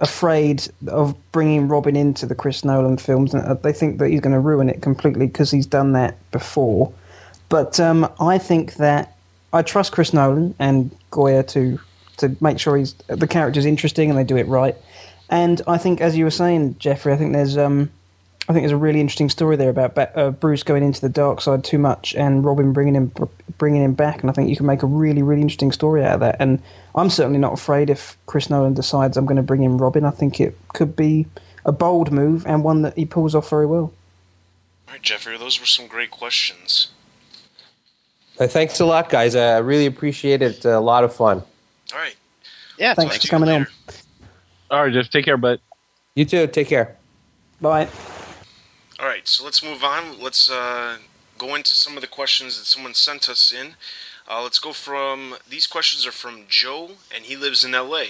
afraid 0.00 0.68
of 0.88 1.14
bringing 1.30 1.68
Robin 1.68 1.94
into 1.94 2.26
the 2.26 2.34
Chris 2.34 2.64
Nolan 2.64 2.96
films, 2.96 3.34
and 3.34 3.44
uh, 3.44 3.54
they 3.54 3.72
think 3.72 3.98
that 3.98 4.08
he's 4.08 4.20
going 4.20 4.34
to 4.34 4.40
ruin 4.40 4.68
it 4.68 4.82
completely 4.82 5.26
because 5.26 5.50
he's 5.50 5.66
done 5.66 5.92
that 5.92 6.16
before. 6.32 6.92
But 7.52 7.78
um, 7.78 8.10
I 8.18 8.38
think 8.38 8.76
that 8.76 9.14
I 9.52 9.60
trust 9.60 9.92
Chris 9.92 10.14
Nolan 10.14 10.54
and 10.58 10.90
Goyer 11.10 11.46
to 11.48 11.78
to 12.16 12.34
make 12.40 12.58
sure 12.58 12.78
he's 12.78 12.94
the 13.08 13.26
character's 13.26 13.66
interesting 13.66 14.08
and 14.08 14.18
they 14.18 14.24
do 14.24 14.38
it 14.38 14.46
right. 14.46 14.74
And 15.28 15.60
I 15.66 15.76
think, 15.76 16.00
as 16.00 16.16
you 16.16 16.24
were 16.24 16.30
saying, 16.30 16.76
Jeffrey, 16.78 17.12
I 17.12 17.18
think 17.18 17.34
there's 17.34 17.58
um, 17.58 17.90
I 18.48 18.54
think 18.54 18.62
there's 18.62 18.72
a 18.72 18.78
really 18.78 19.02
interesting 19.02 19.28
story 19.28 19.56
there 19.56 19.68
about 19.68 20.16
uh, 20.16 20.30
Bruce 20.30 20.62
going 20.62 20.82
into 20.82 21.02
the 21.02 21.10
dark 21.10 21.42
side 21.42 21.62
too 21.62 21.76
much 21.76 22.14
and 22.14 22.42
Robin 22.42 22.72
bringing 22.72 22.94
him 22.94 23.12
bringing 23.58 23.82
him 23.82 23.92
back, 23.92 24.22
and 24.22 24.30
I 24.30 24.32
think 24.32 24.48
you 24.48 24.56
can 24.56 24.64
make 24.64 24.82
a 24.82 24.86
really 24.86 25.22
really 25.22 25.42
interesting 25.42 25.72
story 25.72 26.02
out 26.02 26.14
of 26.14 26.20
that. 26.20 26.36
And 26.40 26.62
I'm 26.94 27.10
certainly 27.10 27.38
not 27.38 27.52
afraid 27.52 27.90
if 27.90 28.16
Chris 28.24 28.48
Nolan 28.48 28.72
decides 28.72 29.18
I'm 29.18 29.26
going 29.26 29.36
to 29.36 29.42
bring 29.42 29.62
in 29.62 29.76
Robin. 29.76 30.06
I 30.06 30.10
think 30.10 30.40
it 30.40 30.56
could 30.72 30.96
be 30.96 31.26
a 31.66 31.72
bold 31.72 32.12
move 32.12 32.46
and 32.46 32.64
one 32.64 32.80
that 32.80 32.96
he 32.96 33.04
pulls 33.04 33.34
off 33.34 33.50
very 33.50 33.66
well. 33.66 33.92
All 34.88 34.94
right, 34.94 35.02
Jeffrey, 35.02 35.36
those 35.36 35.60
were 35.60 35.66
some 35.66 35.86
great 35.86 36.10
questions. 36.10 36.88
Uh, 38.42 38.48
thanks 38.48 38.80
a 38.80 38.84
lot, 38.84 39.08
guys. 39.08 39.36
I 39.36 39.58
really 39.58 39.86
appreciate 39.86 40.42
it. 40.42 40.64
A 40.64 40.80
lot 40.80 41.04
of 41.04 41.14
fun. 41.14 41.42
All 41.92 41.98
right. 41.98 42.16
Yeah, 42.76 42.94
Thanks 42.94 43.18
for 43.18 43.28
coming 43.28 43.48
later. 43.48 43.68
on. 43.88 43.94
All 44.70 44.82
right, 44.84 44.92
just 44.92 45.12
take 45.12 45.26
care, 45.26 45.36
bud. 45.36 45.60
You 46.16 46.24
too. 46.24 46.48
Take 46.48 46.68
care. 46.68 46.96
Bye. 47.60 47.86
All 48.98 49.06
right, 49.06 49.28
so 49.28 49.44
let's 49.44 49.62
move 49.62 49.84
on. 49.84 50.20
Let's 50.20 50.50
uh, 50.50 50.98
go 51.38 51.54
into 51.54 51.74
some 51.74 51.96
of 51.96 52.00
the 52.00 52.08
questions 52.08 52.58
that 52.58 52.64
someone 52.64 52.94
sent 52.94 53.28
us 53.28 53.52
in. 53.52 53.74
Uh, 54.28 54.42
let's 54.42 54.58
go 54.58 54.72
from 54.72 55.36
these 55.48 55.68
questions 55.68 56.04
are 56.04 56.12
from 56.12 56.44
Joe, 56.48 56.92
and 57.14 57.26
he 57.26 57.36
lives 57.36 57.64
in 57.64 57.74
L.A. 57.74 58.04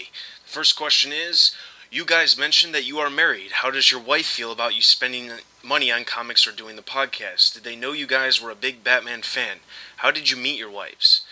The 0.45 0.51
first 0.51 0.77
question 0.77 1.13
is: 1.13 1.55
You 1.91 2.07
guys 2.07 2.39
mentioned 2.39 2.75
that 2.75 2.87
you 2.87 2.99
are 2.99 3.11
married. 3.11 3.53
How 3.53 3.71
does 3.71 3.91
your 3.91 4.01
wife 4.01 4.27
feel 4.27 4.53
about 4.53 4.75
you 4.75 4.83
spending 4.83 5.31
money 5.63 5.91
on 5.91 6.05
comics 6.05 6.47
or 6.47 6.53
doing 6.53 6.77
the 6.77 6.83
podcast? 6.83 7.55
Did 7.55 7.65
they 7.65 7.77
know 7.77 7.93
you 7.93 8.07
guys 8.07 8.41
were 8.41 8.51
a 8.51 8.57
big 8.57 8.83
Batman 8.85 9.23
fan? 9.23 9.59
How 9.97 10.11
did 10.11 10.31
you 10.31 10.37
meet 10.37 10.59
your 10.59 10.71
wives? 10.71 11.23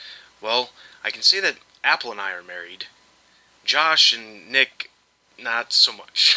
Well, 0.40 0.70
I 1.04 1.10
can 1.10 1.22
say 1.22 1.40
that 1.40 1.56
Apple 1.82 2.12
and 2.12 2.20
I 2.20 2.32
are 2.32 2.42
married. 2.42 2.86
Josh 3.64 4.16
and 4.16 4.50
Nick, 4.50 4.90
not 5.42 5.72
so 5.72 5.92
much. 5.92 6.36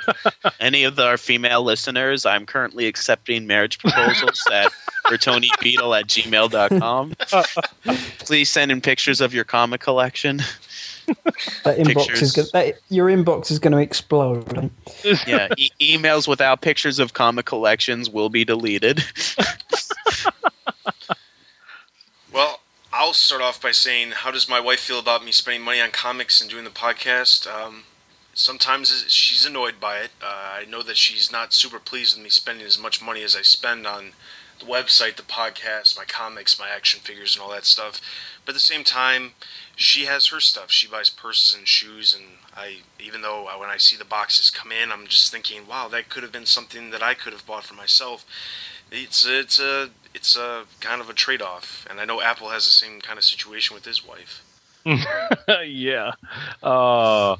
any 0.60 0.84
of 0.84 0.98
our 0.98 1.16
female 1.16 1.62
listeners, 1.62 2.26
I'm 2.26 2.46
currently 2.46 2.86
accepting 2.86 3.46
marriage 3.46 3.78
proposals 3.78 4.42
at 4.52 4.72
bertonibeetle 5.06 5.98
at 5.98 6.06
gmail.com. 6.06 7.14
Please 8.18 8.50
send 8.50 8.72
in 8.72 8.80
pictures 8.80 9.20
of 9.20 9.34
your 9.34 9.44
comic 9.44 9.80
collection. 9.80 10.40
That 11.64 11.78
inbox 11.78 12.00
is 12.00 12.06
Pictures. 12.06 12.32
go- 12.32 12.42
that, 12.52 12.74
your 12.88 13.08
inbox 13.08 13.50
is 13.50 13.58
going 13.58 13.72
to 13.72 13.78
explode. 13.78 14.70
Yeah, 15.26 15.48
e- 15.56 15.70
emails 15.80 16.28
without 16.28 16.60
pictures 16.60 16.98
of 16.98 17.12
comic 17.14 17.46
collections 17.46 18.08
will 18.10 18.28
be 18.28 18.44
deleted. 18.44 19.02
Well, 22.32 22.60
I'll 22.92 23.12
start 23.12 23.42
off 23.42 23.60
by 23.60 23.72
saying, 23.72 24.12
how 24.12 24.30
does 24.30 24.48
my 24.48 24.60
wife 24.60 24.80
feel 24.80 24.98
about 24.98 25.24
me 25.24 25.32
spending 25.32 25.62
money 25.62 25.80
on 25.80 25.90
comics 25.90 26.40
and 26.40 26.48
doing 26.50 26.64
the 26.64 26.70
podcast? 26.70 27.46
Um, 27.46 27.84
sometimes 28.34 29.04
she's 29.08 29.44
annoyed 29.44 29.78
by 29.80 29.98
it. 29.98 30.10
Uh, 30.22 30.26
I 30.60 30.64
know 30.68 30.82
that 30.82 30.96
she's 30.96 31.30
not 31.30 31.52
super 31.52 31.78
pleased 31.78 32.16
with 32.16 32.24
me 32.24 32.30
spending 32.30 32.66
as 32.66 32.78
much 32.78 33.02
money 33.02 33.22
as 33.22 33.36
I 33.36 33.42
spend 33.42 33.86
on 33.86 34.12
the 34.62 34.70
website, 34.70 35.16
the 35.16 35.22
podcast, 35.22 35.96
my 35.96 36.04
comics, 36.04 36.58
my 36.58 36.68
action 36.68 37.00
figures, 37.00 37.34
and 37.34 37.42
all 37.42 37.50
that 37.50 37.64
stuff. 37.64 38.00
But 38.44 38.52
at 38.52 38.54
the 38.54 38.60
same 38.60 38.84
time, 38.84 39.32
she 39.76 40.06
has 40.06 40.28
her 40.28 40.40
stuff. 40.40 40.70
She 40.70 40.88
buys 40.88 41.10
purses 41.10 41.54
and 41.54 41.66
shoes, 41.66 42.14
and 42.14 42.38
I, 42.54 42.78
even 42.98 43.22
though 43.22 43.46
I, 43.46 43.56
when 43.56 43.70
I 43.70 43.76
see 43.76 43.96
the 43.96 44.04
boxes 44.04 44.50
come 44.50 44.72
in, 44.72 44.92
I'm 44.92 45.06
just 45.06 45.32
thinking, 45.32 45.66
wow, 45.66 45.88
that 45.88 46.08
could 46.08 46.22
have 46.22 46.32
been 46.32 46.46
something 46.46 46.90
that 46.90 47.02
I 47.02 47.14
could 47.14 47.32
have 47.32 47.46
bought 47.46 47.64
for 47.64 47.74
myself. 47.74 48.24
It's 48.90 49.26
a, 49.26 49.40
it's 49.40 49.58
a 49.58 49.90
it's 50.14 50.36
a 50.36 50.64
kind 50.80 51.00
of 51.00 51.08
a 51.08 51.14
trade 51.14 51.40
off, 51.40 51.86
and 51.88 51.98
I 51.98 52.04
know 52.04 52.20
Apple 52.20 52.50
has 52.50 52.64
the 52.66 52.70
same 52.70 53.00
kind 53.00 53.18
of 53.18 53.24
situation 53.24 53.74
with 53.74 53.86
his 53.86 54.06
wife. 54.06 54.42
yeah. 55.64 56.12
Uh, 56.62 57.36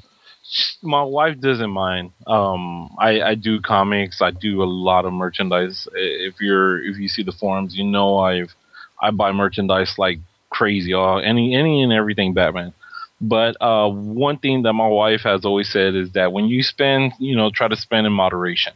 my 0.81 1.03
wife 1.03 1.39
doesn't 1.39 1.69
mind. 1.69 2.11
Um, 2.27 2.95
I, 2.99 3.21
I 3.21 3.35
do 3.35 3.59
comics. 3.61 4.21
I 4.21 4.31
do 4.31 4.63
a 4.63 4.65
lot 4.65 5.05
of 5.05 5.13
merchandise. 5.13 5.87
If 5.93 6.41
you're 6.41 6.83
if 6.83 6.97
you 6.97 7.07
see 7.07 7.23
the 7.23 7.31
forums, 7.31 7.75
you 7.75 7.83
know 7.83 8.17
I've 8.19 8.53
I 9.01 9.11
buy 9.11 9.31
merchandise 9.31 9.95
like 9.97 10.19
crazy. 10.49 10.93
All 10.93 11.19
any 11.19 11.55
any 11.55 11.81
and 11.81 11.93
everything 11.93 12.33
Batman. 12.33 12.73
But 13.21 13.55
uh, 13.61 13.89
one 13.89 14.37
thing 14.37 14.63
that 14.63 14.73
my 14.73 14.87
wife 14.87 15.21
has 15.21 15.45
always 15.45 15.69
said 15.69 15.95
is 15.95 16.11
that 16.11 16.33
when 16.33 16.45
you 16.45 16.61
spend, 16.61 17.13
you 17.19 17.37
know, 17.37 17.49
try 17.51 17.69
to 17.69 17.75
spend 17.75 18.05
in 18.05 18.11
moderation. 18.11 18.73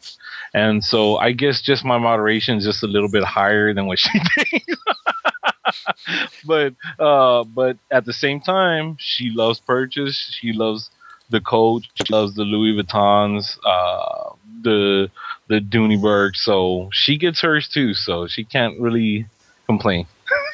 And 0.53 0.83
so 0.83 1.17
I 1.17 1.33
guess 1.33 1.61
just 1.61 1.83
my 1.83 1.97
moderation 1.97 2.57
is 2.57 2.63
just 2.63 2.81
a 2.81 2.87
little 2.87 3.09
bit 3.09 3.25
higher 3.25 3.73
than 3.73 3.87
what 3.87 3.99
she 3.99 4.17
thinks. 4.35 4.75
but 6.45 6.73
uh, 6.99 7.43
but 7.43 7.77
at 7.91 8.05
the 8.05 8.13
same 8.13 8.39
time, 8.39 8.95
she 8.99 9.29
loves 9.31 9.59
purchase. 9.59 10.37
She 10.39 10.53
loves 10.53 10.89
the 11.29 11.41
Coach. 11.41 11.85
Loves 12.09 12.35
the 12.35 12.43
Louis 12.43 12.81
Vuittons, 12.81 13.57
uh, 13.65 14.33
the 14.61 15.09
the 15.47 15.59
Dooneyberg. 15.59 16.35
So 16.35 16.89
she 16.91 17.17
gets 17.17 17.41
hers 17.41 17.67
too. 17.67 17.93
So 17.93 18.27
she 18.27 18.43
can't 18.43 18.79
really 18.79 19.27
complain. 19.65 20.07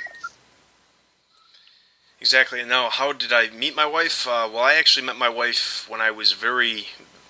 Exactly. 2.23 2.61
And 2.61 2.69
now, 2.69 2.89
how 2.89 3.11
did 3.11 3.33
I 3.33 3.49
meet 3.49 3.75
my 3.75 3.85
wife? 3.85 4.25
Uh, 4.25 4.47
well, 4.49 4.63
I 4.63 4.75
actually 4.75 5.05
met 5.05 5.17
my 5.17 5.27
wife 5.27 5.85
when 5.89 5.99
I 5.99 6.09
was 6.09 6.31
very, 6.31 6.87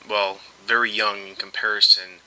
well, 0.08 0.38
very 0.68 0.92
young 0.92 1.30
in 1.30 1.36
comparison. 1.36 2.22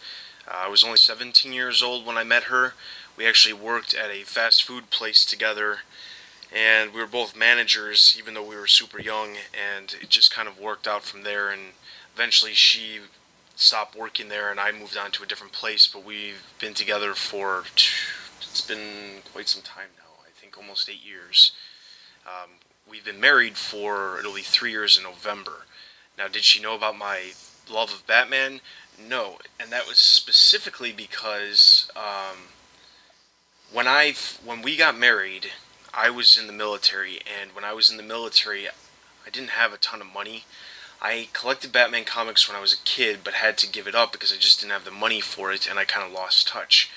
Uh, 0.49 0.64
I 0.64 0.69
was 0.69 0.83
only 0.83 0.97
17 0.97 1.53
years 1.53 1.81
old 1.81 2.05
when 2.05 2.19
I 2.19 2.25
met 2.25 2.45
her. 2.45 2.75
We 3.17 3.25
actually 3.25 3.53
worked 3.53 3.95
at 3.95 4.11
a 4.11 4.25
fast 4.25 4.64
food 4.64 4.91
place 4.91 5.25
together, 5.25 5.79
and 6.55 6.92
we 6.92 7.01
were 7.01 7.07
both 7.07 7.36
managers, 7.36 8.16
even 8.18 8.34
though 8.34 8.47
we 8.47 8.57
were 8.57 8.66
super 8.66 9.01
young. 9.01 9.36
And 9.55 9.94
it 10.01 10.09
just 10.09 10.32
kind 10.32 10.49
of 10.49 10.61
worked 10.61 10.86
out 10.86 11.03
from 11.03 11.22
there. 11.22 11.51
And 11.51 11.72
eventually, 12.14 12.55
she 12.55 13.01
stopped 13.57 13.97
working 13.97 14.28
there, 14.28 14.51
and 14.51 14.61
I 14.61 14.72
moved 14.72 14.97
on 14.97 15.11
to 15.12 15.22
a 15.22 15.26
different 15.26 15.53
place. 15.53 15.86
But 15.86 16.05
we've 16.05 16.53
been 16.59 16.74
together 16.74 17.14
for 17.14 17.64
it's 18.40 18.61
been 18.61 19.22
quite 19.32 19.49
some 19.49 19.62
time 19.62 19.88
now. 19.97 20.22
I 20.24 20.30
think 20.38 20.57
almost 20.57 20.88
eight 20.88 21.05
years. 21.05 21.53
Um, 22.26 22.51
we've 22.88 23.05
been 23.05 23.20
married 23.20 23.57
for 23.57 24.18
it'll 24.18 24.34
be 24.34 24.42
three 24.42 24.70
years 24.70 24.97
in 24.97 25.05
November. 25.05 25.66
Now, 26.16 26.28
did 26.28 26.44
she 26.44 26.62
know 26.62 26.74
about 26.74 26.97
my 26.97 27.32
love 27.70 27.92
of 27.92 28.07
Batman? 28.07 28.61
No, 28.99 29.38
and 29.61 29.70
that 29.70 29.86
was 29.86 29.99
specifically 29.99 30.92
because 30.92 31.90
um, 31.94 32.49
when 33.72 33.86
I 33.86 34.14
when 34.44 34.62
we 34.62 34.76
got 34.76 34.99
married, 34.99 35.49
I 35.97 36.11
was 36.11 36.36
in 36.36 36.47
the 36.47 36.53
military, 36.53 37.20
and 37.24 37.53
when 37.55 37.64
I 37.64 37.72
was 37.72 37.90
in 37.90 37.97
the 37.97 38.03
military, 38.03 38.68
I 38.68 39.30
didn't 39.30 39.51
have 39.51 39.72
a 39.72 39.78
ton 39.78 40.03
of 40.03 40.12
money. 40.12 40.44
I 41.01 41.28
collected 41.32 41.72
Batman 41.72 42.05
comics 42.05 42.47
when 42.47 42.57
I 42.57 42.61
was 42.61 42.74
a 42.74 42.84
kid, 42.84 43.20
but 43.24 43.34
had 43.34 43.57
to 43.59 43.70
give 43.70 43.86
it 43.86 43.94
up 43.94 44.12
because 44.12 44.32
I 44.32 44.36
just 44.36 44.61
didn't 44.61 44.72
have 44.72 44.84
the 44.84 44.90
money 44.90 45.22
for 45.22 45.51
it, 45.51 45.68
and 45.68 45.78
I 45.78 45.84
kind 45.86 46.07
of 46.07 46.12
lost 46.12 46.49
touch. 46.49 46.90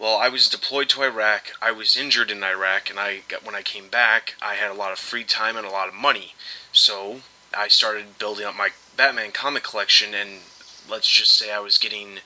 Well, 0.00 0.16
I 0.16 0.28
was 0.28 0.48
deployed 0.48 0.88
to 0.90 1.02
Iraq. 1.02 1.52
I 1.62 1.70
was 1.70 1.96
injured 1.96 2.30
in 2.30 2.42
Iraq, 2.42 2.90
and 2.90 2.98
I 2.98 3.20
got, 3.28 3.44
when 3.44 3.54
I 3.54 3.62
came 3.62 3.88
back, 3.88 4.34
I 4.42 4.54
had 4.54 4.70
a 4.70 4.74
lot 4.74 4.92
of 4.92 4.98
free 4.98 5.24
time 5.24 5.56
and 5.56 5.66
a 5.66 5.70
lot 5.70 5.88
of 5.88 5.94
money. 5.94 6.34
So 6.72 7.20
I 7.56 7.68
started 7.68 8.18
building 8.18 8.46
up 8.46 8.56
my 8.56 8.70
Batman 8.96 9.30
comic 9.30 9.62
collection, 9.62 10.12
and 10.12 10.40
let's 10.90 11.08
just 11.08 11.36
say 11.36 11.52
I 11.52 11.60
was 11.60 11.78
getting 11.78 12.18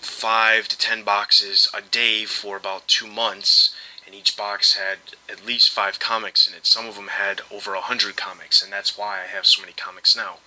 five 0.00 0.66
to 0.68 0.78
ten 0.78 1.02
boxes 1.04 1.70
a 1.72 1.82
day 1.82 2.24
for 2.24 2.56
about 2.56 2.88
two 2.88 3.06
months, 3.06 3.74
and 4.10 4.18
each 4.18 4.36
box 4.36 4.74
had 4.74 4.98
at 5.28 5.46
least 5.46 5.70
five 5.70 6.00
comics 6.00 6.48
in 6.48 6.54
it. 6.54 6.66
Some 6.66 6.88
of 6.88 6.96
them 6.96 7.06
had 7.08 7.42
over 7.50 7.74
a 7.74 7.80
hundred 7.80 8.16
comics, 8.16 8.60
and 8.60 8.72
that's 8.72 8.98
why 8.98 9.20
I 9.22 9.26
have 9.28 9.46
so 9.46 9.60
many 9.60 9.72
comics 9.72 10.16
now. 10.16 10.38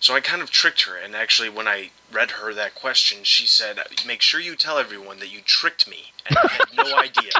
So 0.00 0.14
I 0.14 0.20
kind 0.20 0.40
of 0.40 0.50
tricked 0.50 0.84
her, 0.84 0.96
and 0.96 1.14
actually, 1.14 1.50
when 1.50 1.68
I 1.68 1.90
read 2.10 2.30
her 2.32 2.54
that 2.54 2.74
question, 2.74 3.22
she 3.22 3.46
said, 3.46 3.78
"Make 4.06 4.22
sure 4.22 4.40
you 4.40 4.56
tell 4.56 4.78
everyone 4.78 5.18
that 5.18 5.30
you 5.30 5.42
tricked 5.44 5.86
me 5.86 6.12
and 6.26 6.38
I 6.42 6.48
had 6.48 6.74
no 6.76 6.96
idea." 6.96 7.32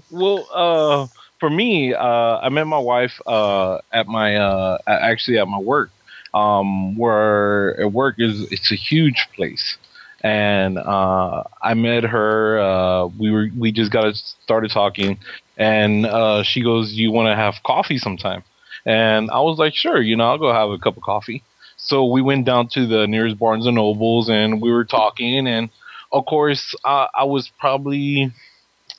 well, 0.10 0.46
uh, 0.52 1.06
for 1.40 1.48
me, 1.48 1.94
uh, 1.94 2.38
I 2.38 2.50
met 2.50 2.66
my 2.66 2.78
wife 2.78 3.18
uh, 3.26 3.78
at 3.92 4.08
my 4.08 4.36
uh, 4.36 4.76
actually 4.86 5.38
at 5.38 5.48
my 5.48 5.58
work, 5.58 5.90
um, 6.34 6.98
where 6.98 7.80
at 7.80 7.92
work 7.92 8.16
is 8.18 8.42
it's 8.52 8.70
a 8.70 8.76
huge 8.76 9.26
place, 9.34 9.78
and 10.22 10.78
uh, 10.78 11.44
I 11.62 11.74
met 11.74 12.04
her. 12.04 12.58
Uh, 12.60 13.06
we 13.06 13.30
were 13.30 13.48
we 13.56 13.72
just 13.72 13.90
got 13.92 14.14
started 14.16 14.70
talking, 14.70 15.18
and 15.56 16.06
uh, 16.06 16.42
she 16.42 16.62
goes, 16.62 16.92
"You 16.92 17.12
want 17.12 17.28
to 17.28 17.36
have 17.36 17.62
coffee 17.64 17.98
sometime?" 17.98 18.42
And 18.84 19.30
I 19.30 19.40
was 19.40 19.58
like, 19.58 19.74
"Sure, 19.74 20.00
you 20.00 20.16
know, 20.16 20.24
I'll 20.30 20.38
go 20.38 20.52
have 20.52 20.70
a 20.70 20.78
cup 20.78 20.96
of 20.96 21.02
coffee." 21.02 21.42
So 21.76 22.06
we 22.06 22.22
went 22.22 22.44
down 22.44 22.68
to 22.68 22.86
the 22.86 23.06
nearest 23.06 23.38
Barnes 23.38 23.66
and 23.66 23.76
Nobles, 23.76 24.28
and 24.28 24.60
we 24.60 24.70
were 24.72 24.84
talking, 24.84 25.46
and 25.46 25.70
of 26.12 26.26
course, 26.26 26.74
I, 26.84 27.08
I 27.14 27.24
was 27.24 27.50
probably, 27.58 28.32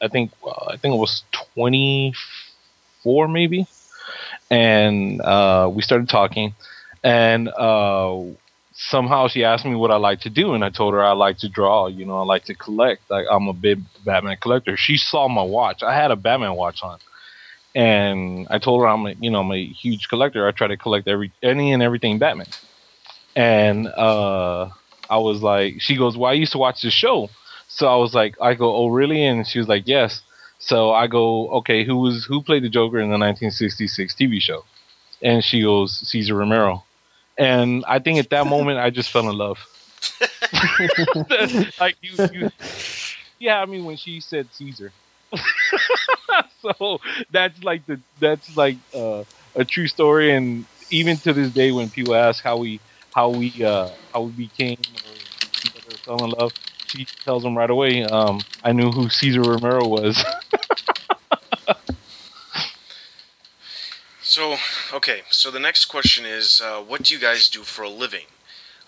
I 0.02 0.08
think, 0.08 0.32
uh, 0.46 0.66
I 0.74 0.78
think 0.78 0.94
it 0.96 0.98
was 1.00 1.24
twenty 1.32 2.14
four 3.04 3.28
maybe, 3.28 3.68
and 4.50 5.22
uh, 5.22 5.70
we 5.74 5.82
started 5.82 6.10
talking, 6.10 6.54
and 7.04 7.50
uh, 7.50 8.20
somehow 8.80 9.28
she 9.28 9.44
asked 9.44 9.66
me 9.66 9.76
what 9.76 9.92
I 9.92 9.98
like 9.98 10.22
to 10.22 10.30
do, 10.30 10.54
and 10.54 10.64
I 10.64 10.70
told 10.70 10.94
her 10.94 11.04
I 11.04 11.12
like 11.12 11.38
to 11.40 11.50
draw. 11.50 11.88
You 11.88 12.06
know, 12.06 12.18
I 12.18 12.24
like 12.24 12.46
to 12.46 12.56
collect. 12.56 13.10
Like 13.10 13.26
I'm 13.30 13.48
a 13.48 13.54
big 13.54 13.82
Batman 14.06 14.38
collector. 14.40 14.78
She 14.78 14.98
saw 14.98 15.28
my 15.28 15.44
watch. 15.44 15.84
I 15.84 15.94
had 15.94 16.12
a 16.12 16.16
Batman 16.16 16.56
watch 16.56 16.82
on, 16.82 17.00
and 17.76 18.48
I 18.50 18.58
told 18.58 18.82
her 18.82 18.88
I'm 18.88 19.06
a 19.06 19.14
you 19.20 19.30
know 19.30 19.42
I'm 19.42 19.52
a 19.52 19.66
huge 19.66 20.08
collector. 20.08 20.48
I 20.48 20.52
try 20.52 20.68
to 20.68 20.78
collect 20.78 21.08
every 21.08 21.32
any 21.44 21.74
and 21.74 21.84
everything 21.84 22.18
Batman. 22.20 22.48
And 23.36 23.88
uh, 23.88 24.70
I 25.10 25.18
was 25.18 25.42
like, 25.42 25.82
she 25.82 25.98
goes, 25.98 26.18
"Well, 26.18 26.32
I 26.32 26.34
used 26.34 26.54
to 26.54 26.58
watch 26.58 26.82
the 26.82 26.90
show." 26.90 27.30
So 27.68 27.88
I 27.88 27.98
was 27.98 28.16
like, 28.16 28.36
I 28.42 28.54
go, 28.56 28.76
"Oh, 28.76 28.88
really?" 28.88 29.24
And 29.26 29.46
she 29.46 29.60
was 29.60 29.68
like, 29.68 29.84
"Yes." 29.88 30.22
So 30.58 30.92
I 30.92 31.08
go, 31.08 31.50
"Okay, 31.60 31.84
who 31.86 31.98
was 31.98 32.26
who 32.26 32.42
played 32.42 32.64
the 32.64 32.70
Joker 32.70 33.00
in 33.00 33.10
the 33.10 33.20
1966 33.20 34.16
TV 34.16 34.42
show?" 34.42 34.64
And 35.22 35.44
she 35.44 35.62
goes, 35.62 36.00
"Cesar 36.10 36.36
Romero." 36.36 36.86
And 37.40 37.86
I 37.88 38.00
think 38.00 38.20
at 38.20 38.30
that 38.32 38.46
moment 38.48 38.80
I 38.80 38.90
just 38.90 39.10
fell 39.10 39.30
in 39.30 39.38
love. 39.38 39.58
like 41.80 41.96
you, 42.02 42.28
you, 42.34 42.52
yeah. 43.40 43.62
I 43.62 43.66
mean, 43.66 43.86
when 43.86 43.96
she 43.96 44.20
said 44.20 44.48
Cesar, 44.52 44.92
so 46.62 47.00
that's 47.32 47.64
like 47.64 47.86
the 47.86 48.00
that's 48.20 48.58
like 48.58 48.76
uh, 48.94 49.24
a 49.56 49.64
true 49.64 49.88
story. 49.88 50.36
And 50.36 50.66
even 50.90 51.16
to 51.18 51.32
this 51.32 51.52
day, 51.52 51.72
when 51.72 51.90
people 51.90 52.14
ask 52.14 52.44
how 52.44 52.58
we 52.58 52.82
how 53.14 53.30
we 53.30 53.64
uh, 53.64 53.90
how 54.14 54.24
we 54.24 54.32
became 54.32 54.78
or 55.76 55.98
fell 55.98 56.24
in 56.26 56.32
love, 56.32 56.52
she 56.88 57.06
tells 57.24 57.44
them 57.44 57.58
right 57.58 57.70
away. 57.70 58.04
Um, 58.04 58.42
I 58.64 58.74
knew 58.74 58.92
who 58.92 59.10
Cesar 59.10 59.42
Romero 59.42 59.88
was. 59.88 60.24
So, 64.32 64.58
okay, 64.94 65.24
so 65.32 65.50
the 65.50 65.60
next 65.60 65.86
question 65.86 66.24
is 66.24 66.62
uh, 66.64 66.84
what 66.84 67.02
do 67.02 67.16
you 67.16 67.20
guys 67.20 67.50
do 67.50 67.64
for 67.64 67.82
a 67.82 67.90
living? 67.90 68.28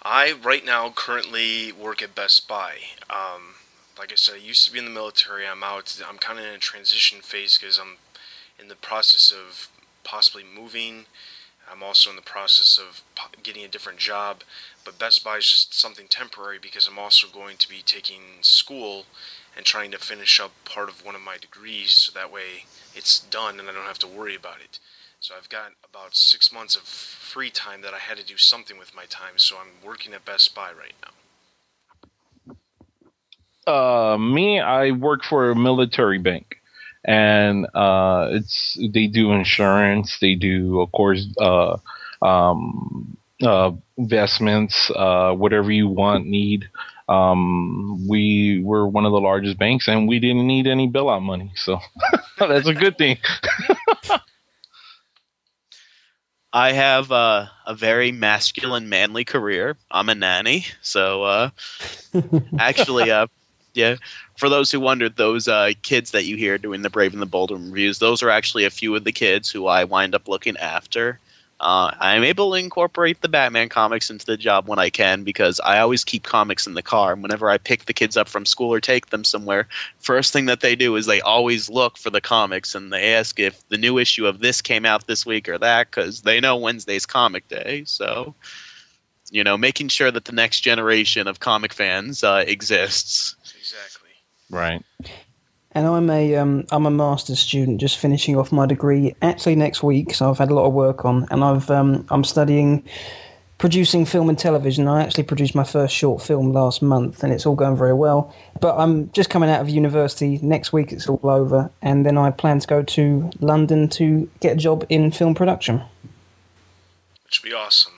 I, 0.03 0.33
right 0.33 0.63
now, 0.63 0.91
currently 0.91 1.71
work 1.71 2.03
at 2.03 2.13
Best 2.13 2.47
Buy. 2.47 2.75
Um, 3.09 3.55
like 3.97 4.11
I 4.11 4.15
said, 4.17 4.35
I 4.35 4.37
used 4.37 4.67
to 4.67 4.71
be 4.71 4.77
in 4.77 4.85
the 4.85 4.91
military. 4.91 5.47
I'm 5.47 5.63
out. 5.63 5.99
I'm 6.07 6.19
kind 6.19 6.37
of 6.37 6.45
in 6.45 6.53
a 6.53 6.59
transition 6.59 7.21
phase 7.21 7.57
because 7.57 7.79
I'm 7.79 7.97
in 8.59 8.67
the 8.67 8.75
process 8.75 9.31
of 9.31 9.69
possibly 10.03 10.43
moving. 10.43 11.05
I'm 11.71 11.81
also 11.81 12.11
in 12.11 12.17
the 12.17 12.21
process 12.21 12.79
of 12.79 13.01
getting 13.41 13.63
a 13.63 13.67
different 13.67 13.97
job. 13.97 14.43
But 14.85 14.99
Best 14.99 15.23
Buy 15.23 15.37
is 15.37 15.49
just 15.49 15.73
something 15.73 16.05
temporary 16.07 16.59
because 16.61 16.87
I'm 16.87 16.99
also 16.99 17.25
going 17.27 17.57
to 17.57 17.67
be 17.67 17.81
taking 17.83 18.21
school 18.41 19.05
and 19.57 19.65
trying 19.65 19.89
to 19.89 19.97
finish 19.97 20.39
up 20.39 20.51
part 20.65 20.87
of 20.87 21.03
one 21.03 21.15
of 21.15 21.21
my 21.21 21.37
degrees 21.37 21.99
so 21.99 22.11
that 22.11 22.31
way 22.31 22.65
it's 22.93 23.19
done 23.19 23.59
and 23.59 23.67
I 23.67 23.73
don't 23.73 23.87
have 23.87 23.97
to 23.99 24.07
worry 24.07 24.35
about 24.35 24.61
it. 24.63 24.77
So 25.21 25.35
I've 25.37 25.49
got 25.49 25.73
about 25.87 26.15
six 26.15 26.51
months 26.51 26.75
of 26.75 26.81
free 26.81 27.51
time 27.51 27.83
that 27.83 27.93
I 27.93 27.99
had 27.99 28.17
to 28.17 28.25
do 28.25 28.37
something 28.37 28.79
with 28.79 28.95
my 28.95 29.05
time. 29.05 29.33
So 29.37 29.55
I'm 29.55 29.87
working 29.87 30.15
at 30.15 30.25
Best 30.25 30.55
Buy 30.55 30.71
right 30.71 30.95
now. 33.67 33.71
Uh, 33.71 34.17
me, 34.17 34.59
I 34.59 34.89
work 34.89 35.23
for 35.23 35.51
a 35.51 35.55
military 35.55 36.17
bank, 36.17 36.55
and 37.05 37.67
uh, 37.75 38.29
it's 38.31 38.75
they 38.91 39.05
do 39.05 39.31
insurance. 39.31 40.17
They 40.19 40.33
do, 40.33 40.81
of 40.81 40.91
course, 40.91 41.27
uh, 41.39 41.77
um, 42.23 43.15
uh, 43.43 43.73
investments, 43.97 44.89
uh, 44.95 45.33
whatever 45.33 45.71
you 45.71 45.87
want, 45.87 46.25
need. 46.25 46.67
Um, 47.07 48.07
we 48.07 48.63
were 48.63 48.87
one 48.87 49.05
of 49.05 49.11
the 49.11 49.21
largest 49.21 49.59
banks, 49.59 49.87
and 49.87 50.07
we 50.07 50.17
didn't 50.19 50.47
need 50.47 50.65
any 50.65 50.89
bailout 50.89 51.21
money, 51.21 51.51
so 51.55 51.77
that's 52.39 52.67
a 52.67 52.73
good 52.73 52.97
thing. 52.97 53.19
I 56.53 56.73
have 56.73 57.11
uh, 57.11 57.47
a 57.65 57.73
very 57.73 58.11
masculine, 58.11 58.89
manly 58.89 59.23
career. 59.23 59.77
I'm 59.89 60.09
a 60.09 60.15
nanny, 60.15 60.65
so 60.81 61.23
uh, 61.23 61.49
actually, 62.59 63.09
uh, 63.09 63.27
yeah. 63.73 63.95
For 64.37 64.49
those 64.49 64.69
who 64.69 64.79
wondered, 64.79 65.15
those 65.15 65.47
uh, 65.47 65.71
kids 65.81 66.11
that 66.11 66.25
you 66.25 66.35
hear 66.35 66.57
doing 66.57 66.81
the 66.81 66.89
Brave 66.89 67.13
and 67.13 67.21
the 67.21 67.27
Bold 67.27 67.51
reviews, 67.51 67.99
those 67.99 68.21
are 68.21 68.29
actually 68.29 68.65
a 68.65 68.69
few 68.69 68.95
of 68.95 69.05
the 69.05 69.11
kids 69.13 69.49
who 69.49 69.67
I 69.67 69.85
wind 69.85 70.13
up 70.13 70.27
looking 70.27 70.57
after. 70.57 71.19
Uh, 71.61 71.93
I'm 71.99 72.23
able 72.23 72.49
to 72.51 72.57
incorporate 72.57 73.21
the 73.21 73.29
Batman 73.29 73.69
comics 73.69 74.09
into 74.09 74.25
the 74.25 74.35
job 74.35 74.67
when 74.67 74.79
I 74.79 74.89
can 74.89 75.23
because 75.23 75.59
I 75.59 75.77
always 75.77 76.03
keep 76.03 76.23
comics 76.23 76.65
in 76.65 76.73
the 76.73 76.81
car. 76.81 77.13
And 77.13 77.21
whenever 77.21 77.51
I 77.51 77.59
pick 77.59 77.85
the 77.85 77.93
kids 77.93 78.17
up 78.17 78.27
from 78.27 78.47
school 78.47 78.73
or 78.73 78.81
take 78.81 79.11
them 79.11 79.23
somewhere, 79.23 79.67
first 79.99 80.33
thing 80.33 80.47
that 80.47 80.61
they 80.61 80.75
do 80.75 80.95
is 80.95 81.05
they 81.05 81.21
always 81.21 81.69
look 81.69 81.99
for 81.99 82.09
the 82.09 82.19
comics 82.19 82.73
and 82.73 82.91
they 82.91 83.13
ask 83.13 83.39
if 83.39 83.67
the 83.69 83.77
new 83.77 83.99
issue 83.99 84.25
of 84.25 84.39
this 84.39 84.59
came 84.59 84.85
out 84.85 85.05
this 85.05 85.23
week 85.23 85.47
or 85.47 85.59
that 85.59 85.91
because 85.91 86.23
they 86.23 86.39
know 86.39 86.57
Wednesday's 86.57 87.05
comic 87.05 87.47
day. 87.47 87.83
So, 87.85 88.33
you 89.29 89.43
know, 89.43 89.55
making 89.55 89.89
sure 89.89 90.09
that 90.09 90.25
the 90.25 90.31
next 90.31 90.61
generation 90.61 91.27
of 91.27 91.41
comic 91.41 91.73
fans 91.73 92.23
uh, 92.23 92.43
exists. 92.47 93.35
Exactly. 93.55 94.09
Right. 94.49 94.83
And 95.73 95.87
I'm 95.87 96.09
a 96.09 96.35
um, 96.35 96.65
I'm 96.71 96.85
a 96.85 96.91
master's 96.91 97.39
student, 97.39 97.79
just 97.79 97.97
finishing 97.97 98.35
off 98.35 98.51
my 98.51 98.65
degree 98.65 99.15
actually 99.21 99.55
next 99.55 99.81
week. 99.83 100.13
So 100.13 100.29
I've 100.29 100.37
had 100.37 100.51
a 100.51 100.53
lot 100.53 100.65
of 100.65 100.73
work 100.73 101.05
on, 101.05 101.27
and 101.31 101.43
I've 101.43 101.69
um, 101.71 102.05
I'm 102.09 102.23
studying 102.23 102.83
producing 103.57 104.05
film 104.05 104.27
and 104.27 104.39
television. 104.39 104.87
I 104.87 105.03
actually 105.03 105.23
produced 105.23 105.53
my 105.53 105.63
first 105.63 105.95
short 105.95 106.23
film 106.23 106.51
last 106.51 106.81
month, 106.81 107.23
and 107.23 107.31
it's 107.31 107.45
all 107.45 107.55
going 107.55 107.77
very 107.77 107.93
well. 107.93 108.35
But 108.59 108.75
I'm 108.77 109.11
just 109.11 109.29
coming 109.29 109.49
out 109.49 109.61
of 109.61 109.69
university 109.69 110.39
next 110.41 110.73
week. 110.73 110.91
It's 110.91 111.07
all 111.07 111.19
over, 111.23 111.69
and 111.81 112.05
then 112.05 112.17
I 112.17 112.31
plan 112.31 112.59
to 112.59 112.67
go 112.67 112.81
to 112.81 113.31
London 113.39 113.87
to 113.89 114.29
get 114.39 114.53
a 114.53 114.55
job 114.55 114.85
in 114.89 115.11
film 115.11 115.35
production. 115.35 115.83
Which 117.23 117.43
would 117.43 117.49
be 117.49 117.55
awesome. 117.55 117.93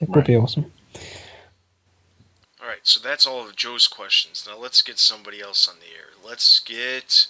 It 0.00 0.08
would 0.08 0.24
be 0.24 0.36
awesome. 0.36 0.72
All 2.60 2.66
right, 2.66 2.80
so 2.82 2.98
that's 2.98 3.26
all 3.26 3.46
of 3.46 3.54
Joe's 3.54 3.86
questions. 3.86 4.48
Now 4.48 4.58
let's 4.58 4.80
get 4.80 4.98
somebody 4.98 5.42
else 5.42 5.68
on 5.68 5.76
the 5.78 5.94
air. 5.94 6.13
Let's 6.24 6.60
get 6.60 7.26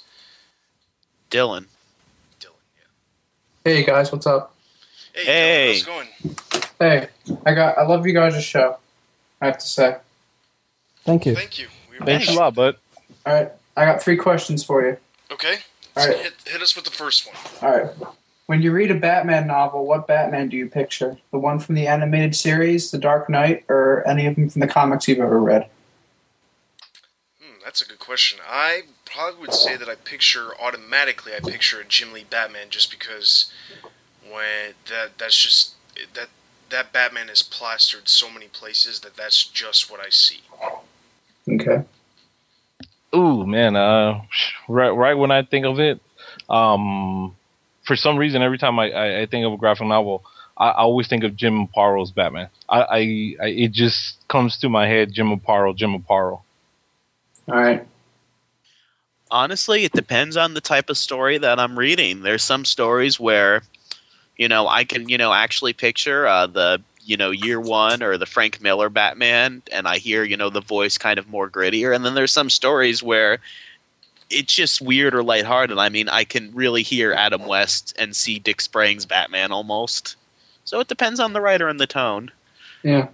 Dylan. 1.30 1.66
Dylan. 2.40 2.52
Yeah. 2.76 2.84
Hey 3.64 3.84
guys, 3.84 4.12
what's 4.12 4.26
up? 4.26 4.54
Hey, 5.12 5.24
Hey. 5.24 5.72
Dylan, 5.74 6.06
how's 6.22 6.32
it 6.32 6.38
going? 6.48 6.64
Hey, 6.78 7.08
I 7.46 7.54
got 7.54 7.78
I 7.78 7.86
love 7.86 8.06
you 8.06 8.12
guys' 8.12 8.42
show. 8.44 8.76
I 9.40 9.46
have 9.46 9.58
to 9.58 9.66
say. 9.66 9.96
Thank 11.04 11.26
you. 11.26 11.34
Thank 11.34 11.58
you. 11.58 11.68
We 11.90 11.98
Thanks 12.06 12.28
a 12.28 12.34
lot, 12.34 12.54
bud. 12.54 12.76
All 13.26 13.32
right, 13.34 13.50
I 13.76 13.84
got 13.84 14.02
three 14.02 14.16
questions 14.16 14.64
for 14.64 14.84
you. 14.86 14.96
Okay. 15.30 15.56
All 15.96 16.02
So 16.02 16.08
right. 16.10 16.18
hit, 16.18 16.34
hit 16.46 16.62
us 16.62 16.74
with 16.76 16.84
the 16.84 16.90
first 16.90 17.26
one. 17.26 17.36
All 17.62 17.78
right. 17.78 17.92
When 18.46 18.60
you 18.60 18.72
read 18.72 18.90
a 18.90 18.94
Batman 18.94 19.46
novel, 19.46 19.86
what 19.86 20.06
Batman 20.06 20.48
do 20.50 20.56
you 20.56 20.68
picture? 20.68 21.16
The 21.30 21.38
one 21.38 21.58
from 21.58 21.76
the 21.76 21.86
animated 21.86 22.36
series, 22.36 22.90
The 22.90 22.98
Dark 22.98 23.30
Knight, 23.30 23.64
or 23.70 24.06
any 24.06 24.26
of 24.26 24.34
them 24.34 24.50
from 24.50 24.60
the 24.60 24.66
comics 24.66 25.08
you've 25.08 25.20
ever 25.20 25.40
read? 25.40 25.68
That's 27.64 27.80
a 27.80 27.86
good 27.86 27.98
question. 27.98 28.40
I 28.46 28.82
probably 29.06 29.40
would 29.40 29.54
say 29.54 29.76
that 29.76 29.88
I 29.88 29.94
picture 29.94 30.50
automatically. 30.60 31.32
I 31.34 31.40
picture 31.40 31.80
a 31.80 31.84
Jim 31.84 32.12
Lee 32.12 32.26
Batman 32.28 32.66
just 32.68 32.90
because 32.90 33.50
when 34.22 34.74
that 34.90 35.16
that's 35.16 35.42
just 35.42 35.74
that 36.14 36.28
that 36.70 36.92
Batman 36.92 37.30
is 37.30 37.42
plastered 37.42 38.08
so 38.08 38.30
many 38.30 38.48
places 38.48 39.00
that 39.00 39.16
that's 39.16 39.44
just 39.46 39.90
what 39.90 40.00
I 40.00 40.10
see. 40.10 40.42
Okay. 41.48 41.84
Ooh, 43.14 43.46
man. 43.46 43.76
Uh, 43.76 44.22
right, 44.68 44.90
right 44.90 45.14
when 45.14 45.30
I 45.30 45.42
think 45.42 45.64
of 45.64 45.78
it, 45.78 46.00
um, 46.50 47.34
for 47.84 47.96
some 47.96 48.16
reason, 48.16 48.42
every 48.42 48.58
time 48.58 48.78
I, 48.78 48.90
I, 48.90 49.20
I 49.20 49.26
think 49.26 49.46
of 49.46 49.52
a 49.52 49.56
graphic 49.56 49.86
novel, 49.86 50.24
I, 50.56 50.70
I 50.70 50.78
always 50.78 51.06
think 51.06 51.22
of 51.22 51.36
Jim 51.36 51.68
Aparo's 51.68 52.10
Batman. 52.10 52.48
I, 52.68 52.80
I, 52.80 52.96
I, 52.96 53.46
it 53.46 53.72
just 53.72 54.16
comes 54.28 54.58
to 54.58 54.68
my 54.68 54.86
head, 54.86 55.12
Jim 55.12 55.28
Aparo, 55.28 55.76
Jim 55.76 55.96
Aparo. 55.96 56.40
All 57.48 57.56
right. 57.56 57.86
Honestly, 59.30 59.84
it 59.84 59.92
depends 59.92 60.36
on 60.36 60.54
the 60.54 60.60
type 60.60 60.90
of 60.90 60.96
story 60.96 61.38
that 61.38 61.58
I'm 61.58 61.78
reading. 61.78 62.22
There's 62.22 62.42
some 62.42 62.64
stories 62.64 63.18
where, 63.18 63.62
you 64.36 64.48
know, 64.48 64.68
I 64.68 64.84
can, 64.84 65.08
you 65.08 65.18
know, 65.18 65.32
actually 65.32 65.72
picture 65.72 66.26
uh, 66.26 66.46
the, 66.46 66.80
you 67.00 67.16
know, 67.16 67.30
year 67.30 67.60
one 67.60 68.02
or 68.02 68.16
the 68.16 68.26
Frank 68.26 68.60
Miller 68.60 68.88
Batman, 68.88 69.62
and 69.72 69.88
I 69.88 69.98
hear, 69.98 70.24
you 70.24 70.36
know, 70.36 70.50
the 70.50 70.60
voice 70.60 70.96
kind 70.96 71.18
of 71.18 71.28
more 71.28 71.50
grittier. 71.50 71.94
And 71.94 72.04
then 72.04 72.14
there's 72.14 72.32
some 72.32 72.48
stories 72.48 73.02
where 73.02 73.38
it's 74.30 74.54
just 74.54 74.80
weird 74.80 75.14
or 75.14 75.22
lighthearted. 75.22 75.78
I 75.78 75.88
mean, 75.88 76.08
I 76.08 76.24
can 76.24 76.52
really 76.54 76.82
hear 76.82 77.12
Adam 77.12 77.46
West 77.46 77.94
and 77.98 78.16
see 78.16 78.38
Dick 78.38 78.60
Sprang's 78.60 79.06
Batman 79.06 79.52
almost. 79.52 80.16
So 80.64 80.80
it 80.80 80.88
depends 80.88 81.20
on 81.20 81.32
the 81.32 81.40
writer 81.40 81.68
and 81.68 81.78
the 81.78 81.86
tone. 81.86 82.30
Yeah. 82.82 83.08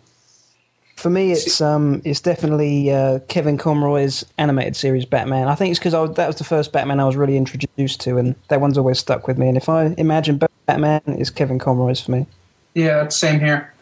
For 1.01 1.09
me, 1.09 1.32
it's 1.32 1.62
um, 1.62 2.03
it's 2.05 2.20
definitely 2.20 2.92
uh, 2.92 3.20
Kevin 3.20 3.57
Conroy's 3.57 4.22
animated 4.36 4.76
series 4.76 5.07
Batman. 5.07 5.48
I 5.48 5.55
think 5.55 5.70
it's 5.70 5.78
because 5.78 6.14
that 6.16 6.26
was 6.26 6.36
the 6.36 6.44
first 6.44 6.72
Batman 6.72 7.01
I 7.01 7.07
was 7.07 7.16
really 7.16 7.38
introduced 7.38 8.03
to, 8.03 8.18
and 8.18 8.34
that 8.48 8.61
one's 8.61 8.76
always 8.76 8.98
stuck 8.98 9.26
with 9.26 9.38
me. 9.38 9.48
And 9.48 9.57
if 9.57 9.70
I 9.70 9.94
imagine 9.96 10.38
Batman, 10.66 11.01
it's 11.07 11.30
Kevin 11.30 11.59
Conroy's 11.59 12.03
for 12.03 12.11
me. 12.11 12.26
Yeah, 12.74 13.09
same 13.09 13.40
here. 13.40 13.72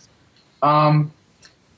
Um, 0.63 1.11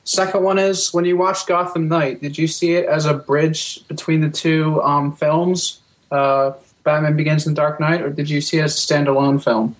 second 0.04 0.42
one 0.42 0.58
is 0.58 0.92
when 0.92 1.06
you 1.06 1.16
watched 1.16 1.46
Gotham 1.46 1.88
Knight, 1.88 2.20
did 2.20 2.36
you 2.36 2.46
see 2.46 2.74
it 2.74 2.84
as 2.84 3.06
a 3.06 3.14
bridge 3.14 3.88
between 3.88 4.20
the 4.20 4.28
two 4.28 4.82
um, 4.82 5.10
films, 5.10 5.80
uh, 6.10 6.52
Batman 6.84 7.16
Begins 7.16 7.46
and 7.46 7.56
Dark 7.56 7.80
Knight, 7.80 8.02
or 8.02 8.10
did 8.10 8.28
you 8.28 8.42
see 8.42 8.58
it 8.58 8.64
as 8.64 8.76
a 8.76 8.94
standalone 8.94 9.42
film? 9.42 9.74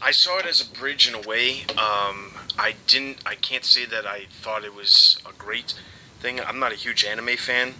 I 0.00 0.10
saw 0.10 0.38
it 0.38 0.46
as 0.46 0.62
a 0.62 0.78
bridge 0.78 1.06
in 1.06 1.14
a 1.14 1.28
way. 1.28 1.64
Um, 1.76 2.32
I 2.58 2.74
didn't. 2.86 3.18
I 3.24 3.34
can't 3.36 3.64
say 3.64 3.84
that 3.86 4.06
I 4.06 4.26
thought 4.30 4.64
it 4.64 4.74
was 4.74 5.18
a 5.24 5.32
great 5.32 5.74
thing. 6.20 6.40
I'm 6.40 6.58
not 6.58 6.72
a 6.72 6.76
huge 6.76 7.04
anime 7.04 7.36
fan, 7.36 7.74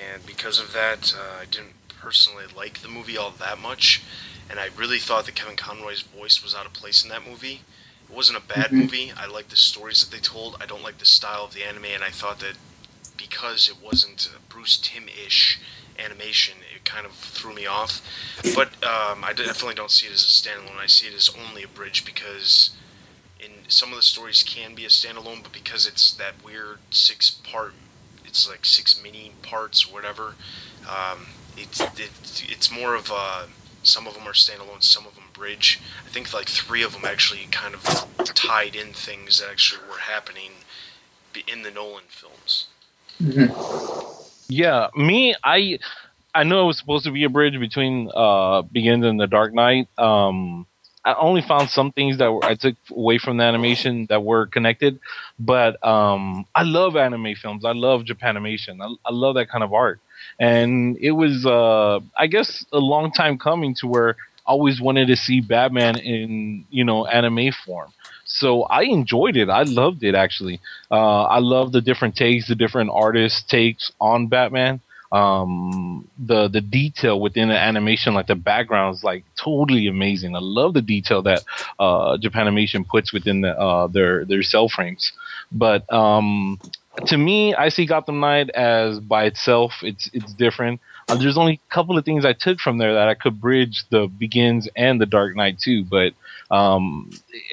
and 0.00 0.24
because 0.24 0.58
of 0.58 0.72
that, 0.72 1.14
uh, 1.16 1.40
I 1.42 1.44
didn't 1.44 1.74
personally 1.88 2.44
like 2.56 2.80
the 2.80 2.88
movie 2.88 3.16
all 3.18 3.30
that 3.30 3.58
much. 3.58 4.02
And 4.50 4.58
I 4.58 4.68
really 4.76 4.98
thought 4.98 5.26
that 5.26 5.34
Kevin 5.34 5.56
Conroy's 5.56 6.00
voice 6.02 6.42
was 6.42 6.54
out 6.54 6.66
of 6.66 6.72
place 6.72 7.02
in 7.02 7.10
that 7.10 7.26
movie. 7.26 7.60
It 8.08 8.14
wasn't 8.14 8.38
a 8.38 8.40
bad 8.40 8.70
Mhm. 8.70 8.72
movie. 8.72 9.12
I 9.16 9.26
like 9.26 9.48
the 9.48 9.56
stories 9.56 10.00
that 10.00 10.10
they 10.10 10.20
told. 10.20 10.56
I 10.60 10.66
don't 10.66 10.82
like 10.82 10.98
the 10.98 11.06
style 11.06 11.44
of 11.44 11.54
the 11.54 11.64
anime, 11.64 11.86
and 11.86 12.02
I 12.02 12.10
thought 12.10 12.40
that 12.40 12.56
because 13.16 13.68
it 13.68 13.76
wasn't 13.76 14.28
Bruce 14.48 14.76
Timm-ish 14.76 15.58
animation, 15.98 16.58
it 16.74 16.84
kind 16.84 17.06
of 17.06 17.12
threw 17.14 17.54
me 17.54 17.66
off. 17.66 18.00
But 18.54 18.68
um, 18.82 19.22
I 19.24 19.32
definitely 19.32 19.74
don't 19.74 19.90
see 19.90 20.06
it 20.06 20.12
as 20.12 20.24
a 20.24 20.26
standalone. 20.26 20.78
I 20.78 20.86
see 20.86 21.06
it 21.06 21.14
as 21.14 21.28
only 21.30 21.62
a 21.62 21.68
bridge 21.68 22.04
because 22.04 22.70
in 23.42 23.50
some 23.68 23.90
of 23.90 23.96
the 23.96 24.02
stories 24.02 24.42
can 24.42 24.74
be 24.74 24.84
a 24.84 24.88
standalone, 24.88 25.42
but 25.42 25.52
because 25.52 25.86
it's 25.86 26.12
that 26.14 26.34
weird 26.44 26.78
six 26.90 27.30
part, 27.30 27.74
it's 28.24 28.48
like 28.48 28.64
six 28.64 29.00
mini 29.02 29.32
parts 29.42 29.86
or 29.88 29.92
whatever. 29.92 30.34
Um, 30.88 31.28
it's 31.56 31.80
it, 31.80 32.10
it's 32.48 32.70
more 32.70 32.94
of 32.94 33.10
a 33.10 33.48
some 33.82 34.06
of 34.06 34.14
them 34.14 34.26
are 34.28 34.32
standalone, 34.32 34.82
some 34.82 35.06
of 35.06 35.14
them 35.14 35.24
bridge. 35.32 35.80
I 36.06 36.08
think 36.08 36.32
like 36.32 36.48
three 36.48 36.82
of 36.82 36.92
them 36.92 37.04
actually 37.04 37.46
kind 37.50 37.74
of 37.74 38.06
tied 38.34 38.76
in 38.76 38.92
things 38.92 39.40
that 39.40 39.50
actually 39.50 39.82
were 39.88 39.98
happening 39.98 40.52
in 41.48 41.62
the 41.62 41.70
Nolan 41.70 42.04
films. 42.08 42.66
Yeah, 44.48 44.88
me, 44.94 45.34
I, 45.44 45.78
I 46.34 46.44
know 46.44 46.64
it 46.64 46.66
was 46.66 46.78
supposed 46.78 47.04
to 47.06 47.10
be 47.10 47.24
a 47.24 47.28
bridge 47.28 47.58
between 47.58 48.10
uh 48.14 48.62
Begins 48.62 49.04
and 49.04 49.18
the 49.18 49.26
Dark 49.26 49.52
Knight. 49.52 49.88
Um, 49.98 50.66
I 51.04 51.14
only 51.14 51.42
found 51.42 51.68
some 51.70 51.92
things 51.92 52.18
that 52.18 52.32
were, 52.32 52.44
I 52.44 52.54
took 52.54 52.76
away 52.90 53.18
from 53.18 53.36
the 53.38 53.44
animation 53.44 54.06
that 54.08 54.22
were 54.22 54.46
connected, 54.46 55.00
but 55.38 55.84
um, 55.84 56.46
I 56.54 56.62
love 56.62 56.96
anime 56.96 57.34
films. 57.34 57.64
I 57.64 57.72
love 57.72 58.02
Japanimation. 58.02 58.80
I, 58.80 58.86
I 59.08 59.12
love 59.12 59.34
that 59.34 59.48
kind 59.48 59.64
of 59.64 59.72
art, 59.72 60.00
and 60.38 60.96
it 60.98 61.12
was, 61.12 61.44
uh, 61.44 62.00
I 62.16 62.26
guess, 62.28 62.64
a 62.72 62.78
long 62.78 63.10
time 63.12 63.38
coming 63.38 63.74
to 63.80 63.86
where 63.86 64.16
I 64.46 64.50
always 64.52 64.80
wanted 64.80 65.06
to 65.08 65.16
see 65.16 65.40
Batman 65.40 65.98
in 65.98 66.64
you 66.70 66.84
know 66.84 67.06
anime 67.06 67.52
form. 67.64 67.92
So 68.24 68.62
I 68.62 68.82
enjoyed 68.82 69.36
it. 69.36 69.48
I 69.48 69.62
loved 69.62 70.02
it 70.04 70.14
actually. 70.14 70.60
Uh, 70.90 71.24
I 71.24 71.38
love 71.38 71.72
the 71.72 71.80
different 71.80 72.16
takes, 72.16 72.48
the 72.48 72.54
different 72.54 72.90
artists' 72.92 73.42
takes 73.42 73.92
on 74.00 74.28
Batman. 74.28 74.80
Um, 75.12 76.08
the 76.18 76.48
the 76.48 76.62
detail 76.62 77.20
within 77.20 77.48
the 77.48 77.58
animation, 77.58 78.14
like 78.14 78.28
the 78.28 78.34
backgrounds, 78.34 79.04
like 79.04 79.24
totally 79.36 79.86
amazing. 79.86 80.34
I 80.34 80.40
love 80.40 80.72
the 80.72 80.80
detail 80.80 81.20
that 81.22 81.44
uh, 81.78 82.16
Japanimation 82.16 82.86
puts 82.88 83.12
within 83.12 83.42
the, 83.42 83.58
uh, 83.58 83.88
their 83.88 84.24
their 84.24 84.42
cell 84.42 84.70
frames. 84.70 85.12
But 85.52 85.90
um, 85.92 86.58
to 87.06 87.16
me, 87.18 87.54
I 87.54 87.68
see 87.68 87.86
Gotham 87.86 88.20
Knight 88.20 88.50
as 88.50 89.00
by 89.00 89.24
itself. 89.24 89.72
It's 89.82 90.08
it's 90.12 90.32
different. 90.32 90.80
Uh, 91.08 91.16
there's 91.16 91.36
only 91.36 91.54
a 91.54 91.74
couple 91.74 91.98
of 91.98 92.04
things 92.04 92.24
I 92.24 92.32
took 92.32 92.60
from 92.60 92.78
there 92.78 92.94
that 92.94 93.08
I 93.08 93.14
could 93.14 93.40
bridge 93.40 93.84
the 93.90 94.06
Begins 94.06 94.68
and 94.76 95.00
the 95.00 95.06
Dark 95.06 95.34
Knight 95.36 95.58
too. 95.58 95.84
But 95.84 96.14
um, 96.50 97.10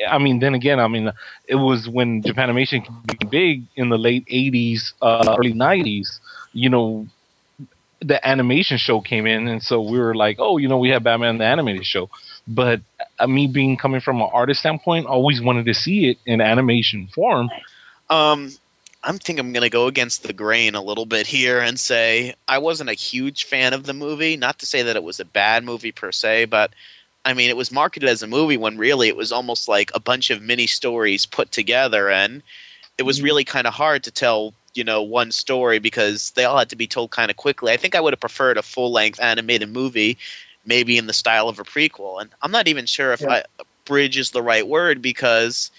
I 0.07 0.17
mean, 0.17 0.39
then 0.39 0.53
again, 0.53 0.79
I 0.79 0.87
mean, 0.87 1.11
it 1.47 1.55
was 1.55 1.87
when 1.89 2.21
Japanimation 2.21 2.85
became 3.05 3.29
big 3.29 3.63
in 3.75 3.89
the 3.89 3.97
late 3.97 4.25
'80s, 4.27 4.93
uh, 5.01 5.35
early 5.37 5.53
'90s. 5.53 6.19
You 6.53 6.69
know, 6.69 7.07
the 8.01 8.25
animation 8.27 8.77
show 8.77 9.01
came 9.01 9.25
in, 9.25 9.47
and 9.47 9.61
so 9.61 9.81
we 9.81 9.99
were 9.99 10.15
like, 10.15 10.37
oh, 10.39 10.57
you 10.57 10.67
know, 10.67 10.77
we 10.77 10.89
have 10.89 11.03
Batman 11.03 11.37
the 11.37 11.45
animated 11.45 11.85
show. 11.85 12.09
But 12.47 12.81
uh, 13.19 13.27
me 13.27 13.47
being 13.47 13.77
coming 13.77 14.01
from 14.01 14.21
an 14.21 14.29
artist 14.31 14.61
standpoint, 14.61 15.05
always 15.05 15.41
wanted 15.41 15.65
to 15.65 15.73
see 15.73 16.09
it 16.09 16.17
in 16.25 16.41
animation 16.41 17.07
form. 17.07 17.49
Um, 18.09 18.51
I'm 19.03 19.17
think 19.17 19.39
I'm 19.39 19.53
going 19.53 19.63
to 19.63 19.69
go 19.69 19.87
against 19.87 20.23
the 20.23 20.33
grain 20.33 20.75
a 20.75 20.81
little 20.81 21.05
bit 21.05 21.27
here 21.27 21.59
and 21.59 21.79
say 21.79 22.35
I 22.47 22.57
wasn't 22.57 22.89
a 22.89 22.93
huge 22.93 23.45
fan 23.45 23.73
of 23.73 23.83
the 23.83 23.93
movie. 23.93 24.35
Not 24.35 24.59
to 24.59 24.65
say 24.65 24.81
that 24.81 24.95
it 24.95 25.03
was 25.03 25.19
a 25.19 25.25
bad 25.25 25.63
movie 25.63 25.91
per 25.91 26.11
se, 26.11 26.45
but 26.45 26.71
I 27.23 27.33
mean, 27.33 27.49
it 27.49 27.57
was 27.57 27.71
marketed 27.71 28.09
as 28.09 28.23
a 28.23 28.27
movie 28.27 28.57
when 28.57 28.77
really 28.77 29.07
it 29.07 29.15
was 29.15 29.31
almost 29.31 29.67
like 29.67 29.91
a 29.93 29.99
bunch 29.99 30.29
of 30.29 30.41
mini 30.41 30.67
stories 30.67 31.25
put 31.25 31.51
together, 31.51 32.09
and 32.09 32.41
it 32.97 33.03
was 33.03 33.21
really 33.21 33.43
kind 33.43 33.67
of 33.67 33.73
hard 33.73 34.03
to 34.03 34.11
tell, 34.11 34.53
you 34.73 34.83
know, 34.83 35.01
one 35.01 35.31
story 35.31 35.79
because 35.79 36.31
they 36.31 36.45
all 36.45 36.57
had 36.57 36.69
to 36.69 36.75
be 36.75 36.87
told 36.87 37.11
kind 37.11 37.29
of 37.31 37.37
quickly. 37.37 37.71
I 37.71 37.77
think 37.77 37.95
I 37.95 37.99
would 38.01 38.13
have 38.13 38.19
preferred 38.19 38.57
a 38.57 38.61
full 38.61 38.91
length 38.91 39.19
animated 39.21 39.69
movie, 39.69 40.17
maybe 40.65 40.97
in 40.97 41.07
the 41.07 41.13
style 41.13 41.49
of 41.49 41.59
a 41.59 41.63
prequel. 41.63 42.21
And 42.21 42.29
I'm 42.41 42.51
not 42.51 42.67
even 42.67 42.85
sure 42.85 43.13
if 43.13 43.21
Yeah. 43.21 43.31
I, 43.31 43.43
bridge 43.85 44.17
is 44.17 44.31
the 44.31 44.43
right 44.43 44.67
word 44.67 45.01
because. 45.01 45.71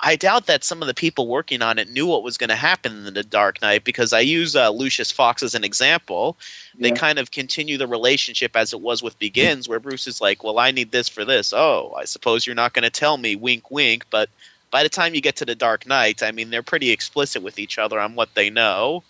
I 0.00 0.16
doubt 0.16 0.46
that 0.46 0.64
some 0.64 0.82
of 0.82 0.88
the 0.88 0.92
people 0.92 1.28
working 1.28 1.62
on 1.62 1.78
it 1.78 1.88
knew 1.88 2.06
what 2.06 2.24
was 2.24 2.36
going 2.36 2.50
to 2.50 2.56
happen 2.56 3.06
in 3.06 3.14
the 3.14 3.22
Dark 3.22 3.62
Knight 3.62 3.84
because 3.84 4.12
I 4.12 4.20
use 4.20 4.56
uh, 4.56 4.68
Lucius 4.70 5.12
Fox 5.12 5.40
as 5.42 5.54
an 5.54 5.62
example. 5.62 6.36
They 6.78 6.88
Yeah. 6.88 6.96
kind 6.96 7.18
of 7.18 7.30
continue 7.30 7.78
the 7.78 7.86
relationship 7.86 8.56
as 8.56 8.72
it 8.72 8.80
was 8.80 9.02
with 9.04 9.18
Begins, 9.20 9.68
where 9.68 9.78
Bruce 9.78 10.08
is 10.08 10.20
like, 10.20 10.42
"Well, 10.42 10.58
I 10.58 10.72
need 10.72 10.90
this 10.90 11.08
for 11.08 11.24
this." 11.24 11.52
Oh, 11.54 11.94
I 11.96 12.04
suppose 12.06 12.44
you're 12.44 12.56
not 12.56 12.72
going 12.74 12.82
to 12.82 12.90
tell 12.90 13.16
me. 13.18 13.36
Wink, 13.36 13.70
wink. 13.70 14.04
But 14.10 14.28
by 14.74 14.82
the 14.82 14.88
time 14.88 15.14
you 15.14 15.20
get 15.20 15.36
to 15.36 15.44
the 15.44 15.54
Dark 15.54 15.86
Knight, 15.86 16.20
I 16.20 16.32
mean, 16.32 16.50
they're 16.50 16.60
pretty 16.60 16.90
explicit 16.90 17.44
with 17.44 17.60
each 17.60 17.78
other 17.78 18.00
on 18.00 18.16
what 18.16 18.34
they 18.34 18.50
know. 18.50 19.04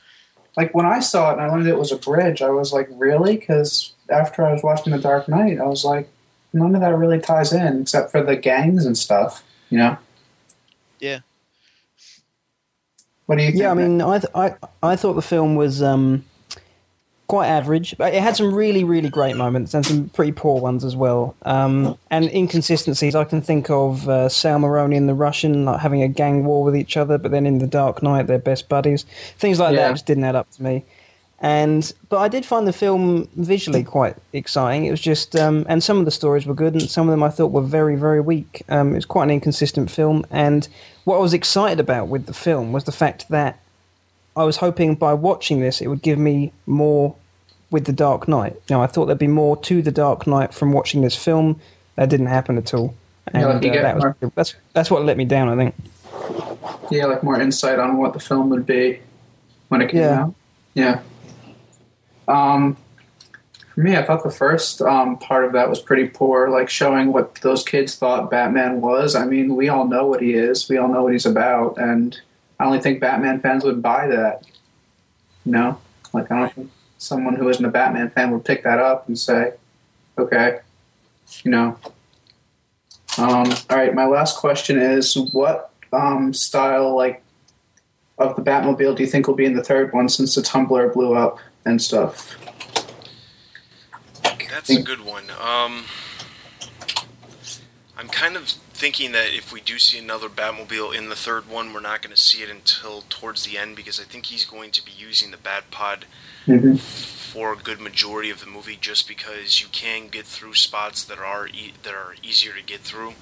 Like 0.59 0.75
when 0.75 0.85
I 0.85 1.01
saw 1.01 1.31
it 1.31 1.39
and 1.39 1.41
I 1.41 1.49
learned 1.49 1.67
it 1.67 1.79
was 1.79 1.91
a 1.91 1.97
bridge, 1.97 2.43
I 2.43 2.51
was 2.51 2.71
like, 2.71 2.87
really? 2.91 3.39
Because 3.39 3.95
after 4.11 4.45
I 4.45 4.53
was 4.53 4.63
watching 4.63 4.93
The 4.93 4.99
Dark 4.99 5.27
Knight, 5.27 5.59
I 5.59 5.65
was 5.65 5.83
like, 5.83 6.11
none 6.53 6.75
of 6.75 6.83
that 6.83 6.95
really 6.95 7.19
ties 7.19 7.55
in 7.55 7.81
except 7.81 8.11
for 8.11 8.23
the 8.23 8.37
gangs 8.37 8.85
and 8.85 8.97
stuff. 8.99 9.43
You 9.71 9.79
know? 9.79 9.99
Yeah. 11.01 11.21
What 13.25 13.39
do 13.39 13.45
you 13.45 13.53
think? 13.53 13.63
Yeah, 13.63 13.71
I 13.71 13.75
mean, 13.75 14.03
I, 14.03 14.19
th- 14.19 14.33
I 14.35 14.57
I 14.83 14.97
thought 14.97 15.15
the 15.15 15.23
film 15.23 15.57
was 15.57 15.83
um, 15.83 16.27
quite 17.27 17.47
average, 17.47 17.97
but 17.97 18.13
it 18.13 18.23
had 18.23 18.37
some 18.37 18.55
really 18.55 18.85
really 18.85 19.09
great 19.09 19.37
moments 19.37 19.73
and 19.75 19.85
some 19.85 20.09
pretty 20.11 20.33
poor 20.33 20.61
ones 20.61 20.85
as 20.85 20.95
well. 20.95 21.35
Um, 21.43 21.97
and 22.11 22.27
inconsistencies. 22.31 23.15
I 23.15 23.25
can 23.25 23.41
think 23.41 23.71
of 23.71 24.09
uh, 24.09 24.29
Sal 24.29 24.59
Maroni 24.59 24.97
and 24.97 25.09
the 25.09 25.15
Russian 25.15 25.65
like 25.65 25.81
having 25.81 26.03
a 26.03 26.09
gang 26.09 26.45
war 26.45 26.63
with 26.65 26.77
each 26.77 26.97
other, 26.97 27.17
but 27.19 27.31
then 27.31 27.47
in 27.47 27.59
the 27.59 27.67
Dark 27.67 28.03
Knight 28.03 28.27
they're 28.27 28.39
best 28.39 28.69
buddies. 28.69 29.05
Things 29.39 29.59
like 29.59 29.75
Yeah. 29.75 29.89
that 29.89 29.93
just 29.95 30.07
didn't 30.07 30.25
add 30.25 30.37
up 30.37 30.51
to 30.53 30.63
me. 30.63 30.85
And 31.41 31.93
but 32.09 32.19
I 32.19 32.29
did 32.29 32.47
find 32.47 32.67
the 32.67 32.73
film 32.73 33.29
visually 33.37 33.83
quite 33.85 34.17
exciting. 34.33 34.87
It 34.87 34.91
was 34.91 35.01
just, 35.01 35.37
um, 35.37 35.67
and 35.69 35.83
some 35.83 35.99
of 35.99 36.05
the 36.07 36.11
stories 36.11 36.47
were 36.47 36.55
good, 36.55 36.73
and 36.75 36.89
some 36.89 37.07
of 37.09 37.11
them 37.13 37.23
I 37.23 37.29
thought 37.29 37.51
were 37.53 37.61
very, 37.61 37.97
very 37.97 38.21
weak. 38.21 38.63
Um, 38.69 38.93
it 38.93 38.95
was 38.95 39.05
quite 39.05 39.25
an 39.25 39.31
inconsistent 39.31 39.91
film, 39.91 40.25
and 40.31 40.67
what 41.05 41.17
I 41.17 41.21
was 41.21 41.35
excited 41.35 41.81
about 41.81 42.09
with 42.09 42.27
the 42.27 42.33
film 42.33 42.73
was 42.73 42.85
the 42.85 42.93
fact 42.93 43.29
that 43.31 43.59
I 44.37 44.45
was 44.45 44.57
hoping 44.57 44.95
by 44.97 45.15
watching 45.15 45.61
this 45.61 45.81
it 45.81 45.87
would 45.89 46.03
give 46.03 46.19
me 46.19 46.53
more 46.67 47.15
with 47.71 47.85
the 47.87 47.93
Dark 47.93 48.29
Knight. 48.29 48.57
Now 48.71 48.83
I 48.83 48.87
thought 48.87 49.07
there'd 49.07 49.19
be 49.19 49.27
more 49.27 49.57
to 49.63 49.83
the 49.83 49.91
Dark 49.93 50.27
Knight 50.27 50.53
from 50.55 50.73
watching 50.73 51.03
this 51.03 51.17
film. 51.17 51.61
That 51.97 52.09
didn't 52.11 52.27
happen 52.27 52.59
at 52.59 52.75
all, 52.75 52.95
and 53.29 53.41
Yeah, 53.43 53.47
like 53.49 53.79
uh, 53.79 53.83
that 53.83 53.95
was, 53.95 54.05
more- 54.05 54.33
that's 54.35 54.55
that's 54.73 54.91
what 54.91 55.05
let 55.05 55.17
me 55.17 55.25
down. 55.25 55.49
I 55.49 55.57
think. 55.57 55.75
yeah, 56.91 57.07
like 57.07 57.23
more 57.23 57.41
insight 57.41 57.79
on 57.79 57.97
what 57.99 58.13
the 58.15 58.21
film 58.21 58.51
would 58.51 58.67
be 58.67 59.01
when 59.69 59.81
it 59.81 59.91
came 59.91 60.01
Yeah. 60.01 60.23
out. 60.23 60.35
Yeah. 60.75 61.01
Um, 62.27 62.77
for 63.75 63.81
me, 63.81 63.97
I 63.97 64.03
thought 64.05 64.23
the 64.23 64.31
first 64.31 64.81
um, 64.83 65.19
part 65.19 65.45
of 65.45 65.53
that 65.53 65.69
was 65.69 65.81
pretty 65.81 66.09
poor, 66.09 66.49
like 66.49 66.69
showing 66.69 67.13
what 67.13 67.35
those 67.37 67.63
kids 67.65 67.97
thought 67.97 68.31
Batman 68.31 68.81
was. 68.81 69.15
I 69.15 69.25
mean, 69.27 69.57
we 69.57 69.69
all 69.69 69.87
know 69.87 70.07
what 70.07 70.21
he 70.23 70.35
is, 70.35 70.69
we 70.69 70.77
all 70.77 70.89
know 70.89 71.03
what 71.05 71.13
he's 71.13 71.27
about, 71.27 71.77
and 71.79 72.19
I 72.59 72.65
only 72.65 72.81
think 72.81 73.01
Batman 73.01 73.41
fans 73.41 73.65
would 73.65 73.83
buy 73.83 74.07
that. 74.09 74.47
You 75.45 75.53
know, 75.53 75.81
like 76.13 76.31
I 76.31 76.39
don't 76.39 76.53
think 76.53 76.71
someone 76.99 77.37
who 77.37 77.49
isn't 77.49 77.65
a 77.65 77.71
Batman 77.71 78.11
fan 78.11 78.31
would 78.31 78.45
pick 78.45 78.63
that 78.65 78.79
up 78.79 79.09
and 79.09 79.19
say, 79.19 79.53
"Okay," 80.19 80.61
you 81.43 81.51
know. 81.51 81.79
Um, 83.17 83.53
all 83.71 83.77
right, 83.77 83.95
my 83.95 84.07
last 84.07 84.39
question 84.39 84.79
is: 84.79 85.17
What 85.33 85.71
um, 85.93 86.33
style, 86.33 86.97
like, 86.97 87.23
of 88.19 88.37
the 88.37 88.43
Batmobile 88.43 88.97
do 88.97 89.03
you 89.03 89.09
think 89.09 89.27
will 89.27 89.35
be 89.35 89.45
in 89.45 89.55
the 89.55 89.63
third 89.63 89.93
one 89.93 90.09
since 90.09 90.35
the 90.35 90.43
Tumbler 90.43 90.89
blew 90.89 91.15
up 91.15 91.39
and 91.65 91.81
stuff? 91.81 92.37
That's 94.23 94.71
a 94.71 94.83
good 94.83 95.05
one. 95.05 95.25
Um, 95.31 95.85
I'm 97.99 98.09
kind 98.09 98.37
of 98.37 98.55
thinking 98.75 99.13
that 99.13 99.33
if 99.35 99.53
we 99.53 99.61
do 99.61 99.79
see 99.79 99.99
another 99.99 100.29
Batmobile 100.29 100.95
in 100.95 101.09
the 101.09 101.17
third 101.17 101.49
one, 101.49 101.73
we're 101.73 101.81
not 101.81 102.03
going 102.03 102.15
to 102.15 102.21
see 102.21 102.43
it 102.43 102.51
until 102.51 103.03
towards 103.09 103.45
the 103.45 103.57
end 103.57 103.77
because 103.77 104.01
I 104.01 104.05
think 104.05 104.27
he's 104.27 104.45
going 104.45 104.73
to 104.73 104.85
be 104.85 104.93
using 104.93 105.31
the 105.31 105.37
Bat 105.37 105.71
Pod 105.71 106.07
Mhm. 106.47 106.79
for 106.81 107.53
a 107.53 107.57
good 107.57 107.81
majority 107.81 108.31
of 108.31 108.41
the 108.41 108.47
movie, 108.47 108.77
just 108.77 109.07
because 109.09 109.61
you 109.61 109.69
can 109.69 110.09
get 110.09 110.27
through 110.27 110.55
spots 110.55 111.03
that 111.05 111.19
are 111.19 111.47
e- 111.49 111.73
that 111.85 111.95
are 111.95 112.17
easier 112.23 112.53
to 112.53 112.63
get 112.63 112.81
through 112.83 113.15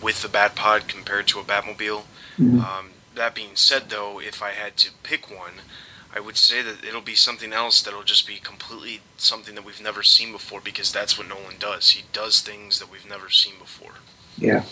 with 0.00 0.20
the 0.22 0.28
Bat 0.28 0.54
Pod 0.56 0.88
compared 0.88 1.28
to 1.28 1.40
a 1.40 1.44
Batmobile. 1.44 2.04
Mhm. 2.38 2.62
Um, 2.64 2.92
that 3.14 3.34
being 3.34 3.54
said, 3.56 3.88
though, 3.88 4.20
if 4.20 4.42
I 4.42 4.50
had 4.52 4.76
to 4.78 4.90
pick 5.02 5.30
one, 5.30 5.62
I 6.14 6.20
would 6.20 6.36
say 6.36 6.60
that 6.60 6.84
it'll 6.84 7.00
be 7.00 7.14
something 7.14 7.52
else 7.52 7.80
that'll 7.80 8.02
just 8.02 8.26
be 8.26 8.36
completely 8.38 9.00
something 9.16 9.54
that 9.54 9.64
we've 9.64 9.80
never 9.80 10.02
seen 10.02 10.30
before 10.32 10.60
because 10.60 10.92
that's 10.92 11.16
what 11.16 11.26
Nolan 11.28 11.56
does. 11.58 11.90
He 11.92 12.04
does 12.12 12.40
things 12.40 12.78
that 12.80 12.90
we've 12.90 13.06
never 13.08 13.30
seen 13.30 13.58
before. 13.58 13.94
Yeah. 14.38 14.64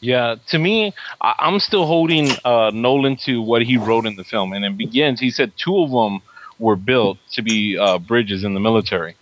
Yeah, 0.00 0.36
to 0.48 0.58
me, 0.58 0.94
I, 1.20 1.34
I'm 1.38 1.60
still 1.60 1.86
holding 1.86 2.30
uh, 2.44 2.70
Nolan 2.72 3.16
to 3.24 3.42
what 3.42 3.62
he 3.62 3.76
wrote 3.76 4.06
in 4.06 4.16
the 4.16 4.24
film. 4.24 4.52
And 4.52 4.64
it 4.64 4.76
Begins, 4.76 5.20
he 5.20 5.30
said 5.30 5.52
two 5.56 5.78
of 5.82 5.90
them 5.90 6.22
were 6.58 6.76
built 6.76 7.18
to 7.32 7.42
be 7.42 7.76
uh, 7.78 7.98
bridges 7.98 8.44
in 8.44 8.54
the 8.54 8.60
military. 8.60 9.14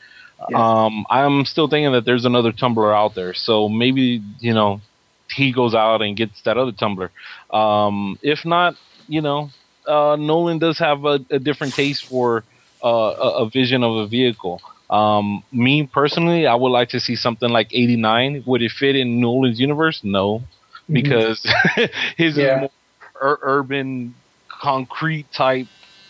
Yeah. 0.51 0.85
Um, 0.85 1.05
I'm 1.11 1.45
still 1.45 1.69
thinking 1.69 1.93
that 1.93 2.05
there's 2.05 2.25
another 2.25 2.53
tumbler 2.53 2.95
out 2.95 3.15
there. 3.17 3.35
So 3.35 3.69
maybe, 3.69 4.23
you 4.39 4.55
know, 4.55 4.81
he 5.31 5.53
goes 5.53 5.75
out 5.75 6.01
and 6.01 6.17
gets 6.17 6.41
that 6.43 6.57
other 6.57 6.73
tumbler. 6.73 7.11
Um, 7.51 8.19
if 8.23 8.45
not, 8.45 8.77
you 9.09 9.21
know, 9.21 9.51
uh, 9.87 10.17
Nolan 10.17 10.59
does 10.59 10.79
have 10.79 11.05
a, 11.05 11.19
a 11.31 11.39
different 11.39 11.75
taste 11.75 12.05
for 12.05 12.45
uh, 12.85 12.89
a, 12.89 13.45
a 13.45 13.51
vision 13.51 13.83
of 13.83 13.97
a 13.97 14.07
vehicle. 14.07 14.61
Um, 14.91 15.43
me 15.53 15.87
personally, 15.87 16.47
I 16.47 16.55
would 16.55 16.71
like 16.71 16.89
to 16.91 17.01
see 17.01 17.15
something 17.17 17.51
like 17.51 17.69
89. 17.73 18.45
Would 18.47 18.63
it 18.63 18.73
fit 18.73 18.97
in 18.97 19.21
Nolan's 19.21 19.61
universe? 19.61 20.01
No, 20.03 20.43
because 20.91 21.45
his 22.17 22.37
Yeah. 22.37 22.61
more 22.61 22.71
ur- 23.21 23.39
urban, 23.43 24.15
concrete 24.49 25.31
type 25.33 25.67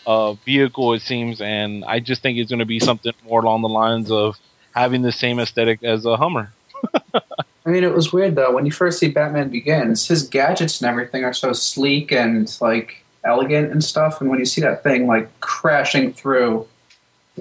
uh, 0.07 0.33
vehicle, 0.33 0.93
it 0.93 1.01
seems, 1.01 1.41
and 1.41 1.83
I 1.85 1.99
just 1.99 2.21
think 2.21 2.37
it's 2.37 2.49
going 2.49 2.59
to 2.59 2.65
be 2.65 2.79
something 2.79 3.13
more 3.27 3.41
along 3.41 3.61
the 3.61 3.69
lines 3.69 4.09
of 4.11 4.37
having 4.73 5.01
the 5.01 5.11
same 5.11 5.39
aesthetic 5.39 5.83
as 5.83 6.05
a 6.05 6.15
Hummer. 6.15 6.51
I 7.13 7.71
mean, 7.71 7.83
it 7.83 7.93
was 7.93 8.13
weird 8.13 8.35
though 8.35 8.53
when 8.53 8.65
you 8.65 8.71
first 8.71 8.97
see 8.99 9.09
Batman 9.09 9.49
Begins. 9.49 10.07
His 10.07 10.23
gadgets 10.27 10.81
and 10.81 10.89
everything 10.89 11.23
are 11.25 11.33
so 11.33 11.51
sleek 11.53 12.11
and 12.11 12.55
like 12.61 13.03
elegant 13.25 13.71
and 13.71 13.83
stuff, 13.83 14.21
and 14.21 14.29
when 14.29 14.39
you 14.39 14.45
see 14.45 14.61
that 14.61 14.81
thing 14.81 15.05
like 15.05 15.27
crashing 15.41 16.13
through 16.13 16.65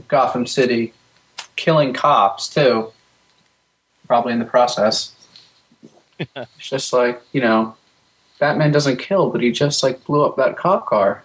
Gotham 0.08 0.46
City, 0.46 0.92
killing 1.58 1.92
cops 1.92 2.48
too, 2.48 2.90
probably 4.06 4.32
in 4.32 4.38
the 4.38 4.46
process. 4.46 5.12
it's 6.18 6.48
just 6.58 6.92
like 6.94 7.20
you 7.32 7.42
know, 7.42 7.76
Batman 8.38 8.72
doesn't 8.72 8.96
kill, 8.96 9.28
but 9.28 9.42
he 9.42 9.52
just 9.52 9.82
like 9.82 10.02
blew 10.04 10.24
up 10.24 10.36
that 10.36 10.56
cop 10.56 10.86
car. 10.86 11.22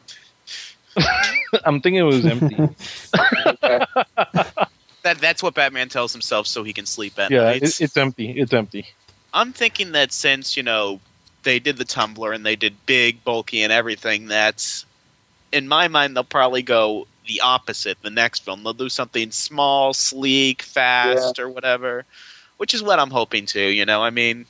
I'm 1.65 1.79
thinking 1.79 1.95
it 1.95 2.03
was 2.03 2.25
empty. 2.25 2.57
That 5.03 5.17
that's 5.17 5.43
what 5.43 5.53
Batman 5.53 5.89
tells 5.89 6.13
himself 6.13 6.47
so 6.47 6.63
he 6.63 6.71
can 6.71 6.86
sleep 6.86 7.19
at 7.19 7.29
yeah, 7.29 7.43
night. 7.43 7.61
it, 7.61 7.81
it's 7.81 7.97
empty. 7.97 8.31
It's 8.31 8.53
empty. 8.53 8.88
I'm 9.34 9.51
thinking 9.51 9.91
that 9.91 10.13
since 10.13 10.55
you 10.55 10.63
know 10.63 11.01
they 11.43 11.59
did 11.59 11.75
the 11.75 11.84
tumbler 11.84 12.31
and 12.31 12.45
they 12.45 12.55
did 12.55 12.73
big, 12.86 13.21
bulky, 13.25 13.63
and 13.63 13.73
everything, 13.73 14.27
that's 14.27 14.86
in 15.51 15.67
my 15.67 15.89
mind 15.89 16.15
they'll 16.15 16.23
probably 16.23 16.61
go 16.61 17.05
the 17.28 17.41
opposite. 17.41 17.97
The 18.01 18.09
next 18.09 18.43
film 18.43 18.63
they'll 18.63 18.74
do 18.74 18.89
something 18.89 19.32
small, 19.32 19.93
sleek, 19.93 20.61
fast, 20.61 21.39
or 21.39 21.49
whatever, 21.49 22.05
which 22.57 22.74
is 22.74 22.84
what 22.84 22.99
I'm 22.99 23.11
hoping 23.11 23.45
to. 23.47 23.61
You 23.61 23.86
know, 23.86 24.03
I 24.03 24.09
mean, 24.09 24.45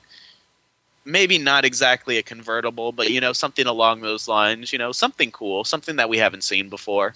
maybe 1.05 1.37
not 1.37 1.65
exactly 1.65 2.17
a 2.17 2.23
convertible, 2.23 2.91
but 2.91 3.11
you 3.11 3.19
know, 3.21 3.33
something 3.33 3.67
along 3.67 4.01
those 4.01 4.27
lines. 4.27 4.71
You 4.71 4.79
know, 4.79 4.91
something 4.91 5.31
cool, 5.31 5.63
something 5.63 5.95
that 5.97 6.09
we 6.09 6.17
haven't 6.17 6.43
seen 6.43 6.69
before. 6.69 7.13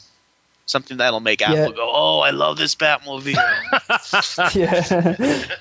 Something 0.66 0.98
that'll 0.98 1.22
make 1.22 1.42
Apple 1.42 1.72
Yeah. 1.72 1.78
go, 1.78 1.92
"Oh, 1.94 2.20
I 2.20 2.32
love 2.32 2.58
this 2.58 2.76
Batmobile." 2.76 3.36
yeah. 4.56 5.56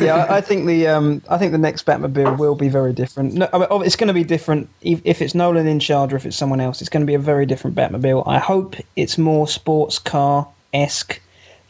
Yeah, 0.00 0.16
I- 0.16 0.36
I 0.36 0.40
think 0.40 0.66
the 0.66 0.86
um, 0.88 1.22
I 1.28 1.38
think 1.38 1.52
the 1.52 1.58
next 1.58 1.86
Batmobile 1.86 2.38
will 2.38 2.54
be 2.54 2.68
very 2.68 2.92
different. 2.92 3.34
No, 3.34 3.48
I 3.52 3.58
mean, 3.58 3.68
oh, 3.70 3.80
it's 3.82 3.96
going 3.96 4.08
to 4.08 4.14
be 4.14 4.24
different 4.24 4.68
if, 4.82 5.00
if 5.04 5.22
it's 5.22 5.34
Nolan 5.34 5.66
in 5.66 5.80
charge 5.80 6.12
or 6.12 6.16
if 6.16 6.26
it's 6.26 6.36
someone 6.36 6.60
else. 6.60 6.80
It's 6.80 6.90
going 6.90 7.02
to 7.02 7.06
be 7.06 7.14
a 7.14 7.18
very 7.18 7.46
different 7.46 7.76
Batmobile. 7.76 8.24
I 8.26 8.38
hope 8.38 8.76
it's 8.96 9.16
more 9.18 9.46
sports 9.48 9.98
car 9.98 10.48
esque, 10.74 11.20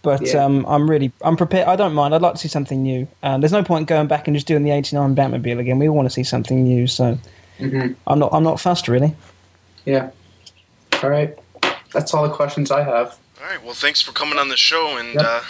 but 0.02 0.20
Yeah. 0.22 0.44
um, 0.44 0.64
I'm 0.66 0.88
really 0.90 1.12
I'm 1.22 1.36
prepared. 1.36 1.68
I 1.68 1.76
don't 1.76 1.94
mind. 1.94 2.14
I'd 2.14 2.22
like 2.22 2.34
to 2.34 2.38
see 2.40 2.48
something 2.48 2.82
new. 2.82 3.06
Um, 3.22 3.40
there's 3.40 3.52
no 3.52 3.62
point 3.62 3.88
going 3.88 4.06
back 4.06 4.26
and 4.28 4.36
just 4.36 4.46
doing 4.46 4.62
the 4.64 4.70
'89 4.70 5.14
Batmobile 5.14 5.58
again. 5.58 5.78
We 5.78 5.88
all 5.88 5.94
want 5.96 6.06
to 6.06 6.14
see 6.14 6.24
something 6.24 6.62
new, 6.64 6.86
so 6.86 7.18
hmm 7.58 7.92
I'm 8.06 8.18
not 8.18 8.30
I'm 8.32 8.42
not 8.44 8.60
fussed 8.60 8.88
really. 8.88 9.14
Yeah. 9.84 10.10
All 11.02 11.10
right. 11.10 11.36
That's 11.92 12.12
all 12.12 12.26
the 12.28 12.34
questions 12.34 12.70
I 12.70 12.82
have. 12.82 13.18
All 13.40 13.46
right. 13.48 13.62
Well, 13.62 13.74
thanks 13.74 14.00
for 14.02 14.12
coming 14.12 14.38
on 14.38 14.48
the 14.48 14.56
show, 14.56 14.96
and 14.98 15.14
Yep. 15.14 15.24
uh, 15.24 15.42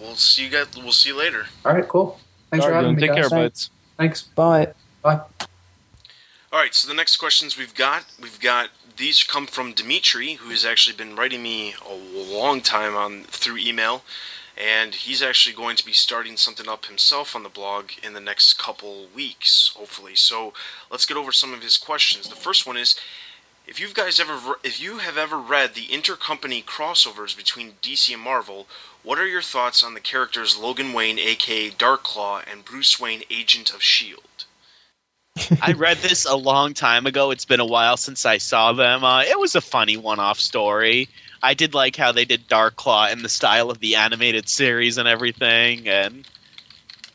we'll 0.00 0.16
see 0.16 0.44
you 0.44 0.50
guys. 0.50 0.66
We'll 0.76 0.92
see 0.92 1.10
you 1.10 1.16
later. 1.18 1.46
All 1.64 1.72
right. 1.74 1.86
Cool. 1.86 2.18
Thanks 2.54 2.66
All 2.66 2.70
for 2.70 2.74
having 2.76 2.92
Dylan, 2.92 2.96
me. 2.96 3.00
take 3.00 3.16
guys. 3.16 3.28
care, 3.28 3.30
bud. 3.30 3.42
Thanks. 3.42 3.70
Thanks. 3.96 4.22
Bye. 4.22 4.68
Bye. 5.02 5.20
All 6.52 6.60
right. 6.60 6.72
So 6.72 6.86
the 6.86 6.94
next 6.94 7.16
questions 7.16 7.58
we've 7.58 7.74
got, 7.74 8.04
we've 8.22 8.38
got 8.38 8.68
these 8.96 9.24
come 9.24 9.48
from 9.48 9.72
Dimitri, 9.72 10.34
who 10.34 10.50
has 10.50 10.64
actually 10.64 10.94
been 10.94 11.16
writing 11.16 11.42
me 11.42 11.74
a 11.84 11.94
long 12.32 12.60
time 12.60 12.94
on 12.94 13.24
through 13.24 13.56
email, 13.58 14.04
and 14.56 14.94
he's 14.94 15.20
actually 15.20 15.52
going 15.56 15.74
to 15.74 15.84
be 15.84 15.92
starting 15.92 16.36
something 16.36 16.68
up 16.68 16.86
himself 16.86 17.34
on 17.34 17.42
the 17.42 17.48
blog 17.48 17.86
in 18.04 18.12
the 18.12 18.20
next 18.20 18.56
couple 18.56 19.06
weeks, 19.12 19.72
hopefully. 19.76 20.14
So 20.14 20.52
let's 20.92 21.06
get 21.06 21.16
over 21.16 21.32
some 21.32 21.52
of 21.52 21.60
his 21.62 21.76
questions. 21.76 22.28
The 22.28 22.36
first 22.36 22.66
one 22.66 22.76
is. 22.76 22.94
If 23.66 23.80
you 23.80 23.88
guys 23.94 24.20
ever, 24.20 24.56
if 24.62 24.78
you 24.78 24.98
have 24.98 25.16
ever 25.16 25.38
read 25.38 25.72
the 25.72 25.86
intercompany 25.86 26.62
crossovers 26.62 27.34
between 27.34 27.76
DC 27.80 28.12
and 28.12 28.22
Marvel, 28.22 28.66
what 29.04 29.18
are 29.18 29.26
your 29.26 29.42
thoughts 29.42 29.84
on 29.84 29.94
the 29.94 30.00
characters 30.00 30.56
Logan 30.56 30.92
Wayne, 30.92 31.18
aka 31.18 31.70
Darkclaw, 31.70 32.42
and 32.50 32.64
Bruce 32.64 32.98
Wayne, 32.98 33.22
Agent 33.30 33.72
of 33.72 33.82
Shield? 33.82 34.46
I 35.62 35.72
read 35.72 35.98
this 35.98 36.24
a 36.24 36.36
long 36.36 36.74
time 36.74 37.06
ago. 37.06 37.30
It's 37.30 37.44
been 37.44 37.60
a 37.60 37.66
while 37.66 37.96
since 37.96 38.24
I 38.24 38.38
saw 38.38 38.72
them. 38.72 39.04
Uh, 39.04 39.22
it 39.22 39.38
was 39.38 39.54
a 39.54 39.60
funny 39.60 39.96
one-off 39.96 40.40
story. 40.40 41.08
I 41.42 41.54
did 41.54 41.74
like 41.74 41.96
how 41.96 42.12
they 42.12 42.24
did 42.24 42.48
Dark 42.48 42.76
Claw 42.76 43.08
in 43.08 43.22
the 43.22 43.28
style 43.28 43.70
of 43.70 43.80
the 43.80 43.94
animated 43.96 44.48
series 44.48 44.96
and 44.96 45.06
everything, 45.06 45.86
and 45.86 46.26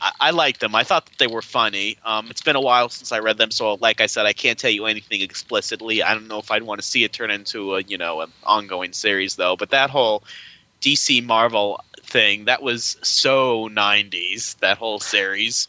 I, 0.01 0.11
I 0.19 0.31
liked 0.31 0.59
them. 0.59 0.75
I 0.75 0.83
thought 0.83 1.07
that 1.07 1.17
they 1.17 1.27
were 1.27 1.41
funny. 1.41 1.97
Um, 2.05 2.27
it's 2.29 2.43
been 2.43 2.55
a 2.55 2.61
while 2.61 2.89
since 2.89 3.11
I 3.11 3.19
read 3.19 3.37
them, 3.37 3.49
so 3.49 3.75
like 3.75 4.01
I 4.01 4.05
said, 4.05 4.27
I 4.27 4.33
can't 4.33 4.59
tell 4.59 4.69
you 4.69 4.85
anything 4.85 5.21
explicitly. 5.21 6.03
I 6.03 6.13
don't 6.13 6.27
know 6.27 6.39
if 6.39 6.51
I'd 6.51 6.63
want 6.63 6.81
to 6.81 6.87
see 6.87 7.03
it 7.03 7.13
turn 7.13 7.31
into 7.31 7.75
a 7.75 7.81
you 7.81 7.97
know 7.97 8.21
an 8.21 8.31
ongoing 8.43 8.93
series 8.93 9.35
though. 9.35 9.55
But 9.55 9.71
that 9.71 9.89
whole 9.89 10.23
DC 10.81 11.25
Marvel 11.25 11.83
thing 12.03 12.45
that 12.45 12.61
was 12.61 12.97
so 13.01 13.69
90s. 13.69 14.57
That 14.59 14.77
whole 14.77 14.99
series. 14.99 15.67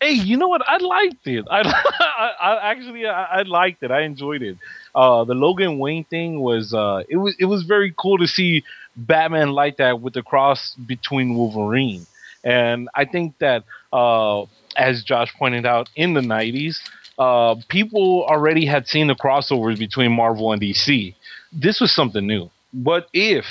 Hey, 0.00 0.12
you 0.12 0.36
know 0.36 0.48
what? 0.48 0.62
I 0.68 0.76
liked 0.78 1.26
it. 1.26 1.44
I, 1.50 1.60
I, 2.00 2.32
I 2.40 2.70
actually 2.70 3.06
I, 3.06 3.40
I, 3.40 3.42
liked 3.42 3.82
it. 3.82 3.90
I 3.90 4.02
enjoyed 4.02 4.42
it. 4.42 4.56
Uh, 4.94 5.24
the 5.24 5.34
Logan 5.34 5.78
Wayne 5.78 6.04
thing 6.04 6.40
was 6.40 6.72
uh, 6.72 7.02
it 7.08 7.16
was 7.16 7.34
it 7.38 7.46
was 7.46 7.64
very 7.64 7.92
cool 7.96 8.18
to 8.18 8.26
see 8.26 8.64
Batman 8.96 9.50
like 9.52 9.76
that 9.78 10.00
with 10.00 10.14
the 10.14 10.22
cross 10.22 10.74
between 10.86 11.34
Wolverine. 11.34 12.06
And 12.44 12.88
I 12.94 13.04
think 13.04 13.38
that, 13.38 13.64
uh, 13.92 14.44
as 14.76 15.02
Josh 15.02 15.34
pointed 15.34 15.66
out, 15.66 15.90
in 15.96 16.14
the 16.14 16.20
90s, 16.20 16.78
uh, 17.18 17.56
people 17.68 18.24
already 18.24 18.64
had 18.64 18.86
seen 18.86 19.08
the 19.08 19.14
crossovers 19.14 19.78
between 19.78 20.12
Marvel 20.12 20.52
and 20.52 20.62
DC. 20.62 21.14
This 21.52 21.80
was 21.80 21.92
something 21.92 22.26
new. 22.26 22.48
What 22.72 23.08
if 23.12 23.44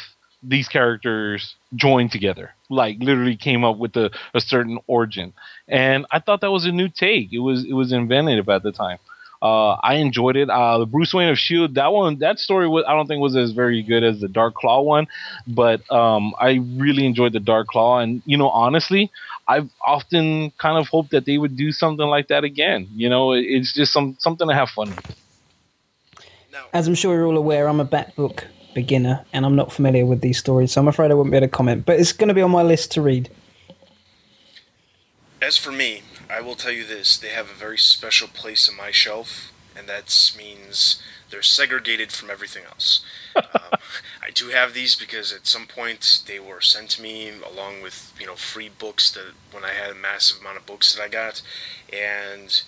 these 0.44 0.68
characters 0.68 1.56
joined 1.76 2.12
together? 2.12 2.54
Like 2.70 2.98
literally 3.00 3.36
came 3.36 3.64
up 3.64 3.78
with 3.78 3.96
a, 3.96 4.12
a 4.34 4.42
certain 4.42 4.80
origin. 4.88 5.34
And 5.68 6.06
I 6.12 6.20
thought 6.20 6.42
that 6.42 6.52
was 6.52 6.66
a 6.66 6.72
new 6.72 6.90
take. 6.90 7.34
It 7.34 7.40
was 7.40 7.66
it 7.66 7.74
was 7.74 7.92
inventive 7.92 8.50
at 8.50 8.64
the 8.64 8.72
time. 8.72 9.00
Uh, 9.42 9.74
I 9.74 9.96
enjoyed 9.96 10.36
it. 10.36 10.50
Uh, 10.50 10.80
the 10.80 10.86
Bruce 10.86 11.14
Wayne 11.14 11.30
of 11.30 11.38
Shield, 11.38 11.76
that 11.76 11.94
one, 11.94 12.18
that 12.20 12.40
story 12.40 12.68
was, 12.68 12.86
I 12.88 12.94
don't 12.94 13.06
think 13.06 13.22
was 13.22 13.36
as 13.36 13.52
very 13.52 13.84
good 13.84 14.04
as 14.04 14.20
the 14.20 14.28
Dark 14.28 14.56
Claw 14.56 14.82
one, 14.82 15.08
but 15.46 15.90
um, 15.92 16.34
I 16.40 16.60
really 16.76 17.06
enjoyed 17.06 17.34
the 17.34 17.40
Dark 17.40 17.68
Claw. 17.68 18.00
And 18.00 18.22
you 18.26 18.38
know, 18.38 18.50
honestly, 18.50 19.12
I've 19.48 19.70
often 19.86 20.52
kind 20.58 20.78
of 20.78 20.88
hoped 20.88 21.12
that 21.12 21.26
they 21.26 21.38
would 21.38 21.56
do 21.56 21.72
something 21.72 22.08
like 22.08 22.30
that 22.30 22.44
again. 22.44 22.88
You 22.96 23.10
know, 23.10 23.34
it's 23.34 23.74
just 23.74 23.94
some 23.94 24.16
something 24.20 24.48
to 24.48 24.56
have 24.56 24.70
fun 24.70 24.90
with. 24.90 25.16
As 26.74 26.88
I'm 26.88 26.96
sure 26.96 27.16
you're 27.16 27.28
all 27.28 27.38
aware, 27.38 27.70
I'm 27.70 27.80
a 27.80 27.86
Batbook 27.86 28.46
beginner 28.78 29.26
and 29.34 29.44
I'm 29.44 29.56
not 29.56 29.74
familiar 29.74 30.06
with 30.06 30.22
these 30.22 30.38
stories, 30.38 30.72
so 30.72 30.80
I'm 30.80 30.88
afraid 30.88 31.10
I 31.10 31.16
wouldn't 31.16 31.32
be 31.32 31.38
able 31.38 31.48
to 31.48 31.52
comment. 31.52 31.84
But 31.84 32.00
it's 32.00 32.12
going 32.12 32.28
to 32.28 32.36
be 32.36 32.44
on 32.44 32.52
my 32.52 32.62
list 32.62 32.92
to 32.92 33.02
read. 33.02 33.32
As 35.42 35.58
for 35.58 35.72
me, 35.72 36.04
I 36.30 36.42
will 36.42 36.54
tell 36.54 36.72
you 36.72 36.86
this 36.86 37.18
they 37.18 37.30
have 37.30 37.50
a 37.50 37.56
very 37.56 37.80
special 37.80 38.28
place 38.28 38.70
on 38.70 38.78
my 38.78 38.92
shelf, 38.92 39.52
and 39.76 39.90
that 39.90 40.06
means 40.38 41.02
they're 41.32 41.42
segregated 41.42 42.12
from 42.12 42.30
everything 42.30 42.66
else. 42.66 43.04
um, 43.36 43.80
I 44.22 44.30
do 44.32 44.50
have 44.50 44.76
these 44.76 44.96
because 44.96 45.34
at 45.34 45.48
some 45.48 45.66
point 45.66 46.22
they 46.28 46.40
were 46.40 46.62
sent 46.62 46.92
to 46.92 47.02
me 47.02 47.32
along 47.52 47.82
with 47.82 48.14
you 48.20 48.28
know 48.28 48.36
free 48.36 48.70
books 48.70 49.10
that 49.12 49.34
when 49.52 49.66
I 49.66 49.72
had 49.72 49.90
a 49.90 49.96
massive 49.96 50.40
amount 50.40 50.58
of 50.58 50.68
books 50.68 50.94
that 50.94 51.02
I 51.02 51.08
got, 51.08 51.42
and 51.92 52.62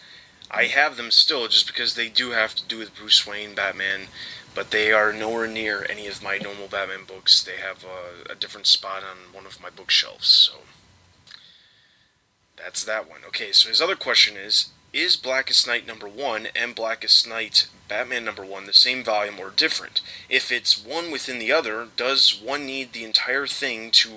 I 0.49 0.63
have 0.63 0.97
them 0.97 1.11
still 1.11 1.47
just 1.47 1.67
because 1.67 1.93
they 1.93 2.09
do 2.09 2.31
have 2.31 2.55
to 2.55 2.63
do 2.63 2.79
with 2.79 2.95
Bruce 2.95 3.27
Wayne, 3.27 3.53
Batman, 3.53 4.07
but 4.53 4.71
they 4.71 4.91
are 4.91 5.13
nowhere 5.13 5.47
near 5.47 5.85
any 5.89 6.07
of 6.07 6.23
my 6.23 6.37
normal 6.37 6.67
Batman 6.67 7.05
books. 7.07 7.41
They 7.43 7.57
have 7.57 7.83
a, 7.83 8.31
a 8.31 8.35
different 8.35 8.67
spot 8.67 9.03
on 9.03 9.33
one 9.33 9.45
of 9.45 9.61
my 9.61 9.69
bookshelves, 9.69 10.27
so. 10.27 10.59
That's 12.57 12.83
that 12.83 13.09
one. 13.09 13.21
Okay, 13.27 13.51
so 13.51 13.69
his 13.69 13.81
other 13.81 13.95
question 13.95 14.35
is 14.35 14.71
Is 14.91 15.15
Blackest 15.15 15.65
Night 15.65 15.87
number 15.87 16.07
one 16.07 16.47
and 16.55 16.75
Blackest 16.75 17.27
Night 17.27 17.67
Batman 17.87 18.25
number 18.25 18.45
one 18.45 18.65
the 18.65 18.73
same 18.73 19.03
volume 19.03 19.39
or 19.39 19.49
different? 19.49 20.01
If 20.29 20.51
it's 20.51 20.83
one 20.83 21.09
within 21.09 21.39
the 21.39 21.53
other, 21.53 21.87
does 21.95 22.39
one 22.43 22.65
need 22.65 22.91
the 22.91 23.05
entire 23.05 23.47
thing 23.47 23.91
to 23.91 24.09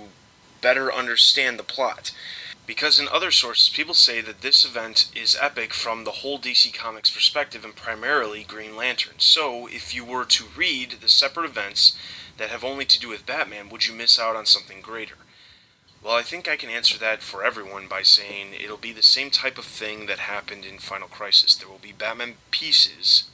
better 0.61 0.93
understand 0.93 1.59
the 1.59 1.65
plot? 1.65 2.13
Because 2.65 3.01
in 3.01 3.09
other 3.09 3.33
sources, 3.33 3.69
people 3.69 3.95
say 3.95 4.21
that 4.21 4.41
this 4.41 4.65
event 4.65 5.11
is 5.17 5.37
epic 5.41 5.75
from 5.75 6.05
the 6.05 6.13
whole 6.13 6.39
DC 6.39 6.73
Comics 6.73 7.11
perspective 7.11 7.65
and 7.65 7.75
primarily 7.75 8.45
Green 8.45 8.77
Lantern. 8.77 9.15
So, 9.19 9.67
if 9.67 9.95
you 9.95 10.05
were 10.05 10.25
to 10.27 10.45
read 10.57 10.97
the 11.01 11.09
separate 11.09 11.51
events 11.51 11.97
that 12.39 12.51
have 12.51 12.63
only 12.63 12.85
to 12.85 13.01
do 13.01 13.09
with 13.09 13.27
Batman, 13.27 13.69
would 13.69 13.87
you 13.87 13.95
miss 13.95 14.19
out 14.19 14.37
on 14.37 14.47
something 14.47 14.81
greater? 14.81 15.17
Well, 16.05 16.15
I 16.15 16.23
think 16.23 16.49
I 16.49 16.57
can 16.57 16.71
answer 16.71 16.99
that 16.99 17.23
for 17.23 17.45
everyone 17.45 17.87
by 17.87 18.03
saying 18.03 18.55
it'll 18.55 18.77
be 18.77 18.93
the 18.93 19.03
same 19.03 19.31
type 19.31 19.57
of 19.59 19.65
thing 19.65 20.07
that 20.07 20.19
happened 20.21 20.65
in 20.65 20.79
Final 20.79 21.07
Crisis. 21.09 21.55
There 21.55 21.69
will 21.69 21.79
be 21.79 21.93
Batman 21.93 22.35
pieces, 22.51 23.25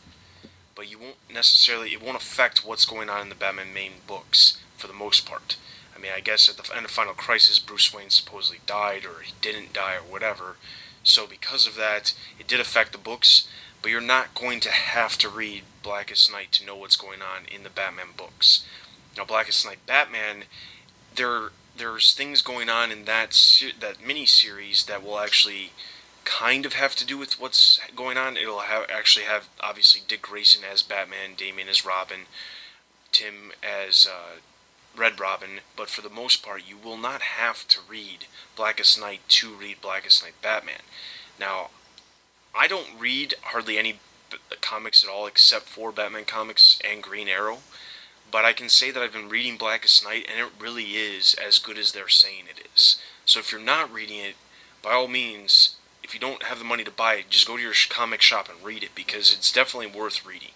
but 0.74 0.90
you 0.90 0.98
won't 0.98 1.16
necessarily, 1.32 1.92
it 1.92 2.02
won't 2.02 2.16
affect 2.16 2.66
what's 2.66 2.84
going 2.84 3.08
on 3.08 3.22
in 3.22 3.28
the 3.30 3.34
Batman 3.34 3.72
main 3.72 3.92
books 4.06 4.58
for 4.76 4.86
the 4.86 4.92
most 4.92 5.26
part. 5.26 5.56
I 5.98 6.00
mean, 6.00 6.12
I 6.14 6.20
guess 6.20 6.48
at 6.48 6.56
the 6.56 6.76
end 6.76 6.84
of 6.84 6.90
Final 6.92 7.14
Crisis, 7.14 7.58
Bruce 7.58 7.92
Wayne 7.92 8.10
supposedly 8.10 8.60
died 8.66 9.04
or 9.04 9.22
he 9.22 9.32
didn't 9.40 9.72
die 9.72 9.96
or 9.96 10.02
whatever. 10.02 10.56
So 11.02 11.26
because 11.26 11.66
of 11.66 11.74
that, 11.76 12.14
it 12.38 12.46
did 12.46 12.60
affect 12.60 12.92
the 12.92 12.98
books, 12.98 13.48
but 13.82 13.90
you're 13.90 14.00
not 14.00 14.34
going 14.34 14.60
to 14.60 14.70
have 14.70 15.18
to 15.18 15.28
read 15.28 15.64
Blackest 15.82 16.30
Night 16.30 16.52
to 16.52 16.64
know 16.64 16.76
what's 16.76 16.96
going 16.96 17.20
on 17.20 17.46
in 17.52 17.64
the 17.64 17.70
Batman 17.70 18.08
books. 18.16 18.64
Now, 19.16 19.24
Blackest 19.24 19.66
Night 19.66 19.78
Batman, 19.86 20.44
there 21.14 21.50
there's 21.76 22.12
things 22.12 22.42
going 22.42 22.68
on 22.68 22.90
in 22.90 23.04
that 23.04 23.36
that 23.80 24.04
mini 24.04 24.26
series 24.26 24.84
that 24.84 25.02
will 25.02 25.18
actually 25.18 25.72
kind 26.24 26.66
of 26.66 26.74
have 26.74 26.94
to 26.96 27.06
do 27.06 27.16
with 27.16 27.40
what's 27.40 27.80
going 27.96 28.16
on. 28.18 28.36
It'll 28.36 28.60
have 28.60 28.86
actually 28.90 29.24
have 29.24 29.48
obviously 29.60 30.02
Dick 30.06 30.22
Grayson 30.22 30.62
as 30.70 30.82
Batman, 30.82 31.34
Damian 31.36 31.68
as 31.68 31.84
Robin, 31.84 32.26
Tim 33.12 33.52
as 33.62 34.06
uh, 34.06 34.40
Red 34.98 35.20
Robin, 35.20 35.60
but 35.76 35.88
for 35.88 36.02
the 36.02 36.08
most 36.08 36.42
part, 36.42 36.68
you 36.68 36.76
will 36.76 36.96
not 36.96 37.22
have 37.22 37.66
to 37.68 37.78
read 37.88 38.26
Blackest 38.56 39.00
Night 39.00 39.20
to 39.28 39.54
read 39.54 39.80
Blackest 39.80 40.22
Night 40.22 40.34
Batman. 40.42 40.82
Now, 41.38 41.70
I 42.54 42.66
don't 42.66 42.98
read 42.98 43.34
hardly 43.42 43.78
any 43.78 44.00
comics 44.60 45.04
at 45.04 45.10
all 45.10 45.26
except 45.26 45.66
for 45.66 45.92
Batman 45.92 46.24
comics 46.24 46.78
and 46.84 47.02
Green 47.02 47.28
Arrow. 47.28 47.58
But 48.30 48.44
I 48.44 48.52
can 48.52 48.68
say 48.68 48.90
that 48.90 49.02
I've 49.02 49.12
been 49.12 49.28
reading 49.30 49.56
Blackest 49.56 50.04
Night, 50.04 50.26
and 50.30 50.38
it 50.38 50.52
really 50.60 50.96
is 50.96 51.34
as 51.34 51.58
good 51.58 51.78
as 51.78 51.92
they're 51.92 52.08
saying 52.08 52.44
it 52.50 52.68
is. 52.74 53.00
So 53.24 53.40
if 53.40 53.52
you're 53.52 53.60
not 53.60 53.92
reading 53.92 54.18
it, 54.18 54.34
by 54.82 54.92
all 54.92 55.08
means, 55.08 55.76
if 56.02 56.12
you 56.12 56.20
don't 56.20 56.42
have 56.42 56.58
the 56.58 56.64
money 56.64 56.84
to 56.84 56.90
buy 56.90 57.14
it, 57.14 57.30
just 57.30 57.46
go 57.46 57.56
to 57.56 57.62
your 57.62 57.72
comic 57.88 58.20
shop 58.20 58.48
and 58.48 58.64
read 58.64 58.82
it 58.82 58.94
because 58.94 59.32
it's 59.32 59.52
definitely 59.52 59.98
worth 59.98 60.26
reading. 60.26 60.50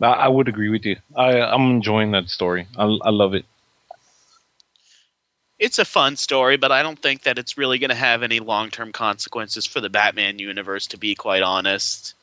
I 0.00 0.28
would 0.28 0.48
agree 0.48 0.68
with 0.68 0.84
you. 0.84 0.96
I, 1.16 1.40
I'm 1.40 1.70
enjoying 1.70 2.12
that 2.12 2.28
story. 2.28 2.66
I, 2.76 2.84
I 2.84 3.10
love 3.10 3.34
it. 3.34 3.44
It's 5.58 5.80
a 5.80 5.84
fun 5.84 6.14
story, 6.14 6.56
but 6.56 6.70
I 6.70 6.84
don't 6.84 7.00
think 7.00 7.24
that 7.24 7.36
it's 7.36 7.58
really 7.58 7.80
going 7.80 7.90
to 7.90 7.96
have 7.96 8.22
any 8.22 8.38
long 8.38 8.70
term 8.70 8.92
consequences 8.92 9.66
for 9.66 9.80
the 9.80 9.90
Batman 9.90 10.38
universe, 10.38 10.86
to 10.88 10.98
be 10.98 11.16
quite 11.16 11.42
honest. 11.42 12.14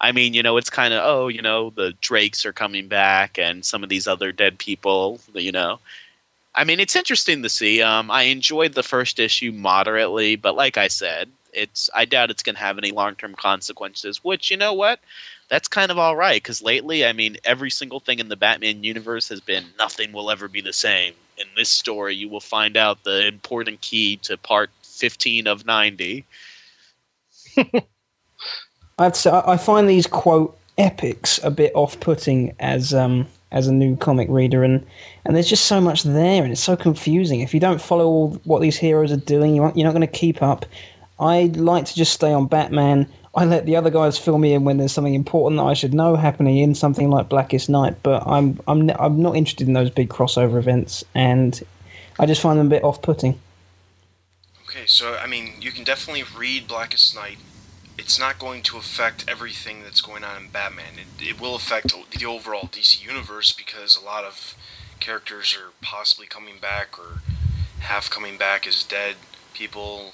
I 0.00 0.12
mean, 0.12 0.34
you 0.34 0.42
know, 0.42 0.56
it's 0.56 0.70
kind 0.70 0.94
of 0.94 1.02
oh, 1.04 1.28
you 1.28 1.42
know, 1.42 1.70
the 1.70 1.92
Drakes 2.00 2.46
are 2.46 2.52
coming 2.52 2.86
back 2.86 3.38
and 3.38 3.64
some 3.64 3.82
of 3.82 3.88
these 3.88 4.06
other 4.06 4.30
dead 4.30 4.58
people, 4.58 5.20
you 5.34 5.50
know. 5.50 5.80
I 6.54 6.62
mean, 6.62 6.78
it's 6.78 6.94
interesting 6.94 7.42
to 7.42 7.48
see. 7.48 7.82
Um, 7.82 8.10
I 8.12 8.22
enjoyed 8.24 8.74
the 8.74 8.82
first 8.84 9.18
issue 9.18 9.50
moderately, 9.50 10.36
but 10.36 10.54
like 10.54 10.76
I 10.76 10.86
said, 10.86 11.28
it's 11.52 11.90
I 11.94 12.04
doubt 12.04 12.30
it's 12.30 12.44
going 12.44 12.54
to 12.54 12.60
have 12.60 12.78
any 12.78 12.92
long 12.92 13.16
term 13.16 13.34
consequences. 13.34 14.22
Which 14.22 14.50
you 14.52 14.56
know 14.56 14.72
what, 14.72 15.00
that's 15.48 15.68
kind 15.68 15.90
of 15.90 15.98
all 15.98 16.16
right 16.16 16.42
because 16.42 16.62
lately, 16.62 17.04
I 17.04 17.12
mean, 17.12 17.36
every 17.44 17.70
single 17.70 18.00
thing 18.00 18.18
in 18.18 18.28
the 18.28 18.36
Batman 18.36 18.82
universe 18.82 19.28
has 19.28 19.40
been 19.40 19.64
nothing 19.78 20.12
will 20.12 20.30
ever 20.30 20.48
be 20.48 20.60
the 20.60 20.72
same. 20.72 21.14
In 21.36 21.46
this 21.56 21.70
story, 21.70 22.14
you 22.14 22.28
will 22.28 22.40
find 22.40 22.76
out 22.76 23.04
the 23.04 23.26
important 23.26 23.80
key 23.80 24.16
to 24.18 24.36
part 24.36 24.70
fifteen 24.82 25.46
of 25.46 25.66
ninety. 25.66 26.24
I'd 28.98 29.16
say 29.16 29.30
I 29.44 29.56
find 29.56 29.88
these 29.88 30.06
quote 30.06 30.56
epics 30.78 31.38
a 31.42 31.50
bit 31.50 31.72
off-putting 31.74 32.54
as 32.58 32.94
um, 32.94 33.26
as 33.50 33.66
a 33.66 33.72
new 33.72 33.96
comic 33.96 34.28
reader, 34.30 34.62
and 34.62 34.84
and 35.24 35.34
there's 35.34 35.48
just 35.48 35.66
so 35.66 35.80
much 35.80 36.02
there, 36.04 36.42
and 36.42 36.52
it's 36.52 36.62
so 36.62 36.76
confusing. 36.76 37.40
If 37.40 37.52
you 37.52 37.60
don't 37.60 37.80
follow 37.80 38.06
all 38.06 38.40
what 38.44 38.62
these 38.62 38.76
heroes 38.76 39.12
are 39.12 39.16
doing, 39.16 39.54
you're 39.54 39.72
not 39.72 39.94
going 39.94 40.00
to 40.00 40.06
keep 40.06 40.42
up. 40.42 40.66
I 41.18 41.44
like 41.54 41.86
to 41.86 41.94
just 41.94 42.12
stay 42.12 42.32
on 42.32 42.46
Batman. 42.46 43.08
I 43.36 43.44
let 43.44 43.66
the 43.66 43.76
other 43.76 43.90
guys 43.90 44.16
fill 44.16 44.38
me 44.38 44.52
in 44.52 44.64
when 44.64 44.76
there's 44.76 44.92
something 44.92 45.14
important 45.14 45.58
that 45.58 45.64
I 45.64 45.74
should 45.74 45.92
know 45.92 46.14
happening 46.14 46.58
in 46.58 46.74
something 46.74 47.10
like 47.10 47.28
Blackest 47.28 47.68
Night, 47.68 47.96
but 48.02 48.26
I'm 48.26 48.60
I'm 48.68 48.90
I'm 48.98 49.20
not 49.20 49.36
interested 49.36 49.66
in 49.66 49.74
those 49.74 49.90
big 49.90 50.08
crossover 50.08 50.58
events, 50.58 51.02
and 51.14 51.60
I 52.18 52.26
just 52.26 52.40
find 52.40 52.58
them 52.58 52.68
a 52.68 52.70
bit 52.70 52.84
off-putting. 52.84 53.40
Okay, 54.68 54.86
so 54.86 55.16
I 55.16 55.26
mean, 55.26 55.54
you 55.60 55.72
can 55.72 55.84
definitely 55.84 56.24
read 56.36 56.68
Blackest 56.68 57.14
Night. 57.14 57.38
It's 57.98 58.18
not 58.18 58.38
going 58.38 58.62
to 58.62 58.76
affect 58.76 59.24
everything 59.28 59.82
that's 59.82 60.00
going 60.00 60.24
on 60.24 60.44
in 60.44 60.48
Batman. 60.50 60.94
It, 60.96 61.28
it 61.28 61.40
will 61.40 61.54
affect 61.54 61.94
the 62.16 62.26
overall 62.26 62.68
DC 62.68 63.04
universe 63.04 63.52
because 63.52 63.96
a 63.96 64.04
lot 64.04 64.24
of 64.24 64.56
characters 65.00 65.56
are 65.56 65.72
possibly 65.80 66.26
coming 66.26 66.54
back 66.60 66.98
or 66.98 67.20
half 67.80 68.10
coming 68.10 68.36
back 68.36 68.66
as 68.66 68.82
dead 68.82 69.16
people. 69.52 70.12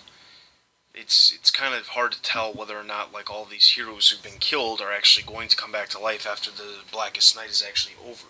It's 0.94 1.32
it's 1.32 1.50
kind 1.50 1.74
of 1.74 1.88
hard 1.88 2.12
to 2.12 2.22
tell 2.22 2.52
whether 2.52 2.78
or 2.78 2.84
not 2.84 3.12
like 3.12 3.30
all 3.30 3.44
these 3.44 3.70
heroes 3.70 4.08
who've 4.08 4.22
been 4.22 4.40
killed 4.40 4.80
are 4.80 4.92
actually 4.92 5.24
going 5.24 5.48
to 5.48 5.56
come 5.56 5.72
back 5.72 5.88
to 5.90 5.98
life 5.98 6.26
after 6.26 6.50
the 6.50 6.80
Blackest 6.90 7.36
Night 7.36 7.50
is 7.50 7.64
actually 7.66 7.94
over. 8.04 8.26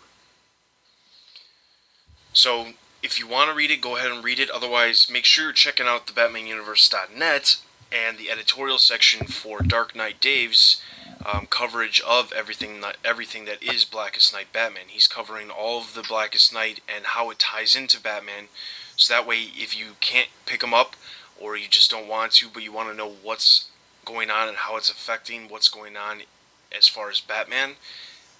So 2.33 2.69
if 3.03 3.19
you 3.19 3.27
want 3.27 3.51
to 3.51 3.57
read 3.57 3.71
it, 3.71 3.81
go 3.81 3.97
ahead 3.97 4.13
and 4.13 4.23
read 4.23 4.39
it. 4.39 4.51
Otherwise, 4.51 5.11
make 5.11 5.25
sure 5.25 5.45
you're 5.45 5.53
checking 5.53 5.87
out 5.87 6.07
the 6.07 6.13
BatmanUniverse.net 6.13 7.57
and 7.91 8.19
the 8.19 8.31
editorial 8.31 8.79
section 8.79 9.27
for 9.27 9.63
Dark 9.63 9.97
Knight 9.97 10.21
Dave's 10.21 10.81
um, 11.25 11.47
coverage 11.51 12.01
of 12.07 12.33
everything 12.33 12.81
that 12.81 12.97
everything 13.05 13.45
that 13.47 13.63
is 13.63 13.85
Blackest 13.85 14.33
Night 14.33 14.53
Batman. 14.53 14.85
He's 14.89 15.09
covering 15.09 15.51
all 15.51 15.81
of 15.81 15.95
the 15.95 16.03
Blackest 16.03 16.53
Night 16.53 16.81
and 16.95 17.07
how 17.07 17.31
it 17.31 17.39
ties 17.39 17.75
into 17.75 18.01
Batman. 18.01 18.45
So 18.97 19.15
that 19.15 19.27
way, 19.27 19.49
if 19.55 19.79
you 19.79 19.97
can't 20.01 20.29
pick 20.47 20.61
them 20.61 20.75
up 20.75 20.95
or 21.41 21.57
you 21.57 21.69
just 21.69 21.91
don't 21.91 22.09
want 22.09 22.33
to, 22.33 22.49
but 22.53 22.63
you 22.63 22.73
want 22.73 22.91
to 22.91 22.97
know 22.97 23.11
what's 23.23 23.71
going 24.05 24.31
on 24.31 24.49
and 24.49 24.59
how 24.59 24.77
it's 24.77 24.91
affecting 24.91 25.49
what's 25.49 25.69
going 25.69 25.97
on 25.97 26.23
as 26.77 26.89
far 26.89 27.11
as 27.11 27.21
Batman, 27.21 27.73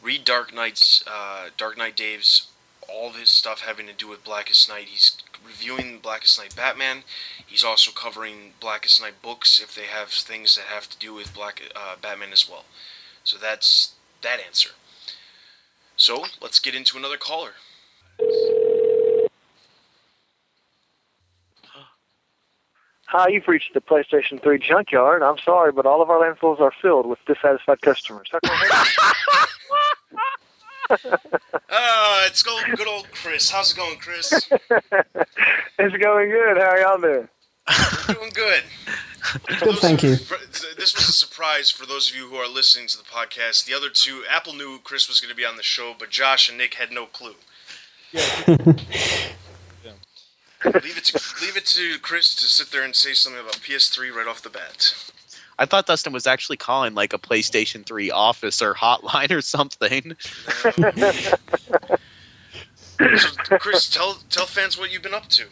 read 0.03 0.25
Dark 0.25 0.55
Knight's 0.55 1.03
uh, 1.07 1.49
Dark 1.57 1.77
Knight 1.77 1.97
Dave's 1.97 2.49
all 2.89 3.11
of 3.11 3.17
his 3.17 3.31
stuff 3.31 3.61
having 3.61 3.87
to 3.87 3.93
do 3.93 4.09
with 4.09 4.25
Blackest 4.25 4.69
Night. 4.69 4.87
He's 4.89 5.17
reviewing 5.45 5.99
Blackest 5.99 6.39
Night 6.39 6.55
Batman. 6.57 7.03
He's 7.47 7.65
also 7.65 7.93
covering 7.93 8.55
Blackest 8.61 9.01
Night 9.01 9.23
books 9.23 9.61
if 9.61 9.75
they 9.75 9.87
have 9.87 10.09
things 10.09 10.57
that 10.57 10.65
have 10.65 10.89
to 10.91 10.99
do 10.99 11.15
with 11.15 11.35
Black 11.35 11.63
uh, 11.75 11.97
Batman 12.01 12.33
as 12.33 12.49
well. 12.49 12.65
So 13.25 13.37
that's 13.39 13.95
that 14.23 14.41
answer. 14.45 14.71
So 15.97 16.25
let's 16.41 16.59
get 16.59 16.75
into 16.75 16.97
another 16.97 17.17
caller. 17.17 17.53
Hi, 23.13 23.29
you've 23.29 23.49
reached 23.49 23.75
the 23.75 23.81
PlayStation 23.81 24.41
3 24.41 24.59
junkyard. 24.61 25.23
I'm 25.23 25.39
sorry, 25.39 25.73
but 25.73 25.85
all 25.85 26.01
of 26.01 26.11
our 26.11 26.19
landfills 26.21 26.61
are 26.61 26.73
filled 26.81 27.07
with 27.07 27.19
dissatisfied 27.27 27.81
customers. 27.83 28.29
How 28.31 28.39
can 28.41 28.51
I 28.53 28.85
help 30.89 31.03
you? 31.03 31.19
Ah, 31.71 32.27
it's 32.29 32.43
go- 32.45 32.61
good 32.77 32.87
old 32.87 33.11
Chris. 33.11 33.51
How's 33.51 33.73
it 33.73 33.77
going, 33.77 33.99
Chris? 33.99 34.33
it's 35.79 35.97
going 35.97 36.31
good. 36.31 36.57
How 36.59 36.71
are 36.71 36.79
y'all 36.81 37.01
doing? 37.01 37.29
We're 38.09 38.15
doing 38.15 38.31
good. 38.33 38.63
Good, 39.61 39.77
thank 39.79 40.03
you. 40.05 40.17
for- 40.17 40.39
this 40.77 40.95
was 40.95 41.09
a 41.09 41.13
surprise 41.13 41.69
for 41.71 41.87
those 41.87 42.09
of 42.11 42.17
you 42.17 42.29
who 42.29 42.37
are 42.37 42.49
listening 42.49 42.87
to 42.89 42.97
the 42.97 43.05
podcast. 43.05 43.65
The 43.67 43.75
other 43.75 43.91
two, 43.91 44.23
Apple 44.31 44.53
knew 44.55 44.79
Chris 44.85 45.09
was 45.09 45.19
going 45.21 45.31
to 45.31 45.37
be 45.37 45.45
on 45.45 45.57
the 45.57 45.63
show, 45.65 45.95
but 45.99 46.11
Josh 46.11 46.49
and 46.49 46.57
Nick 46.59 46.75
had 46.75 46.93
no 46.93 47.07
clue. 47.07 47.35
Leave 50.65 50.99
it 50.99 51.05
to 51.05 51.21
leave 51.43 51.57
it 51.57 51.67
to 51.67 51.99
Chris 52.01 52.35
to 52.37 52.45
sit 52.45 52.71
there 52.71 52.83
and 52.83 52.95
say 52.95 53.13
something 53.13 53.41
about 53.41 53.55
PS3 53.55 54.13
right 54.13 54.27
off 54.27 54.43
the 54.43 54.51
bat. 54.51 54.95
I 55.59 55.67
thought 55.67 55.87
Dustin 55.87 56.13
was 56.13 56.27
actually 56.27 56.57
calling 56.57 56.95
like 56.95 57.13
a 57.13 57.19
PlayStation 57.19 57.85
3 57.85 58.11
office 58.11 58.63
or 58.63 58.75
hotline 58.75 59.31
or 59.31 59.43
something. 59.43 60.17
So, 63.17 63.59
Chris, 63.59 63.89
tell 63.89 64.19
tell 64.29 64.45
fans 64.47 64.77
what 64.79 64.93
you've 64.93 65.03
been 65.03 65.15
up 65.15 65.29
to. 65.29 65.45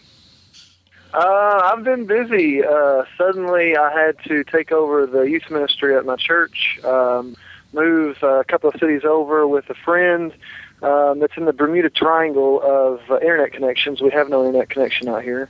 Uh, 1.14 1.72
I've 1.72 1.82
been 1.82 2.04
busy. 2.04 2.62
Uh, 2.62 3.04
suddenly, 3.16 3.74
I 3.76 3.90
had 3.90 4.22
to 4.24 4.44
take 4.44 4.70
over 4.70 5.06
the 5.06 5.22
youth 5.22 5.50
ministry 5.50 5.96
at 5.96 6.04
my 6.04 6.16
church, 6.16 6.78
um, 6.84 7.36
move 7.72 8.18
uh, 8.22 8.40
a 8.40 8.44
couple 8.44 8.68
of 8.68 8.78
cities 8.78 9.02
over 9.04 9.46
with 9.46 9.70
a 9.70 9.74
friend 9.74 10.34
um, 10.82 11.18
that's 11.18 11.36
in 11.36 11.44
the 11.44 11.52
Bermuda 11.52 11.90
Triangle 11.90 12.60
of 12.62 13.00
uh, 13.10 13.18
internet 13.20 13.52
connections. 13.52 14.00
We 14.00 14.10
have 14.10 14.28
no 14.28 14.44
internet 14.46 14.70
connection 14.70 15.08
out 15.08 15.22
here. 15.22 15.48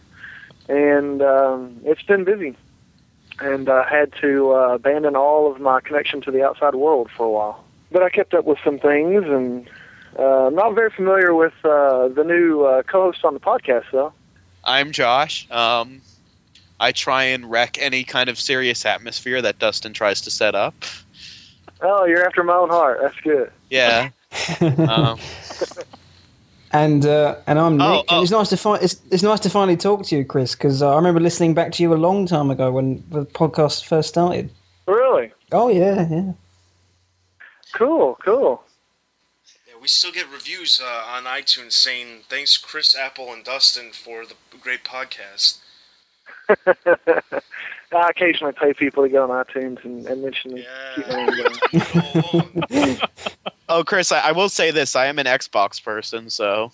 And 0.68 1.22
um, 1.22 1.80
it's 1.84 2.02
been 2.02 2.24
busy. 2.24 2.56
And 3.40 3.68
I 3.68 3.88
had 3.88 4.12
to 4.20 4.52
uh, 4.52 4.74
abandon 4.74 5.16
all 5.16 5.50
of 5.50 5.60
my 5.60 5.80
connection 5.80 6.20
to 6.22 6.30
the 6.30 6.44
outside 6.44 6.74
world 6.74 7.10
for 7.16 7.26
a 7.26 7.30
while. 7.30 7.64
But 7.90 8.02
I 8.02 8.10
kept 8.10 8.34
up 8.34 8.44
with 8.44 8.58
some 8.64 8.78
things, 8.78 9.24
and 9.24 9.68
uh, 10.18 10.48
I'm 10.48 10.54
not 10.54 10.74
very 10.74 10.90
familiar 10.90 11.34
with 11.34 11.54
uh, 11.64 12.08
the 12.08 12.24
new 12.24 12.64
uh, 12.64 12.82
co-host 12.82 13.24
on 13.24 13.34
the 13.34 13.40
podcast, 13.40 13.84
though. 13.92 14.12
I'm 14.64 14.90
Josh. 14.92 15.48
Um, 15.50 16.02
I 16.80 16.92
try 16.92 17.24
and 17.24 17.50
wreck 17.50 17.78
any 17.80 18.04
kind 18.04 18.28
of 18.28 18.38
serious 18.38 18.84
atmosphere 18.84 19.40
that 19.40 19.58
Dustin 19.58 19.92
tries 19.92 20.20
to 20.22 20.30
set 20.30 20.54
up. 20.54 20.74
Oh, 21.80 22.04
you're 22.04 22.26
after 22.26 22.42
my 22.42 22.54
own 22.54 22.68
heart. 22.68 22.98
That's 23.00 23.18
good. 23.20 23.50
Yeah. 23.70 24.10
Um, 24.60 25.18
and 26.72 27.06
uh, 27.06 27.36
and 27.46 27.58
I'm 27.58 27.76
Nick. 27.76 27.86
Oh, 27.86 28.00
and 28.00 28.06
oh. 28.10 28.22
it's 28.22 28.30
nice 28.30 28.48
to 28.50 28.56
fi- 28.56 28.76
it's, 28.76 29.00
it's 29.10 29.22
nice 29.22 29.40
to 29.40 29.50
finally 29.50 29.76
talk 29.76 30.04
to 30.06 30.16
you, 30.16 30.24
Chris, 30.24 30.54
because 30.54 30.82
uh, 30.82 30.92
I 30.92 30.96
remember 30.96 31.20
listening 31.20 31.54
back 31.54 31.72
to 31.72 31.82
you 31.82 31.94
a 31.94 31.96
long 31.96 32.26
time 32.26 32.50
ago 32.50 32.70
when 32.70 33.02
the 33.10 33.24
podcast 33.24 33.86
first 33.86 34.08
started. 34.08 34.50
Really? 34.86 35.32
Oh 35.52 35.68
yeah, 35.68 36.06
yeah. 36.10 36.32
Cool, 37.74 38.18
cool. 38.24 38.62
Yeah, 39.66 39.74
we 39.80 39.88
still 39.88 40.12
get 40.12 40.30
reviews 40.30 40.80
uh, 40.82 41.04
on 41.06 41.24
iTunes 41.24 41.72
saying 41.72 42.22
thanks 42.28 42.56
Chris, 42.56 42.96
Apple, 42.96 43.32
and 43.32 43.44
Dustin 43.44 43.92
for 43.92 44.24
the 44.24 44.34
great 44.60 44.84
podcast. 44.84 45.58
I 47.90 48.10
occasionally 48.10 48.52
pay 48.52 48.74
people 48.74 49.02
to 49.02 49.08
go 49.08 49.30
on 49.30 49.44
iTunes 49.44 49.82
and, 49.84 50.06
and 50.06 50.22
mention 50.22 50.54
them. 50.54 50.64
Keep 50.94 51.08
my 51.08 51.26
name 51.26 52.22
going. 52.32 52.62
Yeah. 52.70 52.96
Go 53.68 53.74
on. 53.74 53.80
oh, 53.80 53.84
Chris, 53.84 54.12
I, 54.12 54.20
I 54.20 54.32
will 54.32 54.48
say 54.48 54.70
this: 54.70 54.96
I 54.96 55.06
am 55.06 55.18
an 55.18 55.26
Xbox 55.26 55.82
person, 55.82 56.30
so 56.30 56.72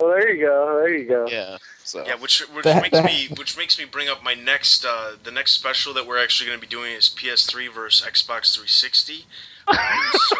Well, 0.00 0.10
there 0.10 0.34
you 0.34 0.44
go. 0.46 0.76
There 0.80 0.94
you 0.94 1.08
go. 1.08 1.26
yeah. 1.28 1.58
So 1.84 2.04
Yeah, 2.04 2.16
which 2.16 2.40
which 2.52 2.64
makes 2.64 3.02
me 3.04 3.28
which 3.36 3.56
makes 3.56 3.78
me 3.78 3.84
bring 3.84 4.08
up 4.08 4.22
my 4.22 4.34
next 4.34 4.84
uh, 4.84 5.12
the 5.22 5.30
next 5.30 5.52
special 5.52 5.94
that 5.94 6.06
we're 6.06 6.22
actually 6.22 6.48
going 6.48 6.58
to 6.60 6.66
be 6.66 6.70
doing 6.70 6.92
is 6.92 7.08
PS3 7.08 7.72
versus 7.72 8.06
Xbox 8.06 8.54
360. 8.54 9.24
Um, 9.68 9.76
so 10.12 10.36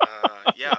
uh, 0.00 0.52
yeah, 0.56 0.76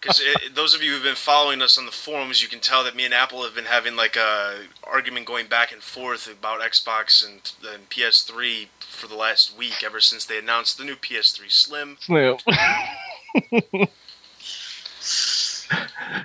because 0.00 0.22
those 0.54 0.74
of 0.74 0.82
you 0.82 0.92
who've 0.92 1.02
been 1.02 1.14
following 1.14 1.60
us 1.60 1.76
on 1.76 1.84
the 1.86 1.92
forums, 1.92 2.42
you 2.42 2.48
can 2.48 2.60
tell 2.60 2.82
that 2.84 2.96
me 2.96 3.04
and 3.04 3.12
Apple 3.12 3.42
have 3.42 3.54
been 3.54 3.66
having 3.66 3.94
like 3.94 4.16
a 4.16 4.60
argument 4.82 5.26
going 5.26 5.46
back 5.46 5.70
and 5.72 5.82
forth 5.82 6.26
about 6.30 6.60
Xbox 6.60 7.24
and, 7.24 7.52
and 7.74 7.90
PS3 7.90 8.68
for 8.80 9.06
the 9.06 9.16
last 9.16 9.56
week, 9.56 9.82
ever 9.84 10.00
since 10.00 10.24
they 10.24 10.38
announced 10.38 10.78
the 10.78 10.84
new 10.84 10.96
PS3 10.96 11.50
Slim. 11.50 11.96
Slim. 12.00 12.38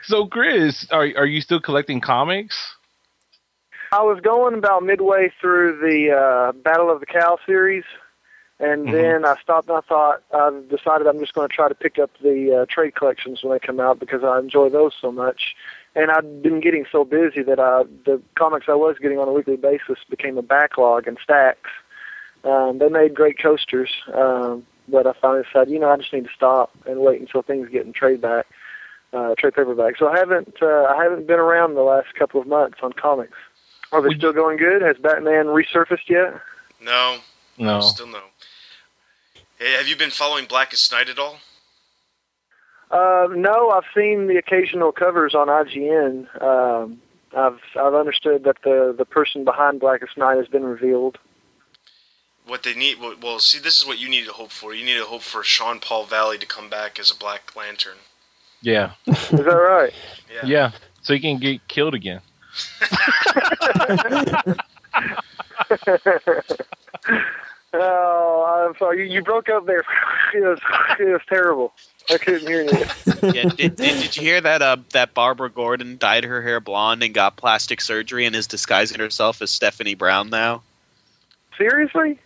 so, 0.04 0.28
Chris, 0.28 0.88
are 0.92 1.08
are 1.18 1.26
you 1.26 1.42
still 1.42 1.60
collecting 1.60 2.02
comics? 2.02 2.58
I 3.92 4.04
was 4.04 4.20
going 4.22 4.54
about 4.56 4.84
midway 4.84 5.32
through 5.42 5.80
the 5.80 6.12
uh, 6.16 6.52
Battle 6.52 6.92
of 6.92 7.00
the 7.00 7.08
Cowl 7.08 7.40
series, 7.46 7.86
and 8.60 8.88
Mhm. 8.88 8.94
then 8.94 9.26
I 9.26 9.36
stopped 9.42 9.68
and 9.70 9.78
I 9.78 9.82
thought, 9.82 10.22
I 10.32 10.52
decided 10.70 11.08
I'm 11.08 11.20
just 11.20 11.34
going 11.34 11.48
to 11.50 11.56
try 11.56 11.68
to 11.70 11.76
pick 11.76 11.98
up 11.98 12.12
the 12.22 12.62
uh, 12.62 12.66
trade 12.70 12.94
collections 12.96 13.42
when 13.42 13.54
they 13.54 13.60
come 13.66 13.80
out 13.80 14.00
because 14.00 14.24
I 14.24 14.38
enjoy 14.40 14.70
those 14.70 14.94
so 15.00 15.12
much. 15.12 15.56
And 15.96 16.12
I've 16.12 16.44
been 16.44 16.60
getting 16.60 16.86
so 16.92 17.04
busy 17.04 17.42
that 17.42 17.60
I, 17.60 17.84
the 18.06 18.22
comics 18.38 18.68
I 18.70 18.76
was 18.76 18.98
getting 19.02 19.18
on 19.18 19.28
a 19.28 19.32
weekly 19.32 19.58
basis 19.58 19.98
became 20.08 20.38
a 20.38 20.44
backlog 20.44 21.08
and 21.08 21.18
stacks. 21.24 21.72
Um, 22.44 22.78
they 22.78 22.90
made 22.90 23.16
great 23.16 23.40
coasters, 23.42 23.90
um, 24.14 24.66
but 24.92 25.08
I 25.08 25.14
finally 25.22 25.44
decided, 25.44 25.72
you 25.74 25.80
know, 25.80 25.90
I 25.90 25.98
just 25.98 26.12
need 26.14 26.26
to 26.26 26.34
stop 26.36 26.72
and 26.86 27.00
wait 27.00 27.22
until 27.22 27.42
things 27.42 27.70
get 27.70 27.86
in 27.86 27.94
trade 27.94 28.22
back, 28.22 28.46
uh, 29.14 29.36
trade 29.38 29.54
paperback. 29.56 29.98
So 29.98 30.08
I 30.08 30.18
haven't, 30.18 30.56
uh, 30.62 30.84
I 30.86 31.04
haven't 31.04 31.28
been 31.28 31.40
around 31.40 31.76
the 31.76 31.82
last 31.82 32.14
couple 32.16 32.42
of 32.42 32.48
months 32.48 32.80
on 32.82 32.94
comics. 32.94 33.38
Are 33.92 34.02
they 34.02 34.16
still 34.16 34.34
going 34.34 34.58
good? 34.58 34.82
Has 34.82 34.98
Batman 34.98 35.48
resurfaced 35.48 36.08
yet? 36.10 36.40
No, 36.82 37.18
No. 37.58 37.82
still 37.82 38.08
no. 38.08 38.22
Hey, 39.58 39.74
have 39.74 39.88
you 39.88 39.96
been 39.96 40.12
following 40.12 40.46
Blackest 40.46 40.92
Night 40.92 41.10
at 41.10 41.20
all? 41.20 41.38
Uh, 42.92 43.28
no, 43.32 43.70
I've 43.72 43.84
seen 43.96 44.28
the 44.28 44.38
occasional 44.38 44.92
covers 44.92 45.36
on 45.36 45.48
IGN. 45.48 46.28
Um, 46.42 47.02
I've 47.36 47.60
I've 47.80 47.94
understood 47.94 48.44
that 48.46 48.58
the 48.64 48.96
the 48.98 49.06
person 49.06 49.44
behind 49.44 49.80
Blackest 49.80 50.18
Night 50.18 50.38
has 50.38 50.48
been 50.48 50.64
revealed. 50.64 51.18
What 52.50 52.64
they 52.64 52.74
need 52.74 53.00
well, 53.00 53.16
well 53.22 53.40
see 53.40 53.60
this 53.60 53.78
is 53.78 53.86
what 53.86 54.00
you 54.00 54.10
need 54.10 54.26
to 54.26 54.32
hope 54.34 54.52
for 54.52 54.74
you 54.74 54.84
need 54.84 54.98
to 54.98 55.06
hope 55.06 55.22
for 55.22 55.44
Jean-Paul 55.44 56.06
Valley 56.06 56.38
to 56.40 56.46
come 56.46 56.70
back 56.70 57.00
as 57.00 57.12
a 57.12 57.16
black 57.16 57.56
lantern 57.56 57.98
Yeah. 58.62 58.92
Is 59.08 59.30
that 59.30 59.46
right? 59.46 59.94
yeah, 60.34 60.46
Yeah. 60.46 60.72
So 61.02 61.14
he 61.14 61.20
can 61.20 61.38
get 61.38 61.66
killed 61.68 61.94
again. 61.94 62.22
Oh, 67.72 68.66
I'm 68.68 68.76
sorry. 68.78 69.08
You, 69.08 69.16
you 69.16 69.22
broke 69.22 69.50
up 69.50 69.66
there. 69.66 69.84
It 70.32 70.42
was, 70.42 70.60
it 71.00 71.06
was 71.06 71.22
terrible. 71.28 71.74
I 72.12 72.20
couldn't 72.20 72.48
hear 72.48 72.62
you. 72.62 72.86
Yeah, 73.34 73.50
did, 73.50 73.76
did, 73.76 73.78
did 73.78 74.16
you 74.16 74.22
hear 74.22 74.40
that? 74.42 74.62
Uh, 74.62 74.78
that 74.92 75.16
Barbara 75.16 75.50
Gordon 75.50 75.98
dyed 75.98 76.24
her 76.24 76.44
hair 76.44 76.60
blonde 76.60 77.02
and 77.02 77.16
got 77.16 77.36
plastic 77.36 77.82
surgery 77.82 78.28
and 78.28 78.36
is 78.36 78.46
disguising 78.46 79.00
herself 79.00 79.42
as 79.42 79.50
Stephanie 79.50 79.96
Brown 79.96 80.30
now. 80.30 80.62
Seriously? 81.58 82.20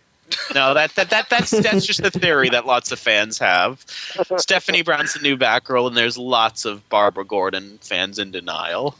No, 0.54 0.74
that, 0.74 0.94
that 0.94 1.10
that 1.10 1.28
that's 1.30 1.50
that's 1.50 1.86
just 1.86 2.02
the 2.02 2.10
theory 2.10 2.48
that 2.50 2.66
lots 2.66 2.92
of 2.92 2.98
fans 2.98 3.38
have. 3.38 3.84
Stephanie 4.36 4.82
Brown's 4.82 5.14
the 5.14 5.20
new 5.20 5.36
Batgirl, 5.36 5.86
and 5.88 5.96
there's 5.96 6.16
lots 6.18 6.64
of 6.64 6.88
Barbara 6.88 7.24
Gordon 7.24 7.78
fans 7.80 8.18
in 8.18 8.30
denial. 8.30 8.96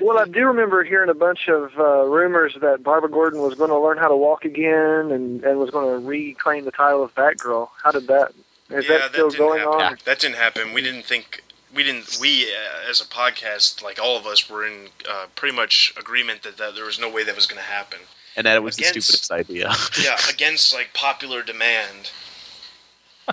Well, 0.00 0.18
I 0.18 0.24
do 0.24 0.46
remember 0.46 0.82
hearing 0.82 1.08
a 1.08 1.14
bunch 1.14 1.48
of 1.48 1.78
uh, 1.78 2.04
rumors 2.04 2.56
that 2.60 2.82
Barbara 2.82 3.10
Gordon 3.10 3.40
was 3.40 3.54
going 3.54 3.70
to 3.70 3.78
learn 3.78 3.96
how 3.98 4.08
to 4.08 4.16
walk 4.16 4.44
again 4.44 5.12
and, 5.12 5.44
and 5.44 5.58
was 5.58 5.70
going 5.70 5.86
to 5.86 6.06
reclaim 6.06 6.64
the 6.64 6.72
title 6.72 7.04
of 7.04 7.14
Batgirl. 7.14 7.68
How 7.82 7.92
did 7.92 8.08
that? 8.08 8.32
Is 8.70 8.88
yeah, 8.88 8.98
that 8.98 9.12
still 9.12 9.30
didn't 9.30 9.46
going 9.46 9.60
happen. 9.60 9.74
on? 9.74 9.96
That 10.04 10.18
didn't 10.18 10.36
happen. 10.36 10.72
We 10.72 10.82
didn't 10.82 11.04
think 11.04 11.44
we 11.74 11.82
didn't 11.82 12.18
we 12.20 12.44
uh, 12.44 12.90
as 12.90 13.00
a 13.00 13.04
podcast 13.04 13.82
like 13.82 13.98
all 14.00 14.16
of 14.16 14.26
us 14.26 14.48
were 14.48 14.66
in 14.66 14.88
uh, 15.08 15.26
pretty 15.36 15.54
much 15.54 15.92
agreement 15.98 16.42
that, 16.42 16.56
that 16.56 16.74
there 16.74 16.84
was 16.84 16.98
no 16.98 17.10
way 17.10 17.24
that 17.24 17.36
was 17.36 17.46
going 17.46 17.60
to 17.60 17.68
happen. 17.68 18.00
And 18.36 18.46
that 18.46 18.56
it 18.56 18.62
was 18.62 18.76
Against- 18.78 18.94
the 18.94 19.00
stupidest 19.02 19.30
idea. 19.30 19.72
Yeah, 20.02 20.16
against 20.30 20.74
like 20.74 20.92
popular 20.94 21.42
demand. 21.42 22.10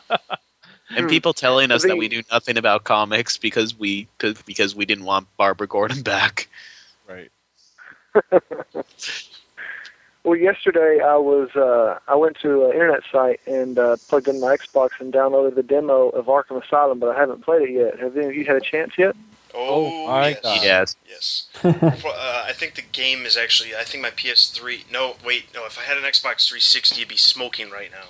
and 0.96 1.10
people 1.10 1.34
telling 1.34 1.72
us 1.72 1.82
The- 1.82 1.90
that 1.90 1.98
we 1.98 2.08
knew 2.08 2.24
nothing 2.32 2.58
about 2.58 2.84
comics 2.84 3.38
because 3.38 3.78
we 3.78 4.08
cause, 4.20 4.42
because 4.44 4.76
we 4.76 4.86
didn't 4.86 5.06
want 5.06 5.28
Barbara 5.38 5.68
Gordon 5.68 6.02
back. 6.02 6.48
Right. 7.08 7.32
Well, 10.24 10.36
yesterday 10.36 11.00
I 11.04 11.16
was 11.18 11.50
uh, 11.56 11.98
I 12.08 12.14
went 12.14 12.38
to 12.44 12.66
an 12.66 12.74
internet 12.74 13.02
site 13.12 13.40
and 13.48 13.80
uh, 13.80 13.98
plugged 14.08 14.28
in 14.28 14.40
my 14.40 14.56
Xbox 14.56 14.90
and 15.00 15.12
downloaded 15.12 15.56
the 15.56 15.64
demo 15.64 16.10
of 16.10 16.26
Arkham 16.28 16.64
Asylum, 16.64 17.00
but 17.00 17.10
I 17.16 17.20
haven't 17.20 17.44
played 17.44 17.64
it 17.70 17.72
yet. 17.72 18.00
Have 18.00 18.16
any 18.16 18.28
of 18.28 18.36
you 18.36 18.46
had 18.46 18.56
a 18.56 18.62
chance 18.62 18.94
yet? 19.00 19.16
Oh, 19.54 20.08
my 20.08 20.30
yes. 20.30 20.40
God. 20.42 20.64
Yes. 20.64 20.96
Yes. 21.08 21.48
uh, 21.64 22.44
I 22.48 22.54
think 22.54 22.76
the 22.76 22.82
game 22.92 23.26
is 23.26 23.36
actually. 23.38 23.76
I 23.76 23.84
think 23.84 24.02
my 24.04 24.10
PS3. 24.12 24.92
No, 24.92 25.16
wait. 25.26 25.46
No, 25.54 25.66
if 25.66 25.78
I 25.78 25.84
had 25.84 25.98
an 25.98 26.04
Xbox 26.04 26.48
360, 26.48 27.02
it'd 27.02 27.10
be 27.10 27.18
smoking 27.18 27.70
right 27.70 27.90
now. 27.92 28.08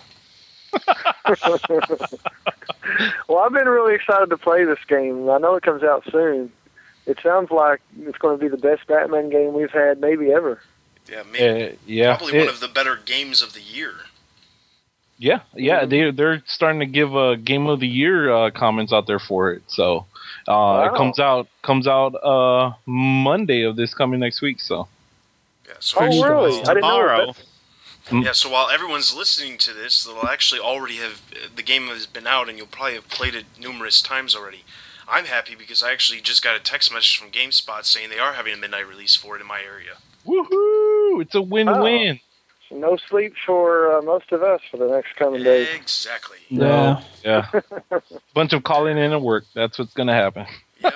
Well, 3.28 3.39
I've 3.39 3.54
been 3.54 3.68
really 3.68 3.96
excited 3.96 4.30
to 4.30 4.38
play 4.38 4.66
this 4.66 4.80
game. 4.88 5.30
I 5.30 5.38
know 5.38 5.56
it 5.56 5.64
comes 5.64 5.84
out 5.84 6.04
soon. 6.12 6.52
It 7.06 7.20
sounds 7.24 7.50
like 7.50 7.80
it's 8.02 8.18
going 8.18 8.38
to 8.38 8.44
be 8.44 8.50
the 8.50 8.58
best 8.58 8.86
Batman 8.88 9.30
game 9.30 9.54
we've 9.54 9.72
had 9.72 10.02
maybe 10.02 10.32
ever. 10.32 10.60
Yeah, 11.10 11.24
maybe. 11.32 11.64
Uh, 11.64 11.76
yeah. 11.86 12.18
Probably 12.18 12.38
it- 12.38 12.39
one 12.42 12.50
of 12.50 12.60
the 12.60 12.68
better 12.68 12.98
games 13.06 13.42
of 13.42 13.54
the 13.54 13.62
year. 13.62 13.94
Yeah, 15.18 15.42
yeah, 15.56 15.86
they 15.86 16.10
they're 16.10 16.42
starting 16.48 16.80
to 16.80 16.88
give 16.88 17.16
uh, 17.16 17.36
game 17.36 17.68
of 17.68 17.80
the 17.80 17.88
year 17.88 18.34
uh, 18.34 18.50
comments 18.50 18.92
out 18.92 19.06
there 19.06 19.20
for 19.20 19.52
it. 19.52 19.62
So 19.68 20.08
uh, 20.48 20.52
Wow. 20.52 20.84
it 20.86 20.98
comes 20.98 21.20
out 21.20 21.48
comes 21.62 21.88
out 21.88 22.16
uh, 22.24 22.74
Monday 22.86 23.64
of 23.64 23.76
this 23.76 23.94
coming 23.94 24.20
next 24.20 24.42
week. 24.42 24.60
So 24.60 24.88
Yeah. 25.68 25.74
So 25.80 25.98
Oh, 26.00 26.06
really? 26.06 26.22
while- 26.22 26.44
I 26.44 26.54
didn't 26.54 26.66
know 26.68 26.74
Tomorrow. 26.74 27.36
Mm. 28.10 28.26
Yeah. 28.26 28.32
So 28.34 28.50
while 28.50 28.70
everyone's 28.70 29.14
listening 29.16 29.58
to 29.60 29.74
this, 29.74 30.04
they'll 30.04 30.26
actually 30.26 30.60
already 30.60 30.96
have 30.98 31.22
the 31.56 31.62
game 31.64 31.88
has 31.88 32.08
been 32.08 32.26
out, 32.28 32.50
and 32.50 32.58
you'll 32.58 32.68
probably 32.68 32.96
have 32.96 33.08
played 33.10 33.36
it 33.36 33.46
numerous 33.60 34.02
times 34.02 34.36
already. 34.36 34.64
I'm 35.08 35.26
happy 35.26 35.56
because 35.56 35.84
I 35.84 35.92
actually 35.92 36.20
just 36.22 36.42
got 36.44 36.56
a 36.56 36.60
text 36.60 36.92
message 36.92 37.18
from 37.18 37.30
GameStop 37.32 37.86
saying 37.86 38.10
they 38.10 38.18
are 38.20 38.34
having 38.34 38.54
a 38.54 38.58
midnight 38.58 38.88
release 38.88 39.16
for 39.16 39.36
it 39.36 39.42
in 39.42 39.48
my 39.48 39.62
area. 39.62 39.98
woohoo! 40.26 41.22
It's 41.22 41.36
a 41.36 41.42
win-win. 41.42 42.20
No 42.72 42.98
sleep 43.10 43.34
for 43.46 43.92
uh, 43.98 44.02
most 44.02 44.32
of 44.32 44.44
us 44.44 44.62
for 44.70 44.78
the 44.78 44.88
next 44.88 45.16
coming 45.18 45.44
days. 45.44 45.68
Exactly. 45.76 46.38
No, 46.50 47.02
yeah, 47.24 47.50
bunch 48.34 48.54
of 48.54 48.64
calling 48.64 48.98
in 48.98 49.12
at 49.12 49.22
work. 49.22 49.44
That's 49.54 49.78
what's 49.78 49.94
gonna 49.94 50.14
happen. 50.14 50.46
Yep. 50.80 50.94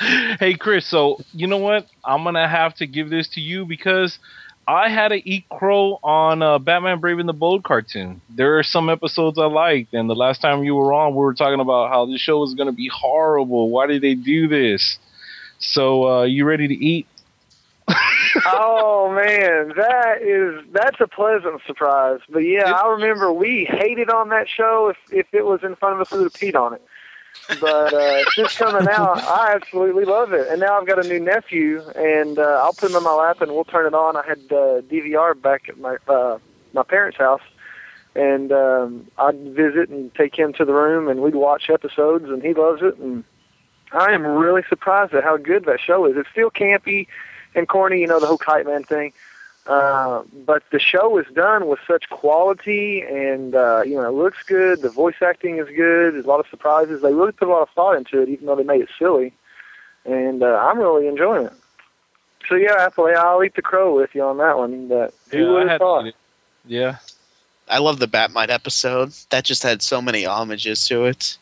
hey 0.40 0.54
Chris, 0.54 0.86
so 0.86 1.18
you 1.32 1.46
know 1.46 1.58
what? 1.58 1.86
I'm 2.04 2.22
gonna 2.24 2.48
have 2.48 2.74
to 2.76 2.86
give 2.86 3.10
this 3.10 3.28
to 3.30 3.40
you 3.40 3.66
because 3.66 4.18
I 4.66 4.90
had 4.90 5.08
to 5.08 5.28
eat 5.28 5.48
crow 5.48 5.98
on 6.02 6.42
uh, 6.42 6.58
Batman 6.58 7.00
Brave 7.00 7.18
and 7.18 7.28
the 7.28 7.32
Bold 7.32 7.64
cartoon. 7.64 8.20
There 8.30 8.58
are 8.58 8.62
some 8.62 8.88
episodes 8.88 9.38
I 9.38 9.46
liked, 9.46 9.94
and 9.94 10.08
the 10.08 10.14
last 10.14 10.40
time 10.40 10.62
you 10.62 10.74
were 10.74 10.92
on, 10.92 11.12
we 11.12 11.18
were 11.18 11.34
talking 11.34 11.60
about 11.60 11.90
how 11.90 12.06
this 12.06 12.20
show 12.20 12.38
was 12.38 12.54
gonna 12.54 12.72
be 12.72 12.88
horrible. 12.94 13.70
Why 13.70 13.86
did 13.86 14.02
they 14.02 14.14
do 14.14 14.46
this? 14.46 14.98
So 15.58 16.08
uh, 16.08 16.22
you 16.24 16.44
ready 16.44 16.68
to 16.68 16.74
eat? 16.74 17.06
oh 18.46 19.12
man, 19.14 19.72
that 19.76 20.22
is 20.22 20.64
that's 20.72 21.00
a 21.00 21.06
pleasant 21.06 21.60
surprise. 21.66 22.20
But 22.28 22.40
yeah, 22.40 22.72
I 22.72 22.88
remember 22.88 23.32
we 23.32 23.66
hated 23.68 24.10
on 24.10 24.28
that 24.30 24.48
show 24.48 24.88
if 24.88 24.96
if 25.12 25.26
it 25.32 25.44
was 25.44 25.60
in 25.62 25.76
front 25.76 25.94
of 25.94 26.00
us, 26.00 26.10
we 26.10 26.18
would 26.18 26.24
have 26.24 26.32
peed 26.32 26.54
on 26.54 26.74
it. 26.74 26.82
But 27.60 27.94
uh, 27.94 28.24
since 28.34 28.56
coming 28.56 28.88
out, 28.88 29.22
I 29.22 29.54
absolutely 29.54 30.04
love 30.04 30.32
it. 30.32 30.48
And 30.48 30.60
now 30.60 30.78
I've 30.78 30.86
got 30.86 31.04
a 31.04 31.08
new 31.08 31.20
nephew, 31.20 31.82
and 31.94 32.38
uh, 32.38 32.60
I'll 32.62 32.74
put 32.74 32.90
him 32.90 32.96
in 32.96 33.02
my 33.02 33.14
lap 33.14 33.40
and 33.40 33.52
we'll 33.52 33.64
turn 33.64 33.86
it 33.86 33.94
on. 33.94 34.16
I 34.16 34.26
had 34.26 34.40
uh, 34.50 34.82
DVR 34.82 35.40
back 35.40 35.68
at 35.68 35.78
my 35.78 35.96
uh, 36.06 36.38
my 36.74 36.82
parents' 36.82 37.16
house, 37.18 37.42
and 38.14 38.52
um, 38.52 39.10
I'd 39.16 39.54
visit 39.54 39.88
and 39.88 40.14
take 40.14 40.38
him 40.38 40.52
to 40.54 40.64
the 40.64 40.74
room, 40.74 41.08
and 41.08 41.20
we'd 41.22 41.34
watch 41.34 41.70
episodes, 41.70 42.26
and 42.26 42.42
he 42.42 42.52
loves 42.52 42.82
it. 42.82 42.98
And 42.98 43.24
I 43.92 44.12
am 44.12 44.26
really 44.26 44.62
surprised 44.68 45.14
at 45.14 45.24
how 45.24 45.38
good 45.38 45.64
that 45.64 45.80
show 45.80 46.04
is. 46.04 46.16
It's 46.16 46.28
still 46.30 46.50
campy 46.50 47.06
and 47.58 47.68
corny, 47.68 48.00
you 48.00 48.06
know, 48.06 48.20
the 48.20 48.26
whole 48.26 48.38
kite 48.38 48.66
man 48.66 48.84
thing. 48.84 49.12
Uh, 49.66 50.22
but 50.46 50.62
the 50.70 50.78
show 50.78 51.18
is 51.18 51.26
done 51.34 51.66
with 51.66 51.78
such 51.86 52.08
quality, 52.08 53.02
and 53.02 53.54
uh, 53.54 53.82
you 53.84 53.94
know, 53.94 54.08
it 54.08 54.12
looks 54.12 54.42
good. 54.44 54.80
The 54.80 54.88
voice 54.88 55.16
acting 55.20 55.58
is 55.58 55.66
good. 55.66 56.14
There's 56.14 56.24
a 56.24 56.28
lot 56.28 56.40
of 56.40 56.46
surprises. 56.48 57.02
They 57.02 57.12
really 57.12 57.32
put 57.32 57.48
a 57.48 57.50
lot 57.50 57.62
of 57.62 57.68
thought 57.74 57.96
into 57.96 58.22
it, 58.22 58.30
even 58.30 58.46
though 58.46 58.56
they 58.56 58.62
made 58.64 58.80
it 58.80 58.88
silly. 58.98 59.34
And 60.06 60.42
uh, 60.42 60.56
I'm 60.56 60.78
really 60.78 61.06
enjoying 61.06 61.46
it. 61.46 61.52
So 62.48 62.54
yeah, 62.54 62.76
Apple, 62.78 63.12
I'll 63.14 63.44
eat 63.44 63.56
the 63.56 63.62
crow 63.62 63.94
with 63.94 64.14
you 64.14 64.22
on 64.22 64.38
that 64.38 64.56
one. 64.56 64.88
But 64.88 65.12
who 65.30 65.38
Yeah, 65.38 65.44
I 65.44 65.52
would 65.52 65.68
have 65.68 65.78
thought? 65.80 66.06
it. 66.06 66.14
Yeah. 66.64 66.96
I 67.68 67.78
love 67.78 67.98
the 67.98 68.06
Bat-Mite 68.06 68.48
episode. 68.48 69.12
That 69.28 69.44
just 69.44 69.62
had 69.62 69.82
so 69.82 70.00
many 70.00 70.22
homages 70.24 70.86
to 70.86 71.04
it. 71.04 71.36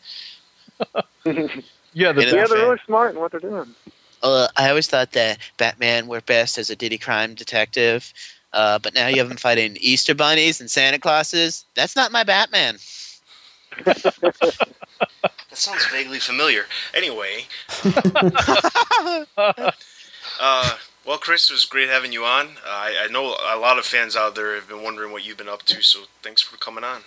Yeah, 1.96 2.12
the 2.12 2.26
Yeah, 2.26 2.34
yeah, 2.34 2.46
they're 2.46 2.58
really 2.58 2.80
smart 2.84 3.14
in 3.14 3.20
what 3.22 3.30
they're 3.30 3.40
doing. 3.40 3.74
Uh, 4.26 4.48
I 4.56 4.68
always 4.68 4.88
thought 4.88 5.12
that 5.12 5.38
Batman 5.56 6.08
worked 6.08 6.26
best 6.26 6.58
as 6.58 6.68
a 6.70 6.76
Diddy 6.76 6.98
crime 6.98 7.34
detective, 7.34 8.12
uh, 8.52 8.78
but 8.78 8.94
now 8.94 9.06
you 9.06 9.18
have 9.18 9.30
him 9.30 9.36
fighting 9.36 9.76
Easter 9.80 10.14
bunnies 10.14 10.60
and 10.60 10.70
Santa 10.70 10.98
Clauses. 10.98 11.64
That's 11.74 11.94
not 11.94 12.12
my 12.12 12.24
Batman. 12.24 12.78
That 15.56 15.62
sounds 15.62 15.86
vaguely 15.86 16.18
familiar. 16.18 16.66
Anyway, 16.92 17.46
uh, 20.38 20.76
well, 21.06 21.18
Chris, 21.18 21.48
it 21.48 21.52
was 21.54 21.64
great 21.64 21.88
having 21.88 22.12
you 22.12 22.24
on. 22.24 22.46
Uh, 22.46 22.68
I, 22.68 23.04
I 23.04 23.08
know 23.10 23.24
a 23.24 23.56
lot 23.58 23.78
of 23.78 23.86
fans 23.86 24.16
out 24.16 24.34
there 24.34 24.54
have 24.54 24.68
been 24.68 24.82
wondering 24.82 25.12
what 25.12 25.24
you've 25.24 25.38
been 25.38 25.48
up 25.48 25.62
to, 25.62 25.82
so 25.82 26.00
thanks 26.22 26.42
for 26.42 26.58
coming 26.58 26.84
on. 26.84 27.02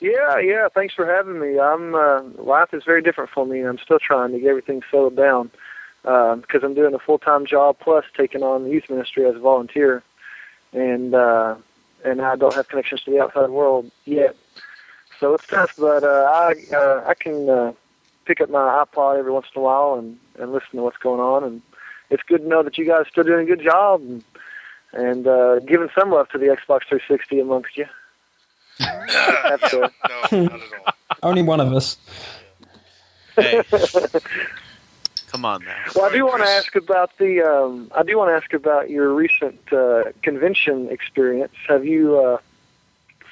Yeah, 0.00 0.38
yeah. 0.38 0.68
Thanks 0.74 0.92
for 0.92 1.06
having 1.06 1.40
me. 1.40 1.58
I'm 1.58 1.94
uh, 1.94 2.22
life 2.42 2.74
is 2.74 2.84
very 2.84 3.00
different 3.00 3.30
for 3.30 3.46
me, 3.46 3.60
I'm 3.62 3.78
still 3.78 3.98
trying 3.98 4.32
to 4.32 4.38
get 4.38 4.48
everything 4.48 4.82
settled 4.90 5.16
down 5.16 5.50
because 6.02 6.62
I'm 6.62 6.74
doing 6.74 6.94
a 6.94 6.98
full 6.98 7.18
time 7.18 7.46
job 7.46 7.78
plus 7.80 8.04
taking 8.16 8.42
on 8.42 8.64
the 8.64 8.70
youth 8.70 8.88
ministry 8.88 9.26
as 9.26 9.36
a 9.36 9.40
volunteer, 9.40 10.02
and 10.72 11.14
uh, 11.14 11.56
and 12.04 12.20
I 12.20 12.36
don't 12.36 12.54
have 12.54 12.68
connections 12.68 13.02
to 13.02 13.10
the 13.10 13.20
outside 13.20 13.50
world 13.50 13.90
yet. 14.04 14.36
So 15.18 15.34
it's 15.34 15.46
tough, 15.46 15.74
but 15.78 16.02
uh, 16.02 16.30
I 16.32 16.54
uh, 16.74 17.04
I 17.06 17.14
can 17.14 17.48
uh, 17.48 17.72
pick 18.24 18.40
up 18.40 18.50
my 18.50 18.84
iPod 18.84 19.18
every 19.18 19.32
once 19.32 19.46
in 19.54 19.60
a 19.60 19.64
while 19.64 19.94
and 19.94 20.18
and 20.38 20.52
listen 20.52 20.70
to 20.72 20.82
what's 20.82 20.96
going 20.96 21.20
on, 21.20 21.44
and 21.44 21.62
it's 22.08 22.22
good 22.22 22.42
to 22.42 22.48
know 22.48 22.62
that 22.62 22.78
you 22.78 22.86
guys 22.86 23.02
are 23.02 23.10
still 23.10 23.24
doing 23.24 23.44
a 23.44 23.56
good 23.56 23.62
job 23.62 24.00
and 24.00 24.24
and 24.92 25.26
uh, 25.26 25.58
giving 25.60 25.88
some 25.98 26.10
love 26.10 26.28
to 26.30 26.38
the 26.38 26.46
Xbox 26.46 26.82
360 26.88 27.40
amongst 27.40 27.76
you. 27.76 27.86
That's 28.78 29.74
uh, 29.74 29.90
no, 30.32 30.42
not 30.42 30.52
at 30.54 30.60
all. 30.86 30.94
Only 31.22 31.42
one 31.42 31.60
of 31.60 31.72
us. 31.72 31.96
Hey, 33.36 33.62
come 35.30 35.44
on 35.44 35.64
now. 35.64 35.76
Well, 35.94 36.04
I 36.06 36.12
do 36.12 36.24
want 36.26 36.42
to 36.42 36.48
ask 36.48 36.74
about 36.74 37.16
the. 37.18 37.42
Um, 37.42 37.90
I 37.94 38.02
do 38.02 38.18
want 38.18 38.30
to 38.30 38.34
ask 38.34 38.52
about 38.52 38.90
your 38.90 39.14
recent 39.14 39.60
uh, 39.72 40.04
convention 40.22 40.88
experience. 40.90 41.52
Have 41.68 41.84
you 41.84 42.18
uh, 42.18 42.38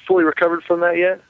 fully 0.07 0.23
recovered 0.23 0.63
from 0.63 0.79
that 0.81 0.97
yet? 0.97 1.21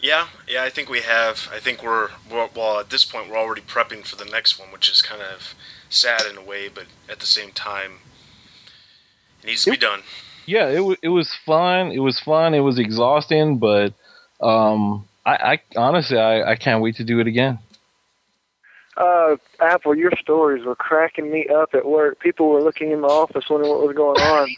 Yeah, 0.00 0.28
yeah, 0.48 0.62
I 0.62 0.70
think 0.70 0.88
we 0.88 1.00
have. 1.00 1.48
I 1.52 1.58
think 1.58 1.82
we're 1.82 2.08
well, 2.30 2.50
well. 2.56 2.80
At 2.80 2.90
this 2.90 3.04
point, 3.04 3.30
we're 3.30 3.38
already 3.38 3.60
prepping 3.60 4.04
for 4.06 4.16
the 4.16 4.24
next 4.24 4.58
one, 4.58 4.72
which 4.72 4.90
is 4.90 5.02
kind 5.02 5.22
of 5.22 5.54
sad 5.88 6.22
in 6.30 6.38
a 6.38 6.42
way, 6.42 6.68
but 6.68 6.86
at 7.08 7.20
the 7.20 7.26
same 7.26 7.50
time, 7.52 7.98
it 9.42 9.46
needs 9.46 9.64
to 9.64 9.70
be 9.70 9.76
done. 9.76 10.02
yeah, 10.46 10.68
it 10.68 10.80
wa 10.80 10.94
it 11.02 11.08
was 11.10 11.34
fun. 11.34 11.92
It 11.92 11.98
was 11.98 12.18
fun. 12.18 12.54
It 12.54 12.60
was 12.60 12.78
exhausting, 12.78 13.58
but 13.58 13.92
um, 14.40 15.06
I, 15.26 15.34
I 15.52 15.60
honestly 15.76 16.18
I, 16.18 16.52
I 16.52 16.56
can't 16.56 16.82
wait 16.82 16.96
to 16.96 17.04
do 17.04 17.20
it 17.20 17.26
again. 17.26 17.58
Uh, 18.96 19.36
Apple, 19.60 19.94
your 19.94 20.12
stories 20.20 20.64
were 20.64 20.74
cracking 20.74 21.30
me 21.30 21.46
up 21.48 21.74
at 21.74 21.86
work. 21.86 22.18
People 22.18 22.48
were 22.48 22.62
looking 22.62 22.90
in 22.90 23.00
my 23.00 23.08
office 23.08 23.48
wondering 23.48 23.70
what 23.70 23.86
was 23.86 23.96
going 23.96 24.20
on. 24.20 24.48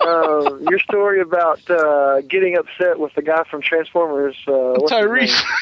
uh, 0.00 0.56
your 0.70 0.78
story 0.80 1.20
about 1.20 1.60
uh, 1.70 2.20
getting 2.22 2.56
upset 2.56 2.98
with 2.98 3.14
the 3.14 3.22
guy 3.22 3.44
from 3.50 3.60
Transformers. 3.60 4.36
Uh, 4.46 4.78
Tyrese. 4.88 5.42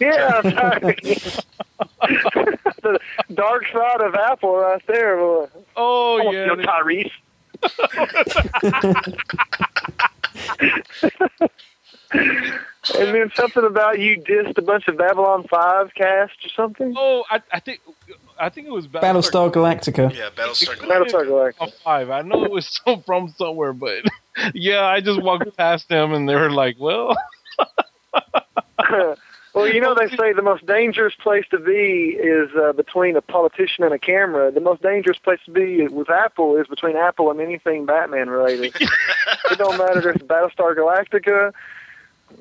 Yeah, 0.00 0.40
Tyrese. 0.42 1.44
the 2.82 2.98
dark 3.34 3.66
side 3.70 4.00
of 4.00 4.14
Apple 4.14 4.56
right 4.56 4.82
there. 4.86 5.16
Boy. 5.18 5.46
Oh 5.76 6.30
yeah. 6.32 6.46
Yo, 6.46 6.56
Tyrese. 6.56 7.10
And 12.98 13.14
then 13.14 13.30
something 13.34 13.64
about 13.64 13.98
you 13.98 14.20
dissed 14.20 14.56
a 14.56 14.62
bunch 14.62 14.88
of 14.88 14.96
Babylon 14.96 15.46
5 15.48 15.94
cast 15.94 16.32
or 16.44 16.48
something? 16.56 16.94
Oh, 16.96 17.24
I, 17.30 17.42
I 17.52 17.60
think 17.60 17.80
I 18.38 18.48
think 18.48 18.66
it 18.66 18.72
was 18.72 18.88
Battlestar 18.88 19.52
Galactica. 19.52 20.14
Yeah, 20.14 20.30
Battlestar 20.30 20.76
Galactica. 20.76 20.88
Battlestar 20.88 21.26
Galactica. 21.26 21.72
Five. 21.84 22.10
I 22.10 22.22
know 22.22 22.44
it 22.44 22.50
was 22.50 22.80
so 22.84 22.98
from 23.04 23.28
somewhere, 23.36 23.74
but 23.74 24.04
yeah, 24.54 24.84
I 24.84 25.00
just 25.00 25.22
walked 25.22 25.56
past 25.56 25.88
them 25.88 26.14
and 26.14 26.28
they 26.28 26.34
were 26.34 26.50
like, 26.50 26.76
"Well, 26.78 27.14
well, 29.54 29.68
you 29.68 29.80
know, 29.80 29.94
they 29.94 30.08
say 30.16 30.32
the 30.32 30.42
most 30.42 30.64
dangerous 30.64 31.14
place 31.20 31.44
to 31.50 31.58
be 31.58 32.16
is 32.18 32.48
uh, 32.56 32.72
between 32.72 33.14
a 33.16 33.20
politician 33.20 33.84
and 33.84 33.92
a 33.92 33.98
camera. 33.98 34.50
The 34.50 34.60
most 34.60 34.82
dangerous 34.82 35.18
place 35.18 35.40
to 35.44 35.50
be 35.50 35.86
with 35.88 36.08
Apple 36.08 36.56
is 36.56 36.66
between 36.66 36.96
Apple 36.96 37.30
and 37.30 37.40
anything 37.40 37.84
Batman 37.84 38.30
related. 38.30 38.74
it 38.80 39.58
don't 39.58 39.76
matter 39.76 40.08
if 40.08 40.16
it's 40.16 40.24
Battlestar 40.24 40.74
Galactica. 40.74 41.52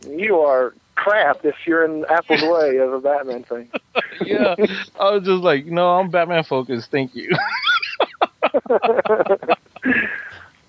You 0.08 0.40
are 0.40 0.74
crap 0.96 1.46
if 1.46 1.56
you're 1.66 1.86
in 1.86 2.06
Apple's 2.10 2.42
way 2.44 2.78
of 2.78 2.94
a 2.94 3.00
Batman 3.00 3.44
thing. 3.44 3.70
yeah." 4.22 4.56
I 5.00 5.12
was 5.12 5.24
just 5.24 5.44
like, 5.44 5.66
"No, 5.66 5.98
I'm 6.00 6.10
Batman 6.10 6.44
focused. 6.44 6.92
Thank 6.92 7.16
you." 7.16 7.30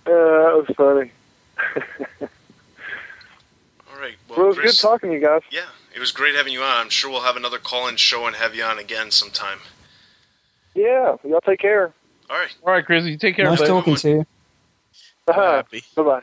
Uh, 0.07 0.13
that 0.13 0.65
was 0.67 0.67
funny. 0.77 1.13
All 3.93 4.01
right. 4.01 4.17
Well, 4.29 4.39
Well, 4.39 4.45
it 4.47 4.49
was 4.49 4.57
Chris, 4.59 4.81
good 4.81 4.89
talking 4.89 5.11
to 5.11 5.15
you 5.15 5.21
guys. 5.25 5.43
Yeah, 5.51 5.67
it 5.95 6.01
was 6.01 6.11
great 6.11 6.35
having 6.35 6.53
you 6.53 6.63
on. 6.63 6.77
I'm 6.81 6.89
sure 6.91 7.11
we'll 7.11 7.21
have 7.23 7.37
another 7.37 7.59
call-in 7.59 7.97
show 7.97 8.27
and 8.27 8.35
have 8.37 8.55
you 8.55 8.65
on 8.65 8.79
again 8.79 9.11
sometime. 9.13 9.59
Yeah, 10.75 11.17
y'all 11.23 11.41
take 11.43 11.61
care. 11.61 11.93
All 12.29 12.37
right. 12.39 12.57
All 12.65 12.73
right, 12.73 12.85
Chris, 12.85 13.05
you 13.05 13.17
take 13.19 13.37
care. 13.37 13.45
Nice 13.45 13.61
bud. 13.61 13.67
talking 13.69 13.95
to 13.97 14.09
you. 14.11 14.27
Uh-huh. 15.29 15.57
Happy. 15.57 15.85
Bye 15.95 16.03
bye. 16.03 16.23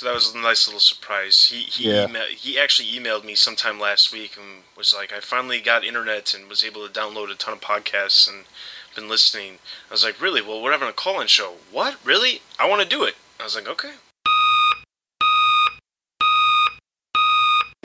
So 0.00 0.06
that 0.06 0.14
was 0.14 0.34
a 0.34 0.38
nice 0.38 0.66
little 0.66 0.80
surprise. 0.80 1.48
He 1.50 1.64
he 1.64 1.90
Yeah. 1.92 2.06
email, 2.06 2.24
he 2.28 2.58
actually 2.58 2.88
emailed 2.88 3.22
me 3.22 3.34
sometime 3.34 3.78
last 3.78 4.10
week 4.10 4.34
and 4.38 4.62
was 4.74 4.94
like, 4.94 5.12
I 5.12 5.20
finally 5.20 5.60
got 5.60 5.84
internet 5.84 6.32
and 6.32 6.48
was 6.48 6.64
able 6.64 6.88
to 6.88 6.90
download 7.00 7.30
a 7.30 7.34
ton 7.34 7.52
of 7.52 7.60
podcasts 7.60 8.26
and 8.26 8.46
been 8.94 9.10
listening. 9.10 9.58
I 9.90 9.92
was 9.92 10.02
like, 10.02 10.18
really? 10.18 10.40
Well, 10.40 10.62
we're 10.62 10.72
having 10.72 10.88
a 10.88 10.94
call-in 10.94 11.26
show. 11.26 11.56
What? 11.70 11.98
Really? 12.02 12.40
I 12.58 12.66
want 12.66 12.80
to 12.80 12.88
do 12.88 13.04
it. 13.04 13.16
I 13.38 13.44
was 13.44 13.54
like, 13.54 13.68
okay. 13.68 13.96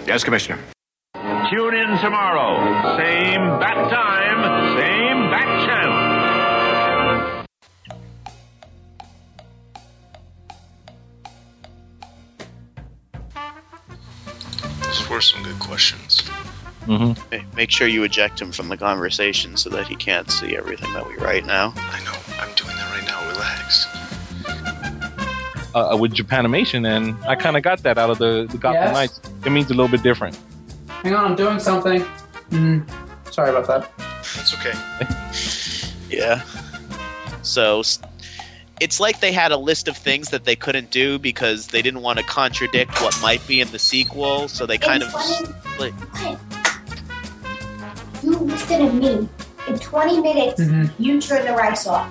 Yes, 0.06 0.24
Commissioner. 0.24 0.60
Tune 1.52 1.76
in 1.76 1.98
tomorrow. 2.00 2.96
Same 2.98 3.60
bat 3.60 3.92
time, 3.92 4.55
Those 15.06 15.10
were 15.14 15.22
some 15.22 15.44
good 15.44 15.60
questions. 15.60 16.24
Mhm. 16.88 17.16
Make 17.56 17.70
sure 17.72 17.88
you 17.88 18.04
eject 18.04 18.42
him 18.42 18.52
from 18.52 18.70
the 18.70 18.78
conversation 18.78 19.56
so 19.58 19.70
that 19.70 19.88
he 19.88 19.96
can't 19.96 20.30
see 20.32 20.56
everything 20.58 20.92
that 20.94 21.08
we 21.08 21.16
write 21.18 21.46
now. 21.46 21.74
I 21.76 22.00
know. 22.04 22.14
I'm 22.40 22.54
doing 22.56 22.76
that 22.76 22.92
right 22.92 23.06
now. 23.08 23.30
Relax. 23.30 23.88
Uh, 25.76 25.98
with 26.00 26.14
Japanimation, 26.14 26.88
and 26.88 27.16
I 27.28 27.36
kind 27.36 27.58
of 27.58 27.64
got 27.64 27.84
that 27.84 27.98
out 27.98 28.10
of 28.10 28.18
the, 28.18 28.48
the 28.50 28.58
Gotham 28.58 28.82
Yes? 28.84 28.94
Knights. 28.94 29.20
It 29.46 29.50
means 29.52 29.68
a 29.70 29.74
little 29.74 29.90
bit 29.90 30.02
different. 30.04 30.40
Hang 31.04 31.14
on, 31.14 31.26
I'm 31.26 31.36
doing 31.36 31.60
something. 31.60 32.02
Mm, 32.52 32.88
sorry 33.32 33.50
about 33.50 33.68
that. 33.68 33.92
That's 33.98 34.54
okay. 34.56 34.74
Yeah. 36.10 36.44
So 37.42 37.80
s- 37.82 38.00
it's 38.82 39.00
like 39.00 39.20
they 39.22 39.32
had 39.32 39.52
a 39.52 39.58
list 39.58 39.88
of 39.88 39.96
things 39.98 40.30
that 40.30 40.44
they 40.44 40.56
couldn't 40.56 40.92
do 40.92 41.18
because 41.20 41.68
they 41.68 41.82
didn't 41.82 42.02
want 42.02 42.20
to 42.20 42.26
contradict 42.26 43.02
what 43.02 43.18
might 43.22 43.46
be 43.48 43.62
in 43.62 43.70
the 43.72 43.80
sequel. 43.80 44.48
So 44.48 44.66
they 44.66 44.78
kind 44.78 45.02
of 45.04 45.14
like 45.80 45.94
You 48.24 48.38
listen 48.40 48.80
to 48.88 48.94
me. 48.94 49.30
In 49.68 49.80
20 49.80 50.22
minutes, 50.22 50.62
Mhm. 50.62 50.92
you 51.00 51.20
turn 51.20 51.44
the 51.46 51.54
rice 51.54 51.88
off. 51.88 52.08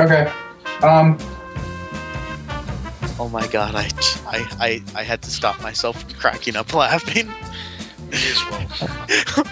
Okay. 0.00 0.30
Um, 0.82 1.16
Oh 3.18 3.30
my 3.30 3.46
god, 3.46 3.74
I, 3.74 3.88
I, 4.26 4.46
I, 4.60 4.82
I 4.94 5.02
had 5.02 5.22
to 5.22 5.30
stop 5.30 5.58
myself 5.62 6.02
from 6.02 6.12
cracking 6.20 6.54
up 6.54 6.74
laughing. 6.74 7.28
Me 7.28 7.32
as 8.12 8.42
well. 8.50 8.66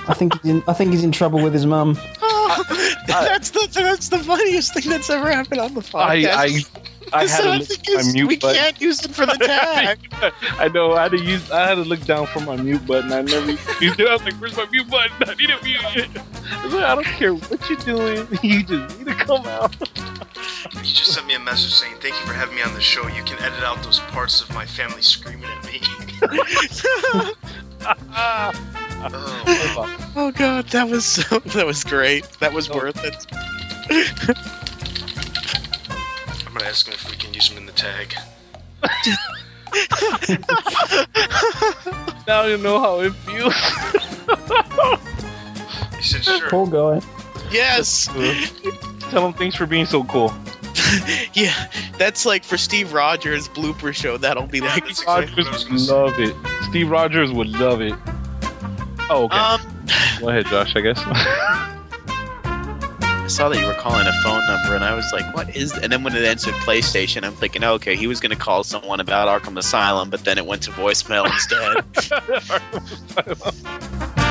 I 0.06 0.14
think 0.14 0.38
he's 0.42 0.50
in, 0.50 0.62
I 0.68 0.74
think 0.74 0.90
he's 0.92 1.02
in 1.02 1.12
trouble 1.12 1.40
with 1.42 1.54
his 1.54 1.64
mum. 1.64 1.98
Uh, 3.14 3.24
that's 3.26 3.50
the 3.50 3.68
that's 3.72 4.08
the 4.08 4.18
funniest 4.18 4.74
thing 4.74 4.90
that's 4.90 5.08
ever 5.10 5.30
happened 5.30 5.60
on 5.60 5.74
the 5.74 5.80
podcast. 5.80 6.32
I 6.32 6.44
I, 6.44 6.60
I 7.12 7.26
had 7.26 7.42
to 7.42 7.50
look 7.58 7.68
thing 7.68 7.94
my 7.96 8.12
mute 8.12 8.26
we 8.28 8.36
button. 8.38 8.56
can't 8.60 8.80
use 8.80 9.04
it 9.04 9.12
for 9.12 9.24
the 9.26 9.32
tag. 9.46 9.98
I 10.58 10.68
know. 10.68 10.94
I 10.94 11.02
had 11.04 11.12
to 11.12 11.20
use. 11.22 11.50
I 11.50 11.66
had 11.68 11.74
to 11.76 11.82
look 11.82 12.00
down 12.04 12.26
for 12.26 12.40
my 12.40 12.56
mute 12.56 12.84
button. 12.86 13.12
I 13.12 13.22
never 13.22 13.52
used 13.52 14.00
it. 14.00 14.08
I 14.08 14.12
was 14.12 14.22
like, 14.24 14.34
"Where's 14.34 14.56
my 14.56 14.66
mute 14.70 14.90
button? 14.90 15.28
I 15.28 15.34
need 15.34 15.48
to 15.48 15.62
mute 15.62 15.80
it." 15.96 16.08
I, 16.50 16.66
like, 16.66 16.84
I 16.84 16.94
don't 16.94 17.04
care 17.04 17.34
what 17.34 17.68
you're 17.68 17.78
doing. 17.78 18.26
You 18.42 18.62
just 18.64 18.98
need 18.98 19.06
to 19.06 19.14
come 19.14 19.46
out. 19.46 19.74
He 20.82 20.92
just 20.92 21.12
sent 21.14 21.26
me 21.26 21.34
a 21.34 21.38
message 21.38 21.72
saying, 21.72 21.96
"Thank 22.00 22.14
you 22.14 22.26
for 22.26 22.32
having 22.32 22.56
me 22.56 22.62
on 22.62 22.74
the 22.74 22.80
show. 22.80 23.06
You 23.06 23.22
can 23.24 23.38
edit 23.42 23.62
out 23.62 23.82
those 23.82 24.00
parts 24.00 24.40
of 24.42 24.52
my 24.54 24.66
family 24.66 25.02
screaming 25.02 25.44
at 25.50 25.64
me." 25.66 25.80
Oh, 29.12 30.12
oh 30.16 30.30
god, 30.32 30.66
that 30.68 30.88
was 30.88 31.04
so, 31.04 31.38
that 31.40 31.66
was 31.66 31.84
great. 31.84 32.24
That 32.40 32.52
was 32.52 32.70
worth 32.70 33.04
it. 33.04 33.26
I'm 36.46 36.54
gonna 36.54 36.66
ask 36.66 36.86
him 36.86 36.94
if 36.94 37.10
we 37.10 37.16
can 37.16 37.34
use 37.34 37.48
him 37.48 37.58
in 37.58 37.66
the 37.66 37.72
tag. 37.72 38.14
Now 42.26 42.44
you 42.44 42.56
know 42.56 42.80
how 42.80 43.00
it 43.00 43.10
feels. 43.10 43.54
He 45.96 46.02
said, 46.02 46.24
"Sure." 46.24 46.48
Poor 46.48 46.66
guy. 46.66 47.06
Yes. 47.50 48.06
Tell 49.10 49.26
him 49.26 49.34
thanks 49.34 49.56
for 49.56 49.66
being 49.66 49.84
so 49.84 50.04
cool. 50.04 50.32
Yeah, 51.34 51.70
that's 51.98 52.24
like 52.24 52.44
for 52.44 52.56
Steve 52.56 52.92
Rogers 52.92 53.48
blooper 53.48 53.94
show. 53.94 54.16
That'll 54.16 54.46
be 54.46 54.60
like. 54.60 54.84
That's 54.84 55.02
exactly 55.02 55.44
I 55.44 55.50
was 55.50 55.64
Rogers 55.68 55.88
would 55.88 55.96
love 55.96 56.18
it. 56.18 56.34
Steve 56.68 56.90
Rogers 56.90 57.32
would 57.32 57.48
love 57.48 57.80
it. 57.80 57.94
Oh, 59.10 59.24
okay. 59.24 59.36
Um, 59.36 59.60
Go 60.20 60.28
ahead, 60.28 60.46
Josh. 60.46 60.74
I 60.76 60.80
guess. 60.80 60.98
I 63.24 63.26
saw 63.26 63.48
that 63.48 63.58
you 63.58 63.66
were 63.66 63.74
calling 63.74 64.06
a 64.06 64.12
phone 64.22 64.46
number, 64.46 64.74
and 64.74 64.84
I 64.84 64.94
was 64.94 65.10
like, 65.12 65.34
"What 65.34 65.54
is?" 65.56 65.72
And 65.72 65.90
then 65.90 66.04
when 66.04 66.14
it 66.14 66.24
answered 66.24 66.54
PlayStation, 66.54 67.24
I'm 67.24 67.32
thinking, 67.32 67.64
"Okay, 67.64 67.96
he 67.96 68.06
was 68.06 68.20
going 68.20 68.30
to 68.30 68.36
call 68.36 68.64
someone 68.64 69.00
about 69.00 69.28
Arkham 69.28 69.58
Asylum," 69.58 70.10
but 70.10 70.24
then 70.24 70.36
it 70.38 70.46
went 70.46 70.62
to 70.64 70.70
voicemail 70.72 71.24
instead. 71.24 71.84